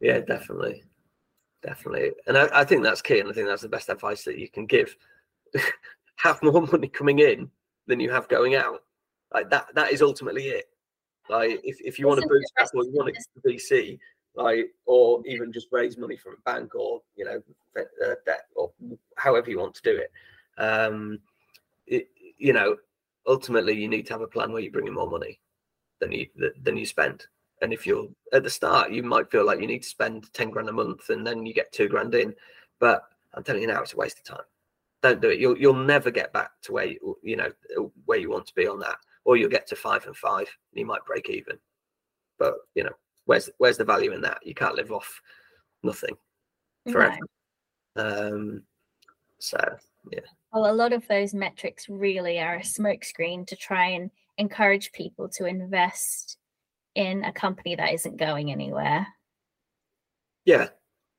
Yeah, 0.00 0.20
definitely. 0.20 0.84
Definitely. 1.62 2.12
And 2.26 2.38
I, 2.38 2.48
I 2.52 2.64
think 2.64 2.82
that's 2.82 3.02
key. 3.02 3.18
And 3.18 3.28
I 3.28 3.32
think 3.32 3.48
that's 3.48 3.62
the 3.62 3.68
best 3.68 3.88
advice 3.88 4.22
that 4.24 4.38
you 4.38 4.48
can 4.48 4.66
give. 4.66 4.96
have 6.16 6.42
more 6.42 6.62
money 6.62 6.88
coming 6.88 7.18
in 7.18 7.50
than 7.86 8.00
you 8.00 8.10
have 8.10 8.28
going 8.28 8.54
out. 8.54 8.82
Like 9.32 9.50
that, 9.50 9.66
that 9.74 9.92
is 9.92 10.02
ultimately 10.02 10.44
it. 10.44 10.66
Like 11.28 11.60
if, 11.64 11.80
if 11.80 11.98
you 11.98 12.06
want 12.06 12.20
to 12.20 12.28
bootstrap 12.28 12.68
or 12.74 12.84
you 12.84 12.92
want 12.92 13.14
to 13.14 13.48
VC, 13.48 13.98
like 14.38 14.72
or 14.86 15.22
even 15.26 15.52
just 15.52 15.68
raise 15.72 15.98
money 15.98 16.16
from 16.16 16.34
a 16.34 16.50
bank 16.50 16.74
or 16.74 17.02
you 17.16 17.24
know 17.24 17.42
uh, 17.76 18.14
debt 18.24 18.46
or 18.54 18.70
however 19.16 19.50
you 19.50 19.58
want 19.58 19.74
to 19.74 19.82
do 19.82 19.96
it. 19.96 20.10
Um 20.60 21.18
it, 21.86 22.08
you 22.38 22.52
know 22.52 22.76
ultimately 23.26 23.74
you 23.74 23.88
need 23.88 24.06
to 24.06 24.12
have 24.12 24.22
a 24.22 24.26
plan 24.26 24.52
where 24.52 24.62
you 24.62 24.70
bring 24.70 24.86
in 24.86 24.94
more 24.94 25.10
money 25.10 25.40
than 26.00 26.12
you 26.12 26.26
than 26.62 26.76
you 26.76 26.86
spend. 26.86 27.26
And 27.60 27.72
if 27.72 27.86
you're 27.86 28.08
at 28.32 28.44
the 28.44 28.50
start 28.50 28.92
you 28.92 29.02
might 29.02 29.30
feel 29.30 29.44
like 29.44 29.60
you 29.60 29.66
need 29.66 29.82
to 29.82 29.88
spend 29.88 30.32
10 30.32 30.50
grand 30.50 30.68
a 30.68 30.72
month 30.72 31.10
and 31.10 31.26
then 31.26 31.44
you 31.44 31.52
get 31.52 31.72
two 31.72 31.88
grand 31.88 32.14
in 32.14 32.32
but 32.78 33.02
i'm 33.34 33.42
telling 33.42 33.62
you 33.62 33.66
now 33.66 33.82
it's 33.82 33.94
a 33.94 33.96
waste 33.96 34.18
of 34.18 34.24
time. 34.24 34.46
Don't 35.02 35.20
do 35.20 35.30
it. 35.30 35.40
You'll 35.40 35.58
you'll 35.58 35.74
never 35.74 36.10
get 36.10 36.32
back 36.32 36.50
to 36.62 36.72
where 36.72 36.86
you 36.86 37.18
you 37.22 37.36
know 37.36 37.50
where 38.06 38.18
you 38.18 38.30
want 38.30 38.46
to 38.46 38.54
be 38.54 38.68
on 38.68 38.78
that 38.80 38.98
or 39.24 39.36
you'll 39.36 39.50
get 39.50 39.66
to 39.68 39.76
five 39.76 40.06
and 40.06 40.16
five. 40.16 40.48
And 40.70 40.78
you 40.80 40.86
might 40.86 41.04
break 41.04 41.28
even 41.28 41.58
but 42.38 42.54
you 42.74 42.84
know 42.84 42.92
where's 43.28 43.50
where's 43.58 43.76
the 43.76 43.84
value 43.84 44.12
in 44.12 44.22
that? 44.22 44.38
You 44.42 44.54
can't 44.54 44.74
live 44.74 44.90
off 44.90 45.20
nothing 45.82 46.16
forever. 46.90 47.18
Um, 47.94 48.62
so 49.38 49.58
yeah. 50.10 50.20
Well, 50.52 50.70
a 50.70 50.72
lot 50.72 50.94
of 50.94 51.06
those 51.08 51.34
metrics 51.34 51.90
really 51.90 52.40
are 52.40 52.56
a 52.56 52.60
smokescreen 52.60 53.46
to 53.48 53.56
try 53.56 53.90
and 53.90 54.10
encourage 54.38 54.92
people 54.92 55.28
to 55.28 55.44
invest 55.44 56.38
in 56.94 57.22
a 57.24 57.32
company 57.32 57.76
that 57.76 57.92
isn't 57.92 58.16
going 58.16 58.50
anywhere. 58.50 59.06
Yeah. 60.46 60.68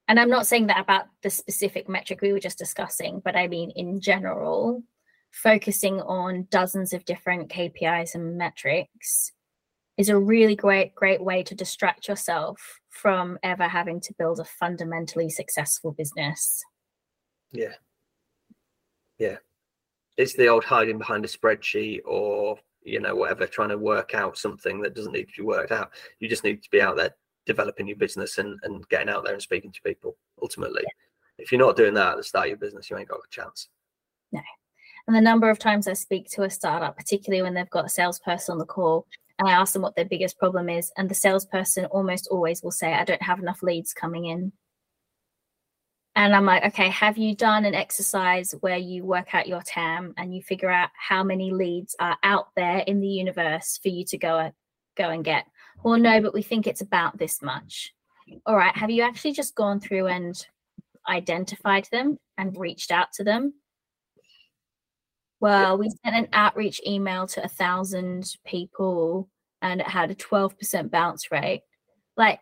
And 0.07 0.19
I'm 0.19 0.31
not 0.31 0.47
saying 0.47 0.65
that 0.67 0.79
about 0.81 1.05
the 1.21 1.29
specific 1.29 1.87
metric 1.87 2.21
we 2.21 2.33
were 2.33 2.39
just 2.39 2.57
discussing, 2.57 3.21
but 3.23 3.35
I 3.35 3.47
mean 3.47 3.69
in 3.75 4.01
general, 4.01 4.81
focusing 5.29 6.01
on 6.01 6.47
dozens 6.49 6.91
of 6.91 7.05
different 7.05 7.51
KPIs 7.51 8.15
and 8.15 8.35
metrics 8.35 9.31
is 9.99 10.07
a 10.07 10.17
really 10.17 10.55
great 10.55 10.95
great 10.95 11.21
way 11.21 11.43
to 11.43 11.53
distract 11.53 12.07
yourself 12.07 12.79
from 12.87 13.37
ever 13.43 13.67
having 13.67 13.99
to 13.99 14.13
build 14.17 14.39
a 14.39 14.45
fundamentally 14.45 15.29
successful 15.29 15.91
business. 15.91 16.63
Yeah. 17.51 17.73
Yeah. 19.17 19.35
It's 20.15 20.35
the 20.35 20.47
old 20.47 20.63
hiding 20.63 20.97
behind 20.97 21.25
a 21.25 21.27
spreadsheet 21.27 21.99
or 22.05 22.57
you 22.81 23.01
know 23.01 23.13
whatever 23.13 23.45
trying 23.45 23.69
to 23.69 23.77
work 23.77 24.15
out 24.15 24.37
something 24.37 24.79
that 24.81 24.95
doesn't 24.95 25.11
need 25.11 25.27
to 25.27 25.41
be 25.41 25.43
worked 25.43 25.73
out. 25.73 25.91
You 26.19 26.29
just 26.29 26.45
need 26.45 26.63
to 26.63 26.69
be 26.71 26.81
out 26.81 26.95
there 26.95 27.13
developing 27.45 27.87
your 27.87 27.97
business 27.97 28.37
and, 28.37 28.57
and 28.63 28.87
getting 28.87 29.09
out 29.09 29.25
there 29.25 29.33
and 29.33 29.41
speaking 29.41 29.71
to 29.73 29.81
people 29.81 30.15
ultimately. 30.41 30.83
Yeah. 30.83 31.43
if 31.43 31.51
you're 31.51 31.59
not 31.59 31.75
doing 31.75 31.93
that 31.95 32.11
at 32.11 32.17
the 32.17 32.23
start 32.23 32.45
of 32.45 32.49
your 32.51 32.57
business 32.57 32.89
you 32.89 32.97
ain't 32.97 33.09
got 33.09 33.19
a 33.19 33.29
chance. 33.29 33.67
No. 34.31 34.41
And 35.07 35.15
the 35.15 35.21
number 35.21 35.49
of 35.49 35.59
times 35.59 35.87
i 35.89 35.93
speak 35.93 36.29
to 36.29 36.43
a 36.43 36.49
startup 36.49 36.95
particularly 36.95 37.41
when 37.41 37.53
they've 37.53 37.69
got 37.69 37.85
a 37.85 37.89
salesperson 37.89 38.53
on 38.53 38.59
the 38.59 38.65
call 38.65 39.07
and 39.39 39.47
I 39.47 39.53
ask 39.53 39.71
them 39.71 39.81
what 39.81 39.95
their 39.95 40.05
biggest 40.05 40.37
problem 40.37 40.69
is, 40.69 40.91
and 40.97 41.09
the 41.09 41.15
salesperson 41.15 41.85
almost 41.85 42.27
always 42.29 42.61
will 42.61 42.71
say, 42.71 42.93
I 42.93 43.05
don't 43.05 43.23
have 43.23 43.39
enough 43.39 43.63
leads 43.63 43.93
coming 43.93 44.25
in. 44.25 44.51
And 46.15 46.35
I'm 46.35 46.45
like, 46.45 46.65
okay, 46.65 46.89
have 46.89 47.17
you 47.17 47.33
done 47.33 47.63
an 47.63 47.73
exercise 47.73 48.53
where 48.59 48.77
you 48.77 49.05
work 49.05 49.33
out 49.33 49.47
your 49.47 49.61
TAM 49.61 50.13
and 50.17 50.35
you 50.35 50.41
figure 50.41 50.69
out 50.69 50.89
how 50.93 51.23
many 51.23 51.51
leads 51.51 51.95
are 52.01 52.17
out 52.23 52.47
there 52.57 52.79
in 52.79 52.99
the 52.99 53.07
universe 53.07 53.79
for 53.81 53.87
you 53.87 54.03
to 54.05 54.17
go 54.17 54.51
go 54.97 55.09
and 55.09 55.23
get? 55.23 55.45
Well, 55.81 55.97
no, 55.97 56.21
but 56.21 56.33
we 56.33 56.41
think 56.41 56.67
it's 56.67 56.81
about 56.81 57.17
this 57.17 57.41
much. 57.41 57.93
All 58.45 58.57
right, 58.57 58.75
have 58.75 58.89
you 58.89 59.03
actually 59.03 59.31
just 59.31 59.55
gone 59.55 59.79
through 59.79 60.07
and 60.07 60.45
identified 61.07 61.87
them 61.93 62.19
and 62.37 62.57
reached 62.57 62.91
out 62.91 63.13
to 63.13 63.23
them 63.23 63.53
well, 65.39 65.77
we 65.77 65.89
sent 65.89 66.15
an 66.15 66.27
outreach 66.33 66.81
email 66.85 67.27
to 67.27 67.43
a 67.43 67.47
thousand 67.47 68.35
people 68.45 69.29
and 69.61 69.81
it 69.81 69.87
had 69.87 70.11
a 70.11 70.15
12% 70.15 70.91
bounce 70.91 71.31
rate. 71.31 71.63
Like, 72.17 72.39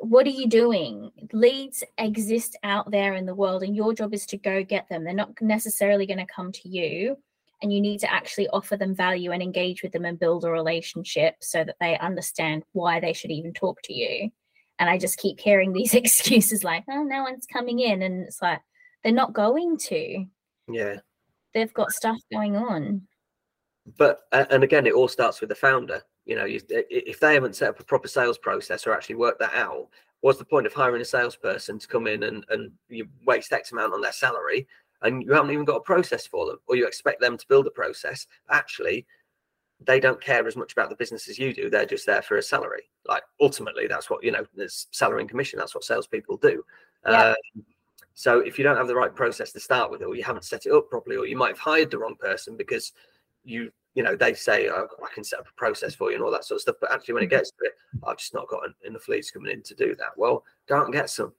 what 0.00 0.26
are 0.26 0.30
you 0.30 0.46
doing? 0.46 1.10
Leads 1.32 1.82
exist 1.96 2.56
out 2.62 2.90
there 2.90 3.14
in 3.14 3.24
the 3.24 3.34
world, 3.34 3.62
and 3.62 3.74
your 3.74 3.94
job 3.94 4.12
is 4.12 4.26
to 4.26 4.36
go 4.36 4.62
get 4.62 4.86
them. 4.88 5.04
They're 5.04 5.14
not 5.14 5.40
necessarily 5.40 6.06
going 6.06 6.18
to 6.18 6.26
come 6.26 6.52
to 6.52 6.68
you, 6.68 7.16
and 7.62 7.72
you 7.72 7.80
need 7.80 8.00
to 8.00 8.12
actually 8.12 8.48
offer 8.48 8.76
them 8.76 8.94
value 8.94 9.32
and 9.32 9.42
engage 9.42 9.82
with 9.82 9.92
them 9.92 10.04
and 10.04 10.18
build 10.18 10.44
a 10.44 10.50
relationship 10.50 11.36
so 11.40 11.64
that 11.64 11.76
they 11.80 11.98
understand 11.98 12.64
why 12.72 13.00
they 13.00 13.14
should 13.14 13.30
even 13.30 13.54
talk 13.54 13.80
to 13.84 13.94
you. 13.94 14.30
And 14.78 14.90
I 14.90 14.98
just 14.98 15.16
keep 15.16 15.40
hearing 15.40 15.72
these 15.72 15.94
excuses 15.94 16.62
like, 16.62 16.84
oh, 16.90 17.02
no 17.02 17.22
one's 17.22 17.46
coming 17.46 17.80
in. 17.80 18.02
And 18.02 18.24
it's 18.24 18.42
like, 18.42 18.60
they're 19.02 19.12
not 19.12 19.32
going 19.32 19.78
to. 19.78 20.26
Yeah 20.70 20.96
they've 21.56 21.72
got 21.72 21.90
stuff 21.90 22.18
going 22.30 22.54
on. 22.54 23.00
But 23.96 24.20
and 24.32 24.62
again, 24.62 24.86
it 24.86 24.92
all 24.92 25.08
starts 25.08 25.40
with 25.40 25.48
the 25.48 25.54
founder. 25.54 26.02
You 26.26 26.36
know, 26.36 26.44
you, 26.44 26.60
if 26.68 27.18
they 27.18 27.34
haven't 27.34 27.56
set 27.56 27.70
up 27.70 27.80
a 27.80 27.84
proper 27.84 28.08
sales 28.08 28.36
process 28.36 28.86
or 28.86 28.92
actually 28.92 29.14
worked 29.14 29.40
that 29.40 29.54
out, 29.54 29.88
what's 30.20 30.38
the 30.38 30.44
point 30.44 30.66
of 30.66 30.74
hiring 30.74 31.00
a 31.00 31.04
salesperson 31.04 31.78
to 31.78 31.88
come 31.88 32.06
in 32.06 32.24
and 32.24 32.44
and 32.50 32.72
you 32.88 33.08
waste 33.24 33.52
X 33.52 33.72
amount 33.72 33.94
on 33.94 34.02
their 34.02 34.12
salary 34.12 34.66
and 35.02 35.22
you 35.22 35.32
haven't 35.32 35.50
even 35.50 35.64
got 35.64 35.76
a 35.76 35.80
process 35.80 36.26
for 36.26 36.46
them, 36.46 36.58
or 36.66 36.76
you 36.76 36.86
expect 36.86 37.20
them 37.20 37.38
to 37.38 37.46
build 37.48 37.66
a 37.66 37.70
process? 37.70 38.26
Actually, 38.50 39.06
they 39.80 39.98
don't 39.98 40.20
care 40.20 40.46
as 40.46 40.56
much 40.56 40.72
about 40.72 40.90
the 40.90 40.96
business 40.96 41.28
as 41.28 41.38
you 41.38 41.54
do. 41.54 41.70
They're 41.70 41.86
just 41.86 42.06
there 42.06 42.22
for 42.22 42.36
a 42.36 42.42
salary. 42.42 42.82
Like 43.06 43.22
ultimately, 43.40 43.86
that's 43.86 44.10
what 44.10 44.22
you 44.22 44.32
know. 44.32 44.44
There's 44.54 44.88
salary 44.90 45.22
and 45.22 45.30
commission. 45.30 45.58
That's 45.58 45.74
what 45.74 45.84
salespeople 45.84 46.36
do. 46.36 46.62
Yeah. 47.06 47.34
Um, 47.56 47.64
so 48.18 48.40
if 48.40 48.56
you 48.56 48.64
don't 48.64 48.78
have 48.78 48.88
the 48.88 48.96
right 48.96 49.14
process 49.14 49.52
to 49.52 49.60
start 49.60 49.90
with, 49.90 50.02
or 50.02 50.16
you 50.16 50.24
haven't 50.24 50.46
set 50.46 50.64
it 50.64 50.72
up 50.72 50.88
properly, 50.88 51.16
or 51.16 51.26
you 51.26 51.36
might 51.36 51.50
have 51.50 51.58
hired 51.58 51.90
the 51.90 51.98
wrong 51.98 52.16
person 52.18 52.56
because 52.56 52.92
you, 53.44 53.70
you 53.94 54.02
know, 54.02 54.16
they 54.16 54.32
say, 54.32 54.70
oh, 54.70 54.88
I 55.04 55.12
can 55.12 55.22
set 55.22 55.38
up 55.38 55.48
a 55.48 55.54
process 55.54 55.94
for 55.94 56.08
you 56.08 56.16
and 56.16 56.24
all 56.24 56.30
that 56.30 56.46
sort 56.46 56.56
of 56.56 56.62
stuff. 56.62 56.76
But 56.80 56.92
actually, 56.92 57.12
when 57.12 57.24
it 57.24 57.30
gets 57.30 57.50
to 57.50 57.56
it, 57.66 57.74
I've 58.06 58.16
just 58.16 58.32
not 58.32 58.48
got 58.48 58.62
enough 58.86 59.06
leads 59.06 59.30
coming 59.30 59.52
in 59.52 59.62
to 59.64 59.74
do 59.74 59.94
that. 59.96 60.16
Well, 60.16 60.44
go 60.66 60.76
out 60.78 60.86
and 60.86 60.94
get 60.94 61.10
some. 61.10 61.34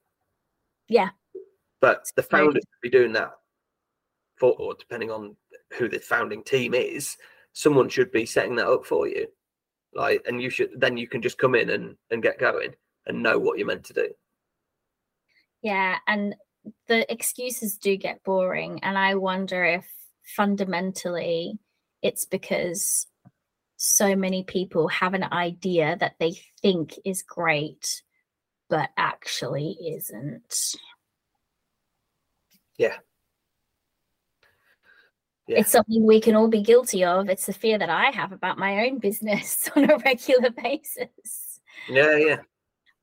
Yeah. 0.87 1.09
But 1.81 2.11
the 2.15 2.21
founders 2.21 2.61
should 2.61 2.91
be 2.91 2.95
doing 2.95 3.11
that 3.13 3.31
for, 4.35 4.53
or 4.59 4.75
depending 4.75 5.09
on 5.09 5.35
who 5.79 5.89
the 5.89 5.97
founding 5.97 6.43
team 6.43 6.75
is, 6.75 7.17
someone 7.53 7.89
should 7.89 8.11
be 8.11 8.27
setting 8.27 8.55
that 8.57 8.67
up 8.67 8.85
for 8.85 9.07
you. 9.07 9.25
Like, 9.95 10.23
and 10.27 10.39
you 10.39 10.51
should 10.51 10.79
then 10.79 10.95
you 10.95 11.07
can 11.07 11.23
just 11.23 11.39
come 11.39 11.55
in 11.55 11.71
and 11.71 11.97
and 12.11 12.21
get 12.21 12.37
going 12.37 12.75
and 13.07 13.23
know 13.23 13.39
what 13.39 13.57
you're 13.57 13.65
meant 13.65 13.85
to 13.85 13.93
do. 13.93 14.09
Yeah, 15.63 15.97
and 16.05 16.35
the 16.87 17.11
excuses 17.11 17.77
do 17.77 17.95
get 17.97 18.23
boring, 18.23 18.79
and 18.83 18.97
I 18.97 19.15
wonder 19.15 19.63
if 19.63 19.85
fundamentally 20.35 21.57
it's 22.01 22.25
because 22.25 23.07
so 23.77 24.15
many 24.15 24.43
people 24.43 24.87
have 24.87 25.13
an 25.13 25.23
idea 25.31 25.95
that 25.99 26.15
they 26.19 26.33
think 26.61 26.93
is 27.05 27.21
great 27.21 28.01
but 28.69 28.89
actually 28.97 29.77
isn't 29.95 30.75
yeah 32.77 32.97
yeah. 35.47 35.59
It's 35.59 35.71
something 35.71 36.05
we 36.05 36.19
can 36.19 36.35
all 36.35 36.49
be 36.49 36.61
guilty 36.61 37.05
of. 37.05 37.29
It's 37.29 37.45
the 37.45 37.53
fear 37.53 37.77
that 37.77 37.89
I 37.89 38.09
have 38.09 38.33
about 38.33 38.57
my 38.57 38.85
own 38.85 38.99
business 38.99 39.69
on 39.77 39.89
a 39.89 39.97
regular 39.97 40.49
basis. 40.49 41.61
Yeah, 41.87 42.17
yeah. 42.17 42.37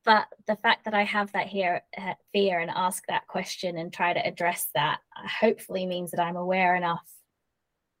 But 0.05 0.27
the 0.45 0.55
fact 0.57 0.85
that 0.85 0.93
I 0.93 1.03
have 1.03 1.31
that 1.31 1.47
here 1.47 1.81
uh, 1.97 2.13
fear 2.31 2.59
and 2.59 2.69
ask 2.69 3.03
that 3.07 3.27
question 3.27 3.77
and 3.77 3.91
try 3.91 4.13
to 4.13 4.25
address 4.25 4.67
that 4.75 4.99
hopefully 5.13 5.85
means 5.85 6.11
that 6.11 6.21
I'm 6.21 6.35
aware 6.35 6.75
enough 6.75 7.09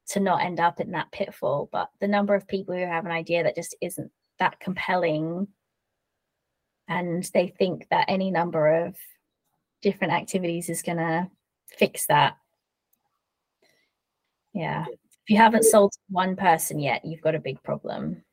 to 0.09 0.19
not 0.19 0.43
end 0.43 0.59
up 0.59 0.79
in 0.79 0.91
that 0.91 1.11
pitfall. 1.11 1.67
But 1.71 1.89
the 1.99 2.07
number 2.07 2.35
of 2.35 2.47
people 2.47 2.75
who 2.75 2.85
have 2.85 3.05
an 3.05 3.11
idea 3.11 3.43
that 3.43 3.55
just 3.55 3.75
isn't 3.81 4.11
that 4.37 4.59
compelling 4.59 5.47
and 6.87 7.23
they 7.33 7.47
think 7.47 7.87
that 7.89 8.05
any 8.07 8.29
number 8.29 8.85
of 8.85 8.95
different 9.81 10.13
activities 10.13 10.69
is 10.69 10.83
going 10.83 10.99
to 10.99 11.27
fix 11.79 12.05
that 12.05 12.37
yeah. 14.55 14.85
If 14.89 15.29
you 15.29 15.37
haven't 15.37 15.65
sold 15.65 15.91
to 15.91 15.99
one 16.09 16.35
person 16.35 16.79
yet, 16.79 17.03
you've 17.03 17.21
got 17.21 17.35
a 17.35 17.39
big 17.39 17.61
problem. 17.61 18.23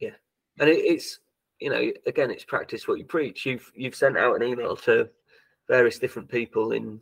Yeah. 0.00 0.10
And 0.58 0.68
it, 0.68 0.78
it's, 0.78 1.20
you 1.60 1.70
know, 1.70 1.90
again, 2.06 2.30
it's 2.30 2.44
practice 2.44 2.88
what 2.88 2.98
you 2.98 3.04
preach. 3.04 3.46
You've 3.46 3.70
you've 3.74 3.94
sent 3.94 4.18
out 4.18 4.36
an 4.36 4.46
email 4.46 4.76
to 4.78 5.08
various 5.68 5.98
different 5.98 6.28
people 6.28 6.72
in, 6.72 7.00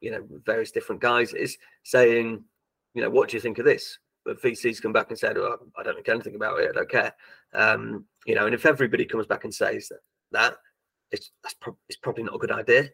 you 0.00 0.10
know, 0.10 0.24
various 0.44 0.70
different 0.70 1.00
guises 1.00 1.56
saying, 1.82 2.44
you 2.94 3.02
know, 3.02 3.10
what 3.10 3.28
do 3.28 3.36
you 3.36 3.40
think 3.40 3.58
of 3.58 3.64
this? 3.64 3.98
But 4.24 4.40
VCs 4.42 4.80
come 4.80 4.92
back 4.92 5.10
and 5.10 5.18
said, 5.18 5.36
well, 5.36 5.58
I 5.76 5.82
don't 5.82 5.96
think 5.96 6.08
anything 6.08 6.34
about 6.36 6.60
it. 6.60 6.70
I 6.70 6.72
don't 6.72 6.90
care. 6.90 7.12
Um, 7.52 8.06
you 8.26 8.34
know, 8.34 8.46
and 8.46 8.54
if 8.54 8.66
everybody 8.66 9.04
comes 9.04 9.26
back 9.26 9.44
and 9.44 9.54
says 9.54 9.88
that, 9.88 10.00
that 10.32 10.56
it's 11.10 11.30
that's 11.42 11.54
pro- 11.54 11.78
it's 11.88 11.98
probably 11.98 12.24
not 12.24 12.34
a 12.34 12.38
good 12.38 12.52
idea. 12.52 12.90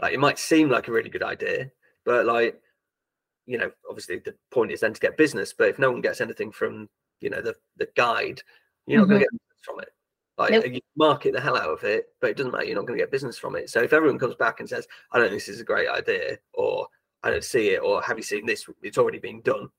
Like 0.00 0.12
it 0.12 0.20
might 0.20 0.38
seem 0.38 0.68
like 0.68 0.88
a 0.88 0.92
really 0.92 1.10
good 1.10 1.22
idea, 1.22 1.70
but 2.04 2.26
like 2.26 2.60
you 3.46 3.58
know, 3.58 3.70
obviously 3.88 4.18
the 4.18 4.34
point 4.50 4.72
is 4.72 4.80
then 4.80 4.92
to 4.92 5.00
get 5.00 5.16
business, 5.16 5.54
but 5.56 5.68
if 5.68 5.78
no 5.78 5.90
one 5.90 6.00
gets 6.00 6.20
anything 6.20 6.50
from, 6.50 6.88
you 7.20 7.30
know, 7.30 7.40
the 7.40 7.54
the 7.76 7.88
guide, 7.96 8.42
you're 8.86 8.98
not 8.98 9.04
mm-hmm. 9.04 9.12
going 9.12 9.20
to 9.20 9.26
get 9.26 9.40
from 9.62 9.80
it. 9.80 9.88
Like 10.38 10.50
nope. 10.50 10.66
you 10.66 10.80
market 10.96 11.32
the 11.32 11.40
hell 11.40 11.56
out 11.56 11.70
of 11.70 11.82
it, 11.84 12.08
but 12.20 12.30
it 12.30 12.36
doesn't 12.36 12.52
matter. 12.52 12.64
You're 12.64 12.76
not 12.76 12.86
going 12.86 12.98
to 12.98 13.02
get 13.02 13.10
business 13.10 13.38
from 13.38 13.56
it. 13.56 13.70
So 13.70 13.82
if 13.82 13.92
everyone 13.92 14.18
comes 14.18 14.34
back 14.34 14.60
and 14.60 14.68
says, 14.68 14.86
"I 15.12 15.18
don't 15.18 15.28
think 15.28 15.40
this 15.40 15.48
is 15.48 15.60
a 15.60 15.64
great 15.64 15.88
idea," 15.88 16.38
or 16.52 16.88
"I 17.22 17.30
don't 17.30 17.44
see 17.44 17.70
it," 17.70 17.78
or 17.78 18.02
"Have 18.02 18.18
you 18.18 18.22
seen 18.22 18.44
this? 18.44 18.66
It's 18.82 18.98
already 18.98 19.18
been 19.18 19.40
done." 19.40 19.70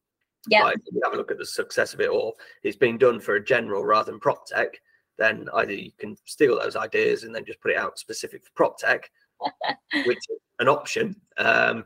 Yeah. 0.49 0.63
Like, 0.63 0.77
have 1.03 1.13
a 1.13 1.17
look 1.17 1.29
at 1.29 1.37
the 1.37 1.45
success 1.45 1.93
of 1.93 2.01
it, 2.01 2.09
or 2.09 2.33
it's 2.63 2.77
been 2.77 2.97
done 2.97 3.19
for 3.19 3.35
a 3.35 3.43
general 3.43 3.85
rather 3.85 4.11
than 4.11 4.19
prop 4.19 4.47
tech. 4.47 4.81
Then 5.17 5.47
either 5.53 5.73
you 5.73 5.91
can 5.99 6.15
steal 6.25 6.59
those 6.59 6.75
ideas 6.75 7.23
and 7.23 7.35
then 7.35 7.45
just 7.45 7.61
put 7.61 7.71
it 7.71 7.77
out 7.77 7.99
specific 7.99 8.43
for 8.43 8.51
prop 8.55 8.79
tech, 8.79 9.11
which 10.05 10.17
is 10.17 10.39
an 10.59 10.67
option. 10.67 11.15
Um, 11.37 11.85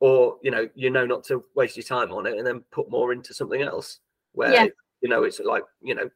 or 0.00 0.36
you 0.42 0.50
know 0.50 0.68
you 0.74 0.90
know 0.90 1.06
not 1.06 1.24
to 1.24 1.42
waste 1.54 1.76
your 1.76 1.84
time 1.84 2.12
on 2.12 2.26
it 2.26 2.36
and 2.36 2.46
then 2.46 2.60
put 2.70 2.90
more 2.90 3.12
into 3.12 3.32
something 3.32 3.62
else 3.62 4.00
where 4.32 4.52
yeah. 4.52 4.66
you 5.00 5.08
know 5.08 5.22
it's 5.22 5.40
like 5.40 5.62
you 5.82 5.94
know 5.94 6.10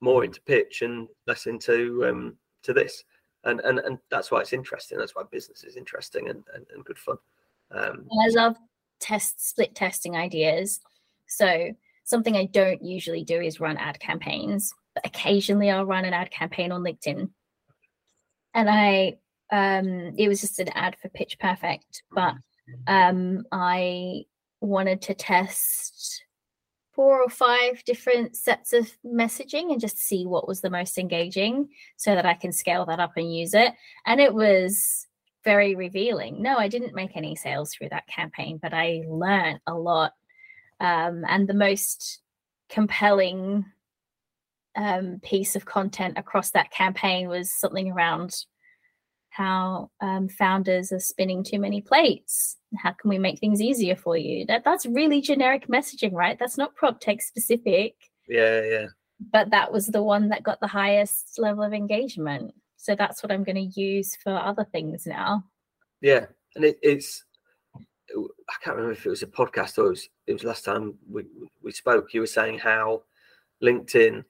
more 0.00 0.24
into 0.24 0.40
pitch 0.42 0.82
and 0.82 1.08
less 1.26 1.46
into 1.46 2.06
um 2.06 2.36
to 2.62 2.72
this. 2.72 3.04
And 3.44 3.60
and 3.60 3.78
and 3.80 3.98
that's 4.10 4.30
why 4.30 4.40
it's 4.40 4.52
interesting. 4.52 4.98
That's 4.98 5.14
why 5.14 5.22
business 5.30 5.64
is 5.64 5.76
interesting 5.76 6.28
and 6.28 6.42
and, 6.54 6.66
and 6.74 6.84
good 6.84 6.98
fun. 6.98 7.16
Um 7.70 8.06
i 8.22 8.28
love 8.28 8.56
test 9.00 9.48
split 9.48 9.74
testing 9.74 10.16
ideas. 10.16 10.80
So 11.26 11.70
something 12.04 12.36
i 12.36 12.44
don't 12.46 12.82
usually 12.84 13.22
do 13.22 13.40
is 13.40 13.60
run 13.60 13.76
ad 13.76 14.00
campaigns 14.00 14.74
but 14.94 15.06
occasionally 15.06 15.70
i'll 15.70 15.86
run 15.86 16.04
an 16.04 16.12
ad 16.12 16.30
campaign 16.30 16.72
on 16.72 16.82
linkedin. 16.82 17.30
And 18.54 18.68
i 18.68 19.16
um 19.52 20.14
it 20.18 20.28
was 20.28 20.40
just 20.40 20.58
an 20.58 20.68
ad 20.74 20.96
for 21.00 21.08
pitch 21.10 21.38
perfect 21.38 22.02
but 22.10 22.34
um, 22.86 23.44
I 23.52 24.24
wanted 24.60 25.02
to 25.02 25.14
test 25.14 26.24
four 27.00 27.22
or 27.22 27.30
five 27.30 27.82
different 27.86 28.36
sets 28.36 28.74
of 28.74 28.86
messaging 29.02 29.72
and 29.72 29.80
just 29.80 29.96
see 29.96 30.26
what 30.26 30.46
was 30.46 30.60
the 30.60 30.68
most 30.68 30.98
engaging 30.98 31.66
so 31.96 32.14
that 32.14 32.26
I 32.26 32.34
can 32.34 32.52
scale 32.52 32.84
that 32.84 33.00
up 33.00 33.12
and 33.16 33.34
use 33.34 33.54
it. 33.54 33.72
And 34.04 34.20
it 34.20 34.34
was 34.34 35.06
very 35.42 35.74
revealing. 35.74 36.42
No, 36.42 36.58
I 36.58 36.68
didn't 36.68 36.94
make 36.94 37.16
any 37.16 37.36
sales 37.36 37.72
through 37.72 37.88
that 37.88 38.06
campaign, 38.06 38.58
but 38.60 38.74
I 38.74 39.04
learned 39.08 39.60
a 39.66 39.72
lot. 39.72 40.12
Um, 40.78 41.24
and 41.26 41.48
the 41.48 41.54
most 41.54 42.20
compelling 42.68 43.64
um, 44.76 45.20
piece 45.22 45.56
of 45.56 45.64
content 45.64 46.18
across 46.18 46.50
that 46.50 46.70
campaign 46.70 47.30
was 47.30 47.50
something 47.50 47.90
around 47.90 48.34
how 49.30 49.90
um, 50.00 50.28
founders 50.28 50.92
are 50.92 51.00
spinning 51.00 51.42
too 51.42 51.58
many 51.58 51.80
plates. 51.80 52.56
How 52.76 52.92
can 52.92 53.08
we 53.08 53.18
make 53.18 53.38
things 53.38 53.62
easier 53.62 53.96
for 53.96 54.16
you? 54.16 54.44
That 54.46 54.64
that's 54.64 54.86
really 54.86 55.20
generic 55.20 55.68
messaging, 55.68 56.12
right? 56.12 56.38
That's 56.38 56.58
not 56.58 56.74
prop 56.74 57.00
tech 57.00 57.22
specific. 57.22 57.94
Yeah, 58.28 58.62
yeah. 58.62 58.86
But 59.32 59.50
that 59.50 59.72
was 59.72 59.86
the 59.86 60.02
one 60.02 60.28
that 60.30 60.42
got 60.42 60.60
the 60.60 60.66
highest 60.66 61.38
level 61.38 61.62
of 61.62 61.72
engagement. 61.72 62.52
So 62.76 62.94
that's 62.96 63.22
what 63.22 63.30
I'm 63.30 63.44
going 63.44 63.70
to 63.70 63.80
use 63.80 64.16
for 64.16 64.32
other 64.32 64.66
things 64.72 65.06
now. 65.06 65.44
Yeah, 66.00 66.26
and 66.56 66.64
it, 66.64 66.78
it's 66.82 67.24
I 67.76 68.54
can't 68.64 68.76
remember 68.76 68.92
if 68.92 69.06
it 69.06 69.10
was 69.10 69.22
a 69.22 69.26
podcast 69.26 69.78
or 69.78 69.86
it 69.86 69.90
was, 69.90 70.08
it 70.26 70.32
was 70.32 70.44
last 70.44 70.64
time 70.64 70.94
we 71.08 71.24
we 71.62 71.72
spoke. 71.72 72.12
You 72.12 72.20
were 72.20 72.26
saying 72.26 72.58
how 72.58 73.02
LinkedIn 73.62 74.24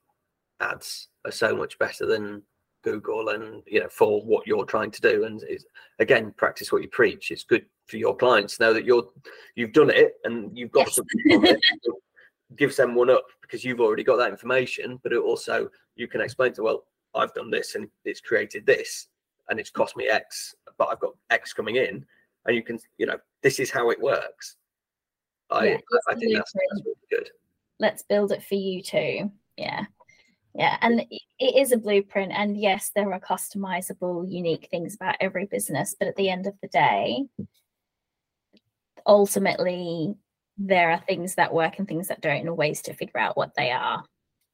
ads 0.59 1.07
are 1.25 1.31
so 1.31 1.55
much 1.55 1.79
better 1.79 2.05
than 2.05 2.43
Google 2.83 3.29
and 3.29 3.63
you 3.65 3.79
know 3.79 3.89
for 3.89 4.21
what 4.21 4.47
you're 4.47 4.65
trying 4.65 4.91
to 4.91 5.01
do. 5.01 5.25
And 5.25 5.43
is 5.49 5.65
again, 5.99 6.33
practice 6.37 6.71
what 6.71 6.81
you 6.81 6.89
preach. 6.89 7.31
It's 7.31 7.43
good 7.43 7.65
for 7.87 7.97
your 7.97 8.15
clients 8.15 8.59
know 8.59 8.73
that 8.73 8.85
you're 8.85 9.07
you've 9.55 9.73
done 9.73 9.89
it 9.89 10.13
and 10.23 10.57
you've 10.57 10.71
got 10.71 10.87
yes. 10.87 10.95
something. 10.95 11.57
gives 12.57 12.75
them 12.75 12.95
one 12.95 13.09
up 13.09 13.23
because 13.41 13.63
you've 13.63 13.79
already 13.79 14.03
got 14.03 14.17
that 14.17 14.29
information. 14.29 14.99
But 15.03 15.13
it 15.13 15.19
also 15.19 15.69
you 15.95 16.07
can 16.07 16.21
explain 16.21 16.53
to 16.53 16.63
well, 16.63 16.83
I've 17.15 17.33
done 17.33 17.49
this 17.49 17.75
and 17.75 17.87
it's 18.05 18.21
created 18.21 18.65
this 18.65 19.07
and 19.49 19.59
it's 19.59 19.69
cost 19.69 19.97
me 19.97 20.07
X, 20.07 20.55
but 20.77 20.87
I've 20.89 20.99
got 20.99 21.13
X 21.29 21.53
coming 21.53 21.75
in, 21.75 22.05
and 22.45 22.55
you 22.55 22.63
can 22.63 22.79
you 22.97 23.05
know 23.05 23.17
this 23.41 23.59
is 23.59 23.69
how 23.69 23.89
it 23.89 24.01
works. 24.01 24.55
I 25.49 25.65
yeah, 25.65 25.77
I 26.09 26.15
think 26.15 26.35
that's, 26.35 26.53
that's 26.53 26.85
really 26.85 26.95
good. 27.09 27.29
Let's 27.79 28.03
build 28.03 28.31
it 28.31 28.43
for 28.43 28.55
you 28.55 28.81
too. 28.81 29.31
Yeah. 29.57 29.85
Yeah, 30.53 30.77
and 30.81 31.01
it 31.01 31.55
is 31.57 31.71
a 31.71 31.77
blueprint. 31.77 32.33
And 32.33 32.59
yes, 32.59 32.91
there 32.93 33.11
are 33.13 33.19
customizable, 33.19 34.29
unique 34.29 34.67
things 34.69 34.95
about 34.95 35.15
every 35.19 35.45
business. 35.45 35.95
But 35.97 36.09
at 36.09 36.15
the 36.17 36.29
end 36.29 36.45
of 36.45 36.53
the 36.61 36.67
day, 36.67 37.23
ultimately, 39.05 40.15
there 40.57 40.91
are 40.91 41.01
things 41.07 41.35
that 41.35 41.53
work 41.53 41.79
and 41.79 41.87
things 41.87 42.09
that 42.09 42.21
don't, 42.21 42.47
and 42.47 42.57
ways 42.57 42.81
to 42.83 42.93
figure 42.93 43.19
out 43.19 43.37
what 43.37 43.55
they 43.55 43.71
are 43.71 44.03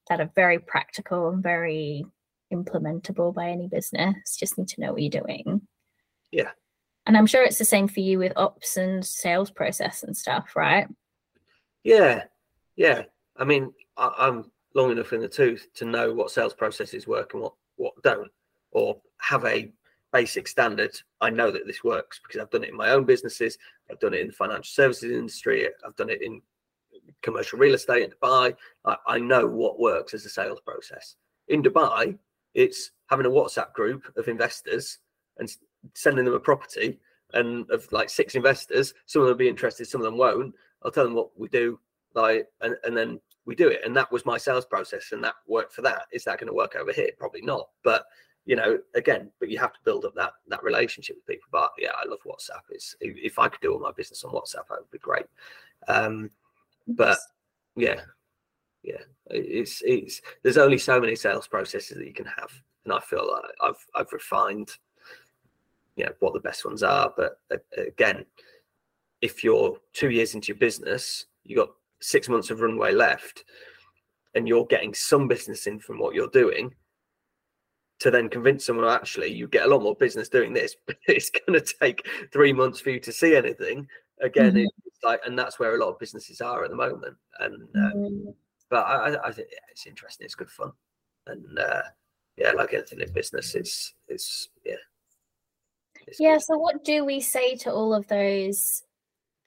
that 0.09 0.21
are 0.21 0.31
very 0.35 0.59
practical 0.59 1.29
and 1.29 1.43
very 1.43 2.05
implementable 2.53 3.33
by 3.33 3.49
any 3.49 3.67
business. 3.67 4.37
Just 4.37 4.57
need 4.57 4.67
to 4.69 4.81
know 4.81 4.93
what 4.93 5.01
you're 5.01 5.21
doing. 5.21 5.67
Yeah. 6.31 6.51
And 7.05 7.17
I'm 7.17 7.25
sure 7.25 7.43
it's 7.43 7.57
the 7.57 7.65
same 7.65 7.87
for 7.87 8.01
you 8.01 8.19
with 8.19 8.33
ops 8.35 8.77
and 8.77 9.05
sales 9.05 9.49
process 9.49 10.03
and 10.03 10.15
stuff, 10.15 10.55
right? 10.55 10.87
Yeah. 11.83 12.25
Yeah. 12.75 13.03
I 13.35 13.45
mean, 13.45 13.73
I, 13.95 14.13
I'm 14.17 14.51
long 14.77 14.91
enough 14.91 15.11
in 15.11 15.21
the 15.21 15.27
tooth 15.27 15.67
to 15.73 15.85
know 15.85 16.13
what 16.13 16.31
sales 16.31 16.53
processes 16.53 17.07
work 17.07 17.33
and 17.33 17.41
what 17.43 17.53
what 17.75 17.93
don't, 18.03 18.31
or 18.71 18.97
have 19.17 19.43
a 19.45 19.71
basic 20.13 20.47
standard. 20.47 20.91
I 21.19 21.29
know 21.29 21.51
that 21.51 21.67
this 21.67 21.83
works 21.83 22.19
because 22.23 22.39
I've 22.39 22.49
done 22.49 22.63
it 22.63 22.69
in 22.69 22.77
my 22.77 22.91
own 22.91 23.03
businesses. 23.03 23.57
I've 23.91 23.99
done 23.99 24.13
it 24.13 24.21
in 24.21 24.27
the 24.27 24.33
financial 24.33 24.63
services 24.63 25.11
industry. 25.11 25.67
I've 25.85 25.95
done 25.95 26.09
it 26.09 26.21
in 26.21 26.41
commercial 27.21 27.59
real 27.59 27.75
estate 27.75 28.03
in 28.03 28.11
Dubai. 28.11 28.55
I, 28.85 28.95
I 29.07 29.19
know 29.19 29.47
what 29.47 29.79
works 29.79 30.13
as 30.13 30.25
a 30.25 30.29
sales 30.29 30.61
process. 30.61 31.15
In 31.49 31.61
Dubai, 31.61 32.17
it's 32.53 32.91
having 33.07 33.25
a 33.25 33.29
WhatsApp 33.29 33.73
group 33.73 34.03
of 34.17 34.27
investors 34.27 34.99
and 35.37 35.49
sending 35.93 36.25
them 36.25 36.33
a 36.33 36.39
property 36.39 36.99
and 37.33 37.69
of 37.69 37.91
like 37.91 38.09
six 38.09 38.35
investors. 38.35 38.93
Some 39.05 39.21
of 39.21 39.27
them 39.27 39.33
will 39.33 39.39
be 39.39 39.49
interested, 39.49 39.87
some 39.87 40.01
of 40.01 40.05
them 40.05 40.17
won't. 40.17 40.53
I'll 40.83 40.91
tell 40.91 41.03
them 41.03 41.15
what 41.15 41.37
we 41.37 41.47
do, 41.49 41.79
like, 42.13 42.47
and, 42.61 42.75
and 42.83 42.95
then 42.95 43.19
we 43.47 43.55
do 43.55 43.69
it. 43.69 43.79
And 43.83 43.95
that 43.95 44.11
was 44.11 44.25
my 44.25 44.37
sales 44.37 44.65
process, 44.65 45.13
and 45.13 45.23
that 45.23 45.35
worked 45.47 45.73
for 45.73 45.81
that. 45.81 46.03
Is 46.11 46.25
that 46.25 46.37
going 46.37 46.49
to 46.49 46.53
work 46.53 46.75
over 46.75 46.91
here? 46.91 47.09
Probably 47.17 47.41
not. 47.41 47.69
But 47.83 48.05
you 48.45 48.55
know, 48.55 48.77
again, 48.93 49.31
but 49.39 49.49
you 49.49 49.57
have 49.57 49.73
to 49.73 49.79
build 49.83 50.05
up 50.05 50.13
that 50.15 50.33
that 50.49 50.63
relationship 50.63 51.15
with 51.15 51.25
people. 51.25 51.47
But 51.51 51.71
yeah, 51.79 51.91
I 51.95 52.07
love 52.07 52.19
WhatsApp. 52.25 52.61
It's 52.69 52.95
if 52.99 53.39
I 53.39 53.47
could 53.47 53.61
do 53.61 53.73
all 53.73 53.79
my 53.79 53.93
business 53.93 54.23
on 54.23 54.33
WhatsApp, 54.33 54.67
that 54.69 54.79
would 54.79 54.91
be 54.91 54.99
great. 54.99 55.25
Um, 55.87 56.29
but 56.89 57.17
yeah, 57.75 58.01
yeah, 58.83 59.01
it's 59.27 59.81
it's 59.85 60.21
there's 60.43 60.57
only 60.57 60.77
so 60.77 60.99
many 60.99 61.15
sales 61.15 61.47
processes 61.47 61.97
that 61.97 62.05
you 62.05 62.13
can 62.13 62.25
have, 62.25 62.51
and 62.83 62.93
I 62.93 62.99
feel 62.99 63.29
like 63.31 63.51
I've 63.61 63.85
I've 63.95 64.11
refined, 64.11 64.71
you 65.95 66.05
know, 66.05 66.11
what 66.19 66.33
the 66.33 66.41
best 66.41 66.65
ones 66.65 66.83
are. 66.83 67.13
But 67.15 67.39
again, 67.77 68.25
if 69.21 69.41
you're 69.41 69.77
two 69.93 70.09
years 70.09 70.35
into 70.35 70.49
your 70.49 70.57
business, 70.57 71.27
you 71.45 71.55
got 71.55 71.69
six 72.01 72.29
months 72.29 72.49
of 72.49 72.61
runway 72.61 72.93
left, 72.93 73.43
and 74.35 74.47
you're 74.47 74.65
getting 74.65 74.93
some 74.93 75.27
business 75.27 75.67
in 75.67 75.79
from 75.79 75.99
what 75.99 76.15
you're 76.15 76.29
doing 76.29 76.73
to 77.99 78.11
then 78.11 78.29
convince 78.29 78.65
someone 78.65 78.87
actually 78.87 79.33
you 79.33 79.47
get 79.47 79.65
a 79.65 79.67
lot 79.67 79.81
more 79.81 79.95
business 79.95 80.29
doing 80.29 80.53
this, 80.53 80.75
but 80.85 80.97
it's 81.07 81.29
going 81.29 81.59
to 81.59 81.73
take 81.81 82.07
three 82.31 82.53
months 82.53 82.79
for 82.79 82.91
you 82.91 82.99
to 82.99 83.11
see 83.11 83.35
anything. 83.35 83.87
Again, 84.21 84.53
mm-hmm. 84.53 84.65
it's 84.85 85.03
like, 85.03 85.21
and 85.25 85.37
that's 85.37 85.59
where 85.59 85.75
a 85.75 85.79
lot 85.79 85.89
of 85.89 85.99
businesses 85.99 86.41
are 86.41 86.63
at 86.63 86.69
the 86.69 86.75
moment. 86.75 87.15
And 87.39 87.63
um, 87.75 87.93
mm-hmm. 87.95 88.29
but 88.69 88.85
I, 88.85 89.27
I 89.27 89.31
think 89.31 89.49
yeah, 89.51 89.59
it's 89.71 89.85
interesting. 89.85 90.25
It's 90.25 90.35
good 90.35 90.49
fun, 90.49 90.71
and 91.27 91.59
uh, 91.59 91.83
yeah, 92.35 92.51
like 92.51 92.73
anything 92.73 93.01
in 93.01 93.11
business, 93.13 93.53
it's 93.53 93.93
it's 94.07 94.49
yeah. 94.65 94.73
It's 96.07 96.19
yeah. 96.19 96.33
Good. 96.33 96.43
So, 96.43 96.57
what 96.57 96.83
do 96.83 97.05
we 97.05 97.19
say 97.19 97.55
to 97.57 97.71
all 97.71 97.93
of 97.93 98.07
those 98.07 98.83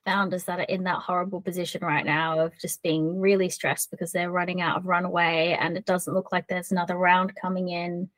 founders 0.05 0.45
that 0.45 0.61
are 0.61 0.65
in 0.65 0.85
that 0.85 1.01
horrible 1.01 1.41
position 1.41 1.85
right 1.85 2.05
now 2.05 2.41
of 2.41 2.53
just 2.61 2.83
being 2.83 3.21
really 3.21 3.49
stressed 3.49 3.91
because 3.91 4.13
they're 4.13 4.31
running 4.31 4.61
out 4.61 4.77
of 4.77 4.87
runway 4.87 5.57
and 5.61 5.77
it 5.77 5.85
doesn't 5.85 6.15
look 6.15 6.33
like 6.33 6.47
there's 6.49 6.73
another 6.73 6.97
round 6.97 7.35
coming 7.41 7.69
in? 7.69 8.09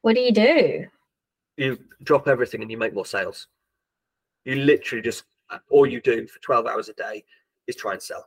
What 0.00 0.14
do 0.14 0.20
you 0.20 0.32
do? 0.32 0.86
You 1.56 1.78
drop 2.02 2.26
everything 2.26 2.62
and 2.62 2.70
you 2.70 2.76
make 2.76 2.94
more 2.94 3.06
sales. 3.06 3.46
You 4.44 4.56
literally 4.56 5.02
just, 5.02 5.24
all 5.70 5.86
you 5.86 6.00
do 6.00 6.26
for 6.26 6.40
12 6.40 6.66
hours 6.66 6.88
a 6.88 6.94
day 6.94 7.24
is 7.66 7.76
try 7.76 7.92
and 7.92 8.02
sell. 8.02 8.26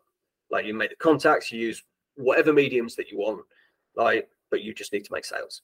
Like 0.49 0.65
you 0.65 0.73
make 0.73 0.91
the 0.91 0.95
contacts, 0.95 1.51
you 1.51 1.59
use 1.59 1.83
whatever 2.15 2.53
mediums 2.53 2.95
that 2.95 3.11
you 3.11 3.17
want, 3.17 3.41
like, 3.95 4.29
but 4.51 4.61
you 4.61 4.73
just 4.73 4.93
need 4.93 5.03
to 5.05 5.13
make 5.13 5.25
sales. 5.25 5.61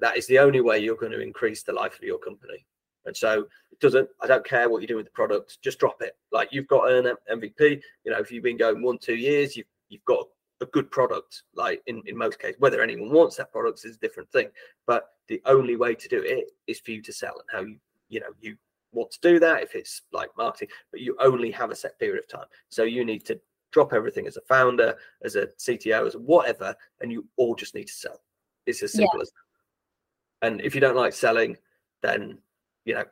That 0.00 0.16
is 0.16 0.26
the 0.26 0.40
only 0.40 0.60
way 0.60 0.80
you're 0.80 0.96
going 0.96 1.12
to 1.12 1.20
increase 1.20 1.62
the 1.62 1.72
life 1.72 1.94
of 1.94 2.02
your 2.02 2.18
company. 2.18 2.66
And 3.06 3.16
so 3.16 3.46
it 3.70 3.80
doesn't, 3.80 4.08
I 4.20 4.26
don't 4.26 4.44
care 4.44 4.68
what 4.68 4.82
you 4.82 4.88
do 4.88 4.96
with 4.96 5.06
the 5.06 5.12
product, 5.12 5.60
just 5.62 5.78
drop 5.78 6.00
it. 6.00 6.16
Like 6.32 6.48
you've 6.52 6.68
got 6.68 6.90
an 6.90 7.14
MVP, 7.30 7.80
you 8.04 8.12
know, 8.12 8.18
if 8.18 8.30
you've 8.32 8.44
been 8.44 8.56
going 8.56 8.82
one, 8.82 8.98
two 8.98 9.16
years, 9.16 9.56
you've, 9.56 9.66
you've 9.88 10.04
got 10.04 10.26
a 10.60 10.66
good 10.66 10.90
product. 10.90 11.42
Like 11.54 11.82
in, 11.86 12.02
in 12.06 12.16
most 12.16 12.38
cases, 12.38 12.56
whether 12.60 12.82
anyone 12.82 13.10
wants 13.10 13.36
that 13.36 13.52
product 13.52 13.84
is 13.84 13.96
a 13.96 14.00
different 14.00 14.30
thing. 14.30 14.48
But 14.86 15.10
the 15.28 15.42
only 15.46 15.76
way 15.76 15.94
to 15.94 16.08
do 16.08 16.22
it 16.24 16.50
is 16.66 16.80
for 16.80 16.92
you 16.92 17.02
to 17.02 17.12
sell 17.12 17.34
and 17.38 17.48
how 17.52 17.66
you 17.66 17.78
you 18.08 18.20
know 18.20 18.32
you 18.40 18.56
want 18.92 19.10
to 19.10 19.18
do 19.20 19.40
that 19.40 19.62
if 19.62 19.74
it's 19.74 20.02
like 20.12 20.30
marketing 20.38 20.68
but 20.90 21.00
you 21.00 21.16
only 21.18 21.50
have 21.50 21.70
a 21.70 21.74
set 21.74 21.98
period 21.98 22.22
of 22.22 22.28
time 22.28 22.46
so 22.68 22.84
you 22.84 23.04
need 23.04 23.24
to 23.24 23.38
drop 23.72 23.92
everything 23.92 24.26
as 24.26 24.36
a 24.36 24.40
founder 24.42 24.94
as 25.24 25.34
a 25.34 25.46
cto 25.58 26.06
as 26.06 26.14
whatever 26.14 26.74
and 27.00 27.10
you 27.10 27.26
all 27.36 27.56
just 27.56 27.74
need 27.74 27.88
to 27.88 27.92
sell 27.92 28.20
it's 28.66 28.82
as 28.82 28.92
simple 28.92 29.18
yeah. 29.18 29.22
as 29.22 29.30
that 29.30 30.46
and 30.46 30.60
if 30.60 30.74
you 30.74 30.80
don't 30.80 30.96
like 30.96 31.12
selling 31.12 31.56
then 32.02 32.38
you 32.84 32.94
know 32.94 33.04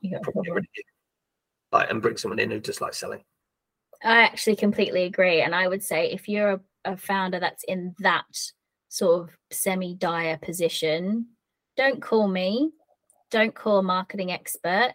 you 0.00 0.18
probably 0.22 0.68
like 1.72 1.90
and 1.90 2.02
bring 2.02 2.16
someone 2.16 2.38
in 2.38 2.50
who 2.50 2.60
just 2.60 2.80
likes 2.80 2.98
selling 2.98 3.22
i 4.02 4.22
actually 4.22 4.56
completely 4.56 5.04
agree 5.04 5.40
and 5.40 5.54
i 5.54 5.66
would 5.68 5.82
say 5.82 6.10
if 6.10 6.28
you're 6.28 6.52
a, 6.52 6.60
a 6.84 6.96
founder 6.96 7.38
that's 7.38 7.64
in 7.64 7.94
that 7.98 8.24
sort 8.88 9.22
of 9.22 9.30
semi 9.50 9.94
dire 9.94 10.38
position 10.38 11.26
don't 11.76 12.00
call 12.00 12.28
me. 12.28 12.70
Don't 13.30 13.54
call 13.54 13.78
a 13.78 13.82
marketing 13.82 14.30
expert. 14.30 14.92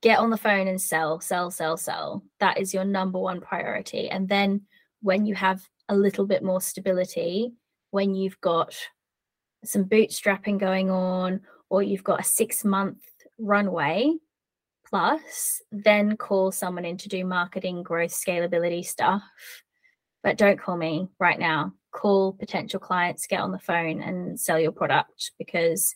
Get 0.00 0.18
on 0.18 0.30
the 0.30 0.36
phone 0.36 0.68
and 0.68 0.80
sell, 0.80 1.20
sell, 1.20 1.50
sell, 1.50 1.76
sell. 1.76 2.24
That 2.40 2.58
is 2.58 2.72
your 2.72 2.84
number 2.84 3.18
one 3.18 3.40
priority. 3.40 4.08
And 4.08 4.28
then 4.28 4.62
when 5.02 5.26
you 5.26 5.34
have 5.34 5.62
a 5.88 5.96
little 5.96 6.26
bit 6.26 6.42
more 6.42 6.60
stability, 6.60 7.52
when 7.90 8.14
you've 8.14 8.40
got 8.40 8.74
some 9.64 9.84
bootstrapping 9.84 10.58
going 10.58 10.90
on, 10.90 11.40
or 11.70 11.82
you've 11.82 12.04
got 12.04 12.20
a 12.20 12.24
six 12.24 12.64
month 12.64 12.98
runway 13.38 14.12
plus, 14.88 15.60
then 15.70 16.16
call 16.16 16.50
someone 16.50 16.84
in 16.84 16.96
to 16.96 17.08
do 17.08 17.24
marketing, 17.24 17.82
growth, 17.82 18.10
scalability 18.10 18.84
stuff. 18.84 19.22
But 20.22 20.38
don't 20.38 20.60
call 20.60 20.76
me 20.76 21.08
right 21.18 21.38
now 21.38 21.74
call 21.92 22.32
potential 22.32 22.80
clients, 22.80 23.26
get 23.26 23.40
on 23.40 23.52
the 23.52 23.58
phone 23.58 24.00
and 24.00 24.38
sell 24.38 24.58
your 24.58 24.72
product 24.72 25.32
because, 25.38 25.94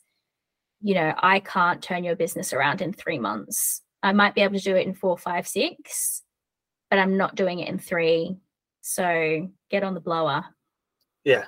you 0.80 0.94
know, 0.94 1.14
I 1.18 1.40
can't 1.40 1.82
turn 1.82 2.04
your 2.04 2.16
business 2.16 2.52
around 2.52 2.80
in 2.80 2.92
three 2.92 3.18
months. 3.18 3.82
I 4.02 4.12
might 4.12 4.34
be 4.34 4.40
able 4.40 4.58
to 4.58 4.64
do 4.64 4.76
it 4.76 4.86
in 4.86 4.94
four, 4.94 5.16
five, 5.16 5.46
six, 5.46 6.22
but 6.90 6.98
I'm 6.98 7.16
not 7.16 7.36
doing 7.36 7.60
it 7.60 7.68
in 7.68 7.78
three. 7.78 8.36
So 8.80 9.48
get 9.70 9.84
on 9.84 9.94
the 9.94 10.00
blower. 10.00 10.44
Yeah. 11.24 11.44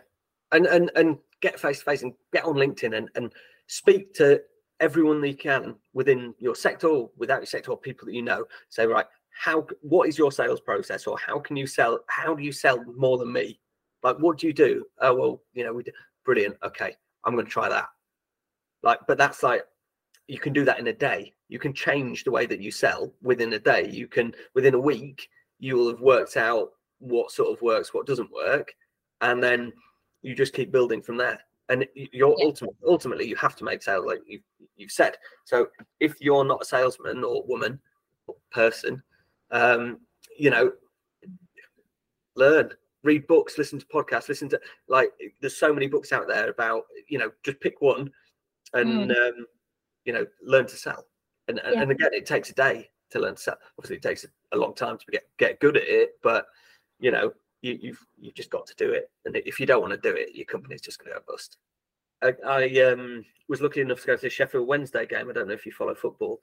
And 0.52 0.66
and 0.66 0.90
and 0.94 1.18
get 1.40 1.58
face 1.58 1.80
to 1.80 1.84
face 1.84 2.02
and 2.02 2.12
get 2.32 2.44
on 2.44 2.54
LinkedIn 2.54 2.96
and, 2.96 3.08
and 3.16 3.32
speak 3.66 4.14
to 4.14 4.40
everyone 4.80 5.20
that 5.20 5.28
you 5.28 5.36
can 5.36 5.76
within 5.92 6.34
your 6.38 6.54
sector 6.54 6.88
or 6.88 7.10
without 7.16 7.40
your 7.40 7.46
sector 7.46 7.70
or 7.70 7.78
people 7.78 8.06
that 8.06 8.14
you 8.14 8.22
know. 8.22 8.44
Say, 8.68 8.86
right, 8.86 9.06
how 9.30 9.66
what 9.82 10.08
is 10.08 10.18
your 10.18 10.32
sales 10.32 10.60
process 10.60 11.06
or 11.06 11.16
how 11.18 11.38
can 11.38 11.56
you 11.56 11.66
sell 11.66 12.00
how 12.08 12.34
do 12.34 12.42
you 12.42 12.52
sell 12.52 12.82
more 12.96 13.18
than 13.18 13.32
me 13.32 13.58
like, 14.04 14.18
what 14.18 14.38
do 14.38 14.46
you 14.46 14.52
do? 14.52 14.84
Oh, 15.00 15.14
well, 15.14 15.42
you 15.54 15.64
know, 15.64 15.72
we 15.72 15.82
do. 15.82 15.90
Brilliant. 16.24 16.56
Okay. 16.62 16.94
I'm 17.24 17.32
going 17.32 17.46
to 17.46 17.50
try 17.50 17.70
that. 17.70 17.88
Like, 18.82 19.00
but 19.08 19.16
that's 19.16 19.42
like, 19.42 19.64
you 20.28 20.38
can 20.38 20.52
do 20.52 20.64
that 20.66 20.78
in 20.78 20.86
a 20.86 20.92
day. 20.92 21.32
You 21.48 21.58
can 21.58 21.72
change 21.72 22.22
the 22.22 22.30
way 22.30 22.44
that 22.46 22.60
you 22.60 22.70
sell 22.70 23.14
within 23.22 23.54
a 23.54 23.58
day. 23.58 23.88
You 23.90 24.06
can, 24.06 24.34
within 24.54 24.74
a 24.74 24.78
week, 24.78 25.28
you 25.58 25.76
will 25.76 25.88
have 25.88 26.00
worked 26.00 26.36
out 26.36 26.72
what 26.98 27.30
sort 27.30 27.50
of 27.50 27.62
works, 27.62 27.94
what 27.94 28.06
doesn't 28.06 28.30
work. 28.30 28.74
And 29.22 29.42
then 29.42 29.72
you 30.20 30.34
just 30.34 30.52
keep 30.52 30.70
building 30.70 31.00
from 31.00 31.16
there. 31.16 31.40
And 31.68 31.86
you're 31.94 32.34
yeah. 32.38 32.44
ultimately, 32.44 32.76
ultimately, 32.86 33.28
you 33.28 33.36
have 33.36 33.56
to 33.56 33.64
make 33.64 33.82
sales 33.82 34.04
like 34.06 34.20
you, 34.26 34.40
you've 34.76 34.90
said. 34.90 35.16
So 35.44 35.68
if 36.00 36.14
you're 36.20 36.44
not 36.44 36.62
a 36.62 36.64
salesman 36.64 37.24
or 37.24 37.42
woman 37.46 37.80
or 38.26 38.36
person, 38.50 39.02
um, 39.50 40.00
you 40.36 40.50
know, 40.50 40.72
learn 42.36 42.70
read 43.04 43.26
books, 43.26 43.58
listen 43.58 43.78
to 43.78 43.86
podcasts, 43.86 44.28
listen 44.28 44.48
to 44.48 44.60
like 44.88 45.10
there's 45.40 45.56
so 45.56 45.72
many 45.72 45.86
books 45.86 46.12
out 46.12 46.26
there 46.26 46.48
about 46.50 46.84
you 47.08 47.18
know 47.18 47.30
just 47.44 47.60
pick 47.60 47.80
one 47.80 48.10
and 48.72 49.10
mm. 49.10 49.28
um, 49.28 49.46
you 50.04 50.12
know 50.12 50.26
learn 50.42 50.66
to 50.66 50.76
sell. 50.76 51.06
And 51.46 51.60
yeah. 51.62 51.80
and 51.80 51.90
again, 51.90 52.10
it 52.12 52.26
takes 52.26 52.50
a 52.50 52.54
day 52.54 52.90
to 53.10 53.20
learn 53.20 53.36
to 53.36 53.40
sell. 53.40 53.58
Obviously, 53.78 53.96
it 53.96 54.02
takes 54.02 54.26
a 54.52 54.56
long 54.56 54.74
time 54.74 54.98
to 54.98 55.04
get 55.12 55.24
get 55.38 55.60
good 55.60 55.76
at 55.76 55.84
it, 55.86 56.18
but 56.22 56.46
you 56.98 57.10
know 57.10 57.32
you, 57.64 57.78
you've 57.80 58.06
you've 58.18 58.34
just 58.34 58.50
got 58.50 58.66
to 58.66 58.74
do 58.76 58.90
it. 58.92 59.10
And 59.24 59.36
if 59.36 59.58
you 59.58 59.66
don't 59.66 59.80
want 59.80 59.92
to 59.92 60.10
do 60.10 60.14
it, 60.16 60.34
your 60.34 60.46
company's 60.46 60.80
just 60.80 60.98
going 60.98 61.12
to 61.12 61.18
go 61.18 61.24
bust. 61.32 61.56
I, 62.22 62.34
I 62.46 62.90
um, 62.90 63.24
was 63.48 63.60
lucky 63.60 63.80
enough 63.80 64.00
to 64.00 64.06
go 64.06 64.16
to 64.16 64.22
the 64.22 64.30
Sheffield 64.30 64.68
Wednesday 64.68 65.06
game. 65.06 65.28
I 65.28 65.32
don't 65.32 65.48
know 65.48 65.54
if 65.54 65.66
you 65.66 65.72
follow 65.72 65.94
football, 65.94 66.42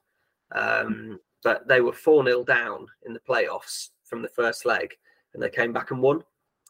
um, 0.54 1.20
but 1.44 1.68
they 1.68 1.82
were 1.82 1.94
4 1.94 2.26
0 2.26 2.44
down 2.44 2.88
in 3.06 3.14
the 3.14 3.20
playoffs 3.20 3.90
from 4.04 4.22
the 4.22 4.30
first 4.30 4.66
leg 4.66 4.94
and 5.34 5.42
they 5.42 5.50
came 5.50 5.72
back 5.72 5.92
and 5.92 6.02
won 6.02 6.22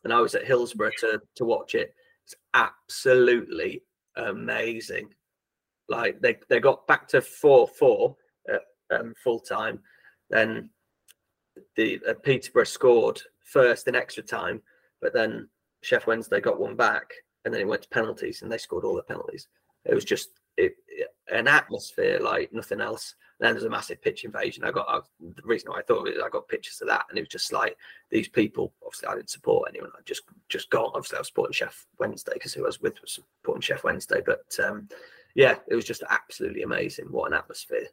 and 0.04 0.14
I 0.14 0.20
was 0.20 0.36
at 0.36 0.46
Hillsborough 0.46 0.92
to 1.00 1.22
to 1.36 1.46
watch 1.46 1.76
it. 1.76 1.94
It's 2.26 2.36
absolutely 2.54 3.84
amazing. 4.16 5.14
Like 5.90 6.22
they 6.22 6.38
they 6.50 6.60
got 6.60 6.88
back 6.88 7.08
to 7.10 7.22
four 7.22 7.68
four 7.68 8.16
at 8.50 8.62
um, 8.92 9.14
full 9.24 9.40
time, 9.40 9.80
then 10.30 10.70
the 11.76 12.00
uh, 12.08 12.14
Peterborough 12.24 12.64
scored 12.64 13.22
first 13.52 13.88
in 13.88 13.96
extra 13.96 14.24
time, 14.24 14.62
but 15.02 15.14
then 15.14 15.50
Sheff 15.84 16.08
Wednesday 16.08 16.40
got 16.40 16.60
one 16.60 16.76
back, 16.76 17.12
and 17.44 17.54
then 17.54 17.62
it 17.62 17.68
went 17.68 17.82
to 17.84 17.90
penalties, 17.90 18.42
and 18.42 18.52
they 18.52 18.58
scored 18.58 18.86
all 18.86 18.96
the 18.96 19.04
penalties. 19.04 19.48
It 19.86 19.96
was 19.96 20.06
just 20.06 20.30
it, 20.58 20.76
it, 20.88 21.10
an 21.32 21.48
atmosphere 21.48 22.20
like 22.20 22.54
nothing 22.54 22.82
else. 22.82 23.16
And 23.40 23.48
then 23.48 23.54
there's 23.56 23.66
a 23.66 23.70
massive 23.70 24.02
pitch 24.02 24.24
invasion. 24.24 24.64
I 24.64 24.72
got 24.72 24.86
I, 24.88 25.00
the 25.20 25.42
reason 25.44 25.72
why 25.72 25.80
I 25.80 25.82
thought 25.82 26.08
of 26.08 26.14
it, 26.14 26.22
I 26.24 26.30
got 26.30 26.48
pictures 26.48 26.80
of 26.82 26.88
that, 26.90 27.06
and 27.10 27.18
it 27.18 27.22
was 27.22 27.30
just 27.30 27.52
like 27.52 27.76
these 28.10 28.28
people. 28.28 28.74
Obviously, 28.86 29.08
I 29.08 29.16
didn't 29.16 29.32
support 29.32 29.70
anyone. 29.70 29.92
I 29.98 30.02
just 30.06 30.24
just 30.50 30.70
got. 30.70 30.92
Obviously, 30.94 31.18
I 31.18 31.22
was 31.22 31.28
supporting 31.28 31.54
Sheff 31.54 31.86
Wednesday 32.00 32.34
because 32.34 32.54
who 32.54 32.64
I 32.64 32.68
was 32.68 32.82
with 32.82 33.02
was 33.02 33.20
supporting 33.42 33.62
Sheff 33.62 33.84
Wednesday. 33.84 34.22
But 34.24 34.46
um, 34.64 34.88
yeah, 35.36 35.56
it 35.68 35.76
was 35.76 35.86
just 35.86 36.04
absolutely 36.10 36.62
amazing. 36.62 37.06
What 37.06 37.32
an 37.32 37.38
atmosphere. 37.38 37.88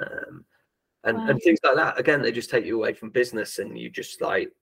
Um, 0.00 0.44
and, 1.04 1.16
wow. 1.16 1.28
and 1.28 1.42
things 1.42 1.58
like 1.64 1.76
that 1.76 1.98
again 1.98 2.22
they 2.22 2.32
just 2.32 2.50
take 2.50 2.64
you 2.64 2.76
away 2.76 2.92
from 2.92 3.10
business 3.10 3.58
and 3.58 3.78
you 3.78 3.90
just 3.90 4.20
like 4.20 4.52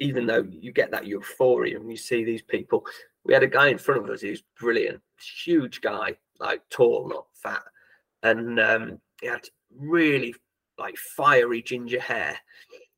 even 0.00 0.26
though 0.26 0.44
you 0.50 0.72
get 0.72 0.90
that 0.90 1.06
euphoria 1.06 1.78
and 1.78 1.90
you 1.90 1.96
see 1.96 2.24
these 2.24 2.42
people 2.42 2.84
we 3.24 3.34
had 3.34 3.42
a 3.42 3.46
guy 3.46 3.68
in 3.68 3.78
front 3.78 4.02
of 4.02 4.10
us 4.10 4.22
who's 4.22 4.42
brilliant 4.58 5.00
huge 5.44 5.80
guy 5.80 6.16
like 6.40 6.62
tall, 6.70 7.08
not 7.08 7.26
fat, 7.34 7.62
and 8.22 8.58
um, 8.58 8.98
he 9.20 9.28
had 9.28 9.46
really 9.76 10.34
like 10.78 10.96
fiery 10.96 11.62
ginger 11.62 12.00
hair. 12.00 12.36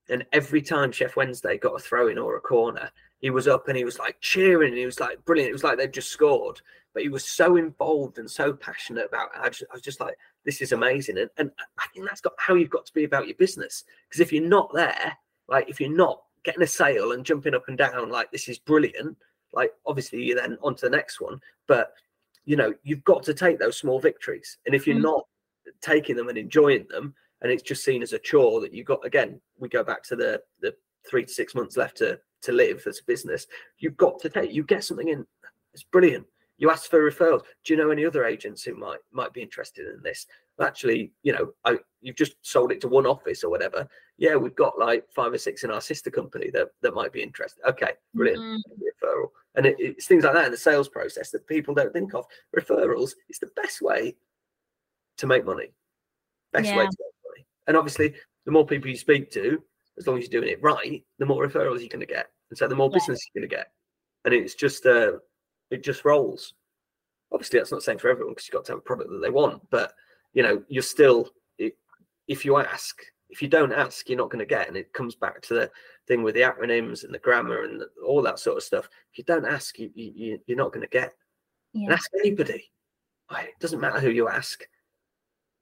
And 0.09 0.25
every 0.33 0.63
time 0.63 0.93
Sheff 0.93 1.17
Wednesday 1.17 1.59
got 1.59 1.75
a 1.75 1.79
throw 1.79 2.09
in 2.09 2.19
or 2.19 2.37
a 2.37 2.41
corner, 2.41 2.91
he 3.19 3.31
was 3.31 3.49
up 3.49 3.69
and 3.69 3.77
he 3.77 3.85
was 3.85 3.99
like 3.99 4.21
cheering 4.21 4.71
and 4.71 4.79
he 4.79 4.87
was 4.87 5.01
like 5.01 5.25
brilliant. 5.25 5.51
It 5.51 5.55
was 5.55 5.65
like 5.65 5.79
they'd 5.79 5.93
just 5.93 6.11
scored, 6.11 6.61
but 6.93 7.03
he 7.03 7.09
was 7.09 7.29
so 7.29 7.57
involved 7.57 8.19
and 8.19 8.31
so 8.31 8.53
passionate 8.53 9.07
about 9.07 9.31
it. 9.35 9.41
I, 9.41 9.49
just, 9.49 9.65
I 9.71 9.75
was 9.75 9.83
just 9.83 10.01
like, 10.01 10.17
this 10.45 10.61
is 10.61 10.73
amazing. 10.73 11.19
And, 11.19 11.31
and 11.39 11.51
I 11.79 11.87
think 11.93 12.07
that's 12.07 12.21
got 12.21 12.35
how 12.39 12.55
you've 12.55 12.71
got 12.71 12.87
to 12.87 12.93
be 12.93 13.05
about 13.05 13.27
your 13.27 13.37
business. 13.37 13.85
Because 14.09 14.21
if 14.21 14.33
you're 14.33 14.43
not 14.43 14.73
there, 14.75 15.17
like 15.49 15.69
if 15.69 15.81
you're 15.81 15.91
not 15.91 16.21
getting 16.45 16.63
a 16.63 16.67
sale 16.67 17.13
and 17.13 17.25
jumping 17.25 17.55
up 17.55 17.69
and 17.69 17.79
down, 17.79 18.11
like 18.11 18.31
this 18.31 18.49
is 18.49 18.59
brilliant, 18.59 19.17
like 19.53 19.73
obviously 19.87 20.23
you're 20.23 20.41
then 20.41 20.59
on 20.63 20.75
to 20.77 20.87
the 20.87 20.97
next 20.97 21.21
one. 21.21 21.41
But 21.67 21.93
you 22.45 22.57
know, 22.57 22.75
you've 22.83 23.05
got 23.05 23.23
to 23.25 23.35
take 23.35 23.59
those 23.59 23.79
small 23.79 24.01
victories. 24.01 24.59
And 24.67 24.75
if 24.75 24.87
you're 24.87 24.97
mm. 24.97 25.03
not 25.03 25.27
taking 25.81 26.17
them 26.17 26.29
and 26.29 26.39
enjoying 26.39 26.87
them, 26.89 27.15
and 27.41 27.51
it's 27.51 27.63
just 27.63 27.85
seen 27.85 28.03
as 28.03 28.13
a 28.13 28.19
chore 28.19 28.61
that 28.61 28.73
you've 28.73 28.87
got 28.87 29.05
again, 29.05 29.41
we 29.59 29.69
go 29.69 29.85
back 29.85 30.03
to 30.05 30.17
the 30.17 30.41
the 30.61 30.75
three 31.09 31.25
to 31.25 31.33
six 31.33 31.55
months 31.55 31.77
left 31.77 31.97
to 31.99 32.19
to 32.43 32.53
live 32.53 32.83
as 32.87 33.01
a 33.01 33.05
business. 33.05 33.47
You've 33.79 33.97
got 33.97 34.19
to 34.21 34.29
take 34.29 34.53
you 34.53 34.65
get 34.65 34.85
something 34.85 35.09
in. 35.09 35.27
It's 35.75 35.85
brilliant. 35.85 36.27
You 36.59 36.71
ask 36.71 36.89
for 36.89 37.11
referrals. 37.11 37.43
Do 37.65 37.73
you 37.73 37.77
know 37.77 37.91
any 37.91 38.05
other 38.05 38.25
agents 38.25 38.63
who 38.63 38.77
might 38.77 39.01
might 39.13 39.33
be 39.33 39.43
interested 39.43 39.87
in 39.87 40.03
this? 40.03 40.27
Actually, 40.61 41.13
you 41.23 41.33
know, 41.33 41.53
I, 41.65 41.79
you've 42.01 42.17
just 42.17 42.35
sold 42.43 42.73
it 42.73 42.81
to 42.83 42.89
one 42.89 43.07
office 43.07 43.43
or 43.43 43.51
whatever. 43.51 43.89
Yeah, 44.19 44.37
we've 44.37 44.55
got 44.55 44.79
like 44.79 45.05
five 45.15 45.33
or 45.33 45.39
six 45.39 45.65
in 45.65 45.71
our 45.71 45.81
sister 45.81 46.11
company 46.11 46.51
that 46.51 46.69
that 46.83 46.95
might 46.95 47.13
be 47.13 47.23
interested. 47.23 47.63
Okay, 47.69 47.93
brilliant 48.15 48.41
mm-hmm. 48.41 49.07
referral. 49.07 49.29
And 49.55 49.67
it, 49.67 49.77
it's 49.79 50.07
things 50.07 50.25
like 50.25 50.35
that 50.35 50.47
in 50.47 50.51
the 50.51 50.57
sales 50.57 50.89
process 50.89 51.31
that 51.31 51.47
people 51.47 51.75
don't 51.75 51.93
think 51.93 52.15
of. 52.15 52.27
Referrals 52.57 53.13
is 53.29 53.39
the 53.39 53.51
best 53.57 53.83
way 53.83 54.15
to 55.19 55.27
make 55.27 55.45
money. 55.45 55.73
Best 56.53 56.67
yeah. 56.67 56.77
way 56.77 56.85
to 56.85 56.91
make 56.91 57.31
money. 57.31 57.47
And 57.67 57.77
obviously, 57.77 58.15
the 58.45 58.53
more 58.53 58.67
people 58.67 58.91
you 58.91 58.97
speak 58.97 59.31
to, 59.33 59.63
as 59.99 60.07
long 60.07 60.19
as 60.19 60.25
you're 60.25 60.41
doing 60.41 60.53
it 60.53 60.63
right, 60.63 61.03
the 61.19 61.27
more 61.27 61.47
referrals 61.47 61.81
you're 61.81 61.89
going 61.89 62.01
to 62.01 62.07
get, 62.07 62.29
and 62.51 62.59
so 62.59 62.69
the 62.69 62.77
more 62.77 62.91
yeah. 62.91 62.99
business 62.99 63.21
you're 63.35 63.41
going 63.41 63.49
to 63.49 63.57
get. 63.57 63.69
And 64.25 64.35
it's 64.35 64.55
just 64.55 64.87
uh, 64.87 65.13
it 65.71 65.83
just 65.83 66.05
rolls. 66.05 66.55
Obviously, 67.33 67.59
that's 67.59 67.71
not 67.71 67.79
the 67.79 67.83
same 67.83 67.99
for 67.99 68.11
everyone 68.11 68.35
because 68.35 68.47
you've 68.47 68.55
got 68.55 68.65
to 68.67 68.73
have 68.73 68.79
a 68.79 68.83
product 68.83 69.11
that 69.11 69.21
they 69.23 69.31
want. 69.31 69.63
But 69.71 69.93
you 70.33 70.43
know, 70.43 70.63
you're 70.69 70.83
still 70.83 71.31
if 72.29 72.45
you 72.45 72.57
ask, 72.57 73.03
if 73.31 73.43
you 73.43 73.49
don't 73.49 73.73
ask, 73.73 74.09
you're 74.09 74.19
not 74.19 74.31
going 74.31 74.39
to 74.41 74.47
get. 74.47 74.69
And 74.69 74.77
it 74.77 74.93
comes 74.93 75.15
back 75.15 75.41
to 75.43 75.55
the 75.55 75.71
thing 76.07 76.23
with 76.23 76.35
the 76.35 76.43
acronyms 76.43 77.05
and 77.05 77.13
the 77.13 77.19
grammar 77.19 77.65
and 77.65 77.81
the, 77.81 77.89
all 78.07 78.23
that 78.23 78.39
sort 78.39 78.57
of 78.57 78.63
stuff. 78.63 78.89
If 79.13 79.19
you 79.19 79.25
don't 79.25 79.47
ask, 79.47 79.79
you, 79.79 79.91
you 79.95 80.39
you're 80.47 80.59
not 80.59 80.73
going 80.73 80.87
to 80.87 80.91
get. 80.91 81.13
Yeah. 81.73 81.93
ask 81.93 82.11
anybody. 82.19 82.71
It 83.31 83.59
doesn't 83.61 83.81
matter 83.81 83.99
who 83.99 84.11
you 84.11 84.29
ask. 84.29 84.63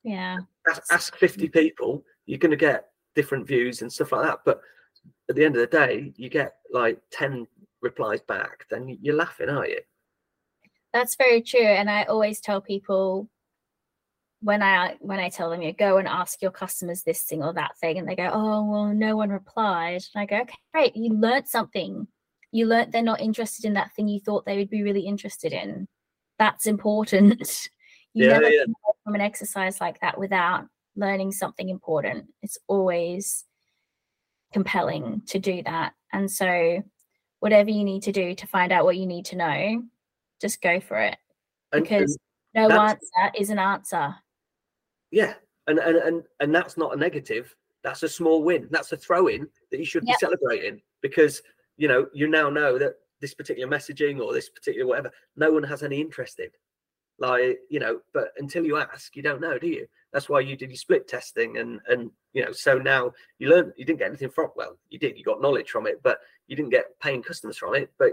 Yeah. 0.03 0.39
Ask, 0.69 0.83
ask 0.91 1.17
50 1.17 1.49
people, 1.49 2.05
you're 2.27 2.39
going 2.39 2.51
to 2.51 2.57
get 2.57 2.89
different 3.15 3.47
views 3.47 3.83
and 3.83 3.93
stuff 3.93 4.13
like 4.13 4.27
that. 4.27 4.41
But 4.45 4.61
at 5.29 5.37
the 5.37 5.45
end 5.45 5.57
of 5.57 5.61
the 5.61 5.79
day, 5.79 6.13
you 6.17 6.29
get 6.29 6.55
like 6.73 7.01
10 7.13 7.47
replies 7.81 8.21
back, 8.23 8.67
then 8.71 8.99
you're 9.01 9.15
laughing, 9.15 9.49
aren't 9.49 9.71
you? 9.71 9.81
That's 10.93 11.15
very 11.15 11.43
true. 11.43 11.61
And 11.61 11.89
I 11.89 12.03
always 12.05 12.41
tell 12.41 12.61
people 12.61 13.29
when 14.43 14.63
I 14.63 14.97
when 15.01 15.19
I 15.19 15.29
tell 15.29 15.51
them 15.51 15.63
you 15.63 15.73
go 15.73 15.99
and 15.99 16.09
ask 16.09 16.41
your 16.41 16.51
customers 16.51 17.03
this 17.03 17.23
thing 17.23 17.43
or 17.43 17.53
that 17.55 17.77
thing, 17.79 17.99
and 17.99 18.09
they 18.09 18.17
go, 18.17 18.31
Oh, 18.33 18.65
well, 18.65 18.87
no 18.87 19.17
one 19.17 19.31
replied. 19.31 20.03
And 20.15 20.23
I 20.23 20.27
go, 20.27 20.41
Okay, 20.43 20.59
great, 20.73 20.97
you 20.97 21.13
learned 21.13 21.49
something. 21.49 22.07
You 22.53 22.67
learned 22.67 22.93
they're 22.93 23.03
not 23.03 23.21
interested 23.21 23.65
in 23.65 23.75
that 23.75 23.93
thing 23.95 24.09
you 24.09 24.21
thought 24.21 24.45
they 24.45 24.57
would 24.57 24.71
be 24.71 24.83
really 24.83 25.03
interested 25.03 25.53
in. 25.53 25.87
That's 26.39 26.67
important. 26.67 27.41
you 28.15 28.27
yeah, 28.27 28.39
never 28.39 28.49
yeah. 28.49 28.65
from 29.05 29.15
an 29.15 29.21
exercise 29.21 29.81
like 29.81 30.01
that 30.01 30.19
without 30.19 30.67
learning 30.97 31.33
something 31.33 31.69
important. 31.69 32.27
It's 32.43 32.59
always 32.67 33.45
compelling 34.53 35.23
to 35.29 35.39
do 35.39 35.63
that. 35.65 35.93
And 36.13 36.31
so, 36.31 36.83
whatever 37.41 37.71
you 37.71 37.85
need 37.85 38.03
to 38.05 38.13
do 38.13 38.35
to 38.35 38.47
find 38.47 38.73
out 38.73 38.85
what 38.85 38.97
you 38.97 39.07
need 39.07 39.27
to 39.27 39.37
know, 39.37 39.83
just 40.41 40.63
go 40.63 40.81
for 40.81 40.99
it. 40.99 41.17
Because 41.71 42.19
and 42.55 42.69
no 42.69 42.81
answer 42.81 43.33
is 43.39 43.51
an 43.51 43.59
answer. 43.59 44.17
Yeah. 45.11 45.35
And, 45.67 45.79
and 45.79 45.97
and 45.97 46.23
and 46.41 46.55
that's 46.55 46.77
not 46.77 46.95
a 46.95 46.97
negative. 46.97 47.55
That's 47.83 48.03
a 48.03 48.09
small 48.09 48.43
win. 48.43 48.69
That's 48.71 48.93
a 48.93 48.97
throw 48.97 49.29
in 49.29 49.49
that 49.71 49.79
you 49.79 49.85
should 49.85 50.05
yep. 50.07 50.19
be 50.19 50.27
celebrating 50.27 50.81
because 51.01 51.43
you 51.77 51.87
know 51.87 52.07
you 52.13 52.29
now 52.29 52.51
know 52.51 52.79
that 52.79 52.95
this 53.21 53.35
particular 53.35 53.69
messaging 53.69 54.21
or 54.21 54.33
this 54.33 54.49
particular 54.49 54.87
whatever, 54.87 55.13
no 55.37 55.53
one 55.53 55.63
has 55.63 55.83
any 55.83 56.01
interest 56.01 56.41
in. 56.41 56.49
Like, 57.19 57.61
you 57.69 57.81
know, 57.81 58.01
but 58.15 58.33
until 58.39 58.65
you 58.65 58.79
ask, 58.79 59.15
you 59.15 59.23
don't 59.23 59.43
know, 59.43 59.59
do 59.59 59.67
you? 59.67 59.87
That's 60.13 60.31
why 60.31 60.41
you 60.41 60.57
did 60.57 60.71
your 60.71 60.79
split 60.79 61.07
testing 61.07 61.59
and 61.59 61.79
and 61.87 62.11
you 62.33 62.45
know, 62.45 62.53
so 62.53 62.79
now 62.79 63.13
you 63.39 63.51
learn 63.51 63.73
you 63.77 63.85
didn't 63.85 63.99
get 63.99 64.09
anything 64.09 64.31
from 64.31 64.51
well, 64.57 64.79
you 64.89 64.99
did, 64.99 65.19
you 65.19 65.25
got 65.25 65.43
knowledge 65.43 65.71
from 65.71 65.87
it, 65.87 66.01
but 66.03 66.19
you 66.49 66.57
didn't 66.57 66.71
get 66.71 66.99
paying 67.01 67.23
customers 67.23 67.59
from 67.59 67.75
it, 67.75 67.93
but 67.99 68.13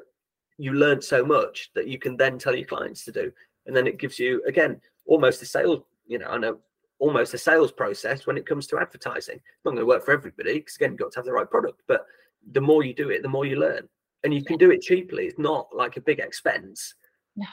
you 0.58 0.74
learned 0.74 1.04
so 1.04 1.26
much 1.26 1.72
that 1.74 1.88
you 1.88 1.98
can 1.98 2.18
then 2.18 2.38
tell 2.38 2.56
your 2.56 2.68
clients 2.68 3.06
to 3.06 3.12
do. 3.12 3.32
And 3.66 3.76
then 3.76 3.88
it 3.88 3.98
gives 3.98 4.20
you 4.20 4.44
again 4.46 4.82
almost 5.06 5.42
a 5.42 5.46
sales, 5.46 5.84
you 6.06 6.20
know, 6.20 6.28
I 6.28 6.38
know 6.38 6.60
almost 7.00 7.34
a 7.34 7.38
sales 7.38 7.72
process 7.72 8.26
when 8.26 8.38
it 8.38 8.46
comes 8.46 8.68
to 8.68 8.80
advertising. 8.80 9.36
It's 9.36 9.66
not 9.66 9.72
going 9.72 9.82
to 9.82 9.86
work 9.86 10.04
for 10.04 10.14
everybody 10.14 10.56
because 10.56 10.76
again, 10.76 10.92
you've 10.92 11.00
got 11.00 11.12
to 11.12 11.20
have 11.20 11.26
the 11.26 11.34
right 11.34 11.50
product. 11.50 11.82
But 11.88 12.06
the 12.52 12.62
more 12.62 12.84
you 12.84 12.94
do 12.94 13.10
it, 13.10 13.22
the 13.22 13.30
more 13.30 13.46
you 13.46 13.58
learn. 13.58 13.88
And 14.24 14.34
you 14.34 14.44
can 14.44 14.58
do 14.58 14.72
it 14.72 14.82
cheaply. 14.82 15.26
It's 15.26 15.40
not 15.40 15.70
like 15.74 15.96
a 15.98 16.02
big 16.02 16.20
expense. 16.20 16.96
No. 17.36 17.46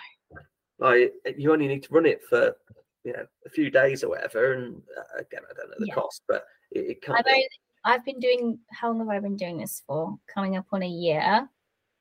Like 0.78 1.12
you 1.36 1.53
only 1.53 1.68
need 1.68 1.82
to 1.84 1.95
run 1.95 2.07
it 2.07 2.22
for 2.28 2.57
you 3.05 3.12
know 3.12 3.26
a 3.47 3.51
few 3.51 3.70
days 3.70 4.03
or 4.03 4.09
whatever. 4.09 4.55
And 4.55 4.82
uh, 4.97 5.20
again, 5.20 5.42
I 5.49 5.55
don't 5.55 5.68
know 5.68 5.76
the 5.78 5.86
yeah. 5.86 5.95
cost, 5.95 6.22
but 6.26 6.45
it, 6.72 6.80
it 6.90 7.03
can't. 7.03 7.18
I've, 7.18 7.26
only, 7.26 7.49
I've 7.84 8.05
been 8.05 8.18
doing. 8.18 8.59
How 8.72 8.88
long 8.88 8.99
have 9.01 9.09
I 9.09 9.20
been 9.20 9.36
doing 9.36 9.59
this 9.59 9.82
for? 9.86 10.18
Coming 10.26 10.57
up 10.57 10.66
on 10.72 10.82
a 10.82 10.88
year. 10.88 11.49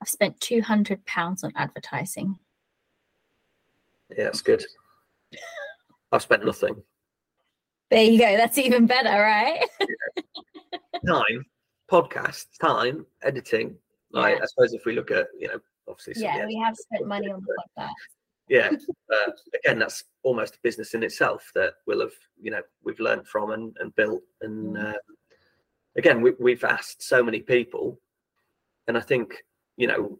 I've 0.01 0.09
spent 0.09 0.39
two 0.39 0.61
hundred 0.61 1.05
pounds 1.05 1.43
on 1.43 1.51
advertising. 1.55 2.39
Yeah, 4.17 4.25
that's 4.25 4.41
good. 4.41 4.63
I've 6.11 6.21
spent 6.21 6.45
nothing. 6.45 6.81
There 7.93 8.03
you 8.03 8.17
go. 8.17 8.35
That's 8.37 8.57
even 8.57 8.87
better, 8.87 9.21
right? 9.21 9.63
time, 11.07 11.45
podcast, 11.91 12.47
time, 12.59 13.05
editing. 13.21 13.75
Like 14.11 14.37
yeah. 14.37 14.41
I 14.41 14.45
suppose 14.47 14.73
if 14.73 14.83
we 14.85 14.93
look 14.93 15.11
at, 15.11 15.27
you 15.39 15.47
know, 15.47 15.59
obviously. 15.87 16.23
Yeah, 16.23 16.47
we 16.47 16.55
have 16.55 16.75
spent 16.75 17.07
money 17.07 17.29
on 17.29 17.43
the 17.45 17.63
podcast. 17.77 17.91
Yeah. 18.49 18.71
Uh, 19.13 19.31
again, 19.53 19.77
that's 19.77 20.05
almost 20.23 20.55
a 20.55 20.59
business 20.63 20.95
in 20.95 21.03
itself 21.03 21.51
that 21.53 21.73
we'll 21.85 21.99
have, 21.99 22.13
you 22.41 22.49
know, 22.49 22.63
we've 22.83 22.99
learned 22.99 23.27
from 23.27 23.51
and, 23.51 23.77
and 23.79 23.95
built. 23.95 24.23
And 24.41 24.75
uh, 24.75 24.93
again, 25.95 26.19
we, 26.19 26.31
we've 26.39 26.63
asked 26.63 27.03
so 27.03 27.21
many 27.21 27.41
people, 27.41 27.99
and 28.87 28.97
I 28.97 29.01
think, 29.01 29.45
you 29.77 29.85
know, 29.85 30.17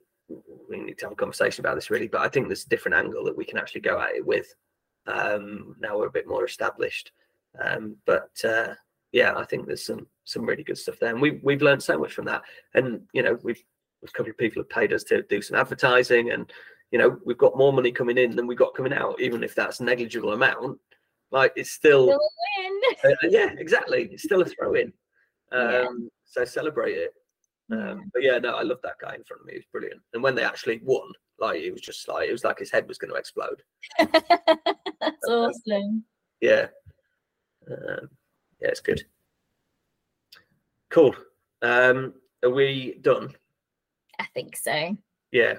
we 0.69 0.80
need 0.80 0.99
to 0.99 1.05
have 1.05 1.13
a 1.13 1.15
conversation 1.15 1.65
about 1.65 1.74
this 1.74 1.89
really, 1.89 2.07
but 2.07 2.21
I 2.21 2.28
think 2.28 2.49
there's 2.49 2.65
a 2.65 2.69
different 2.69 2.97
angle 2.97 3.24
that 3.24 3.36
we 3.36 3.45
can 3.45 3.57
actually 3.57 3.82
go 3.82 3.99
at 3.99 4.13
it 4.13 4.24
with. 4.24 4.53
Um, 5.07 5.76
now 5.80 5.97
we're 5.97 6.05
a 6.05 6.11
bit 6.11 6.28
more 6.28 6.45
established. 6.45 7.11
Um, 7.62 7.97
but 8.06 8.32
uh, 8.43 8.74
yeah, 9.12 9.36
I 9.36 9.45
think 9.45 9.68
there's 9.68 9.86
some 9.86 10.08
some 10.26 10.45
really 10.45 10.64
good 10.64 10.78
stuff 10.78 10.99
there, 10.99 11.12
and 11.12 11.22
we've 11.22 11.39
we've 11.43 11.62
learned 11.62 11.84
so 11.84 11.97
much 11.97 12.14
from 12.14 12.26
that. 12.26 12.41
And 12.74 13.01
you 13.14 13.24
know, 13.24 13.38
we've 13.43 13.62
a 14.04 14.08
couple 14.12 14.32
of 14.32 14.38
people 14.38 14.62
have 14.62 14.70
paid 14.70 14.93
us 14.93 15.04
to 15.06 15.24
do 15.24 15.41
some 15.41 15.58
advertising, 15.58 16.32
and 16.32 16.51
you 16.91 16.99
know, 16.99 17.18
we've 17.26 17.38
got 17.38 17.58
more 17.58 17.74
money 17.74 17.91
coming 17.91 18.18
in 18.18 18.36
than 18.36 18.47
we 18.47 18.56
got 18.56 18.76
coming 18.76 18.93
out, 18.93 19.20
even 19.20 19.43
if 19.43 19.56
that's 19.56 19.82
negligible 19.82 20.34
amount. 20.34 20.80
Like 21.32 21.54
it's 21.56 21.72
still, 21.72 22.20
still 22.99 23.12
uh, 23.12 23.14
uh, 23.26 23.30
yeah, 23.30 23.49
exactly. 23.58 24.10
It's 24.12 24.24
still 24.24 24.41
a 24.41 24.45
throw 24.45 24.74
in. 24.76 24.93
Um, 25.51 25.62
yeah. 25.62 25.88
So 26.26 26.45
celebrate 26.45 26.93
it. 26.93 27.14
Um, 27.72 28.10
but 28.12 28.24
yeah, 28.24 28.39
no, 28.39 28.56
I 28.56 28.64
love 28.64 28.80
that 28.82 28.97
guy 28.99 29.14
in 29.14 29.24
front 29.24 29.41
of 29.41 29.45
me. 29.45 29.54
He 29.54 29.60
was 29.60 29.66
brilliant. 29.72 30.01
And 30.14 30.24
when 30.24 30.34
they 30.34 30.43
actually 30.43 30.82
won, 30.84 31.12
like 31.39 31.62
it 31.62 31.72
was 31.72 31.82
just 31.82 32.08
like 32.08 32.28
it 32.28 32.32
was 32.32 32.43
like 32.43 32.58
his 32.58 32.72
head 32.72 32.88
was 32.88 32.97
going 32.97 33.12
to 33.12 33.18
explode. 33.18 33.62
That's 33.99 35.28
awesome. 35.30 36.04
Yeah, 36.41 36.68
um, 37.70 38.09
yeah, 38.61 38.70
it's 38.70 38.82
good. 38.82 39.03
Cool. 40.89 41.16
Um, 41.61 42.14
are 42.43 42.49
we 42.49 42.99
done? 43.01 43.34
I 44.20 44.26
think 44.34 44.55
so. 44.55 44.95
Yeah. 45.32 45.55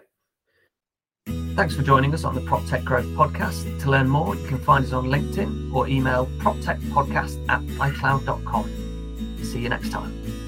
Thanks 1.56 1.76
for 1.76 1.82
joining 1.82 2.12
us 2.14 2.24
on 2.24 2.34
the 2.34 2.40
PropTech 2.40 2.84
Growth 2.84 3.06
Podcast. 3.06 3.80
To 3.82 3.90
learn 3.90 4.08
more, 4.08 4.34
you 4.34 4.46
can 4.46 4.58
find 4.58 4.84
us 4.84 4.92
on 4.92 5.06
LinkedIn 5.06 5.72
or 5.72 5.88
email 5.88 6.26
proptechpodcast 6.38 7.48
at 7.48 7.62
icloud.com. 7.62 9.38
See 9.42 9.60
you 9.60 9.68
next 9.68 9.90
time. 9.90 10.43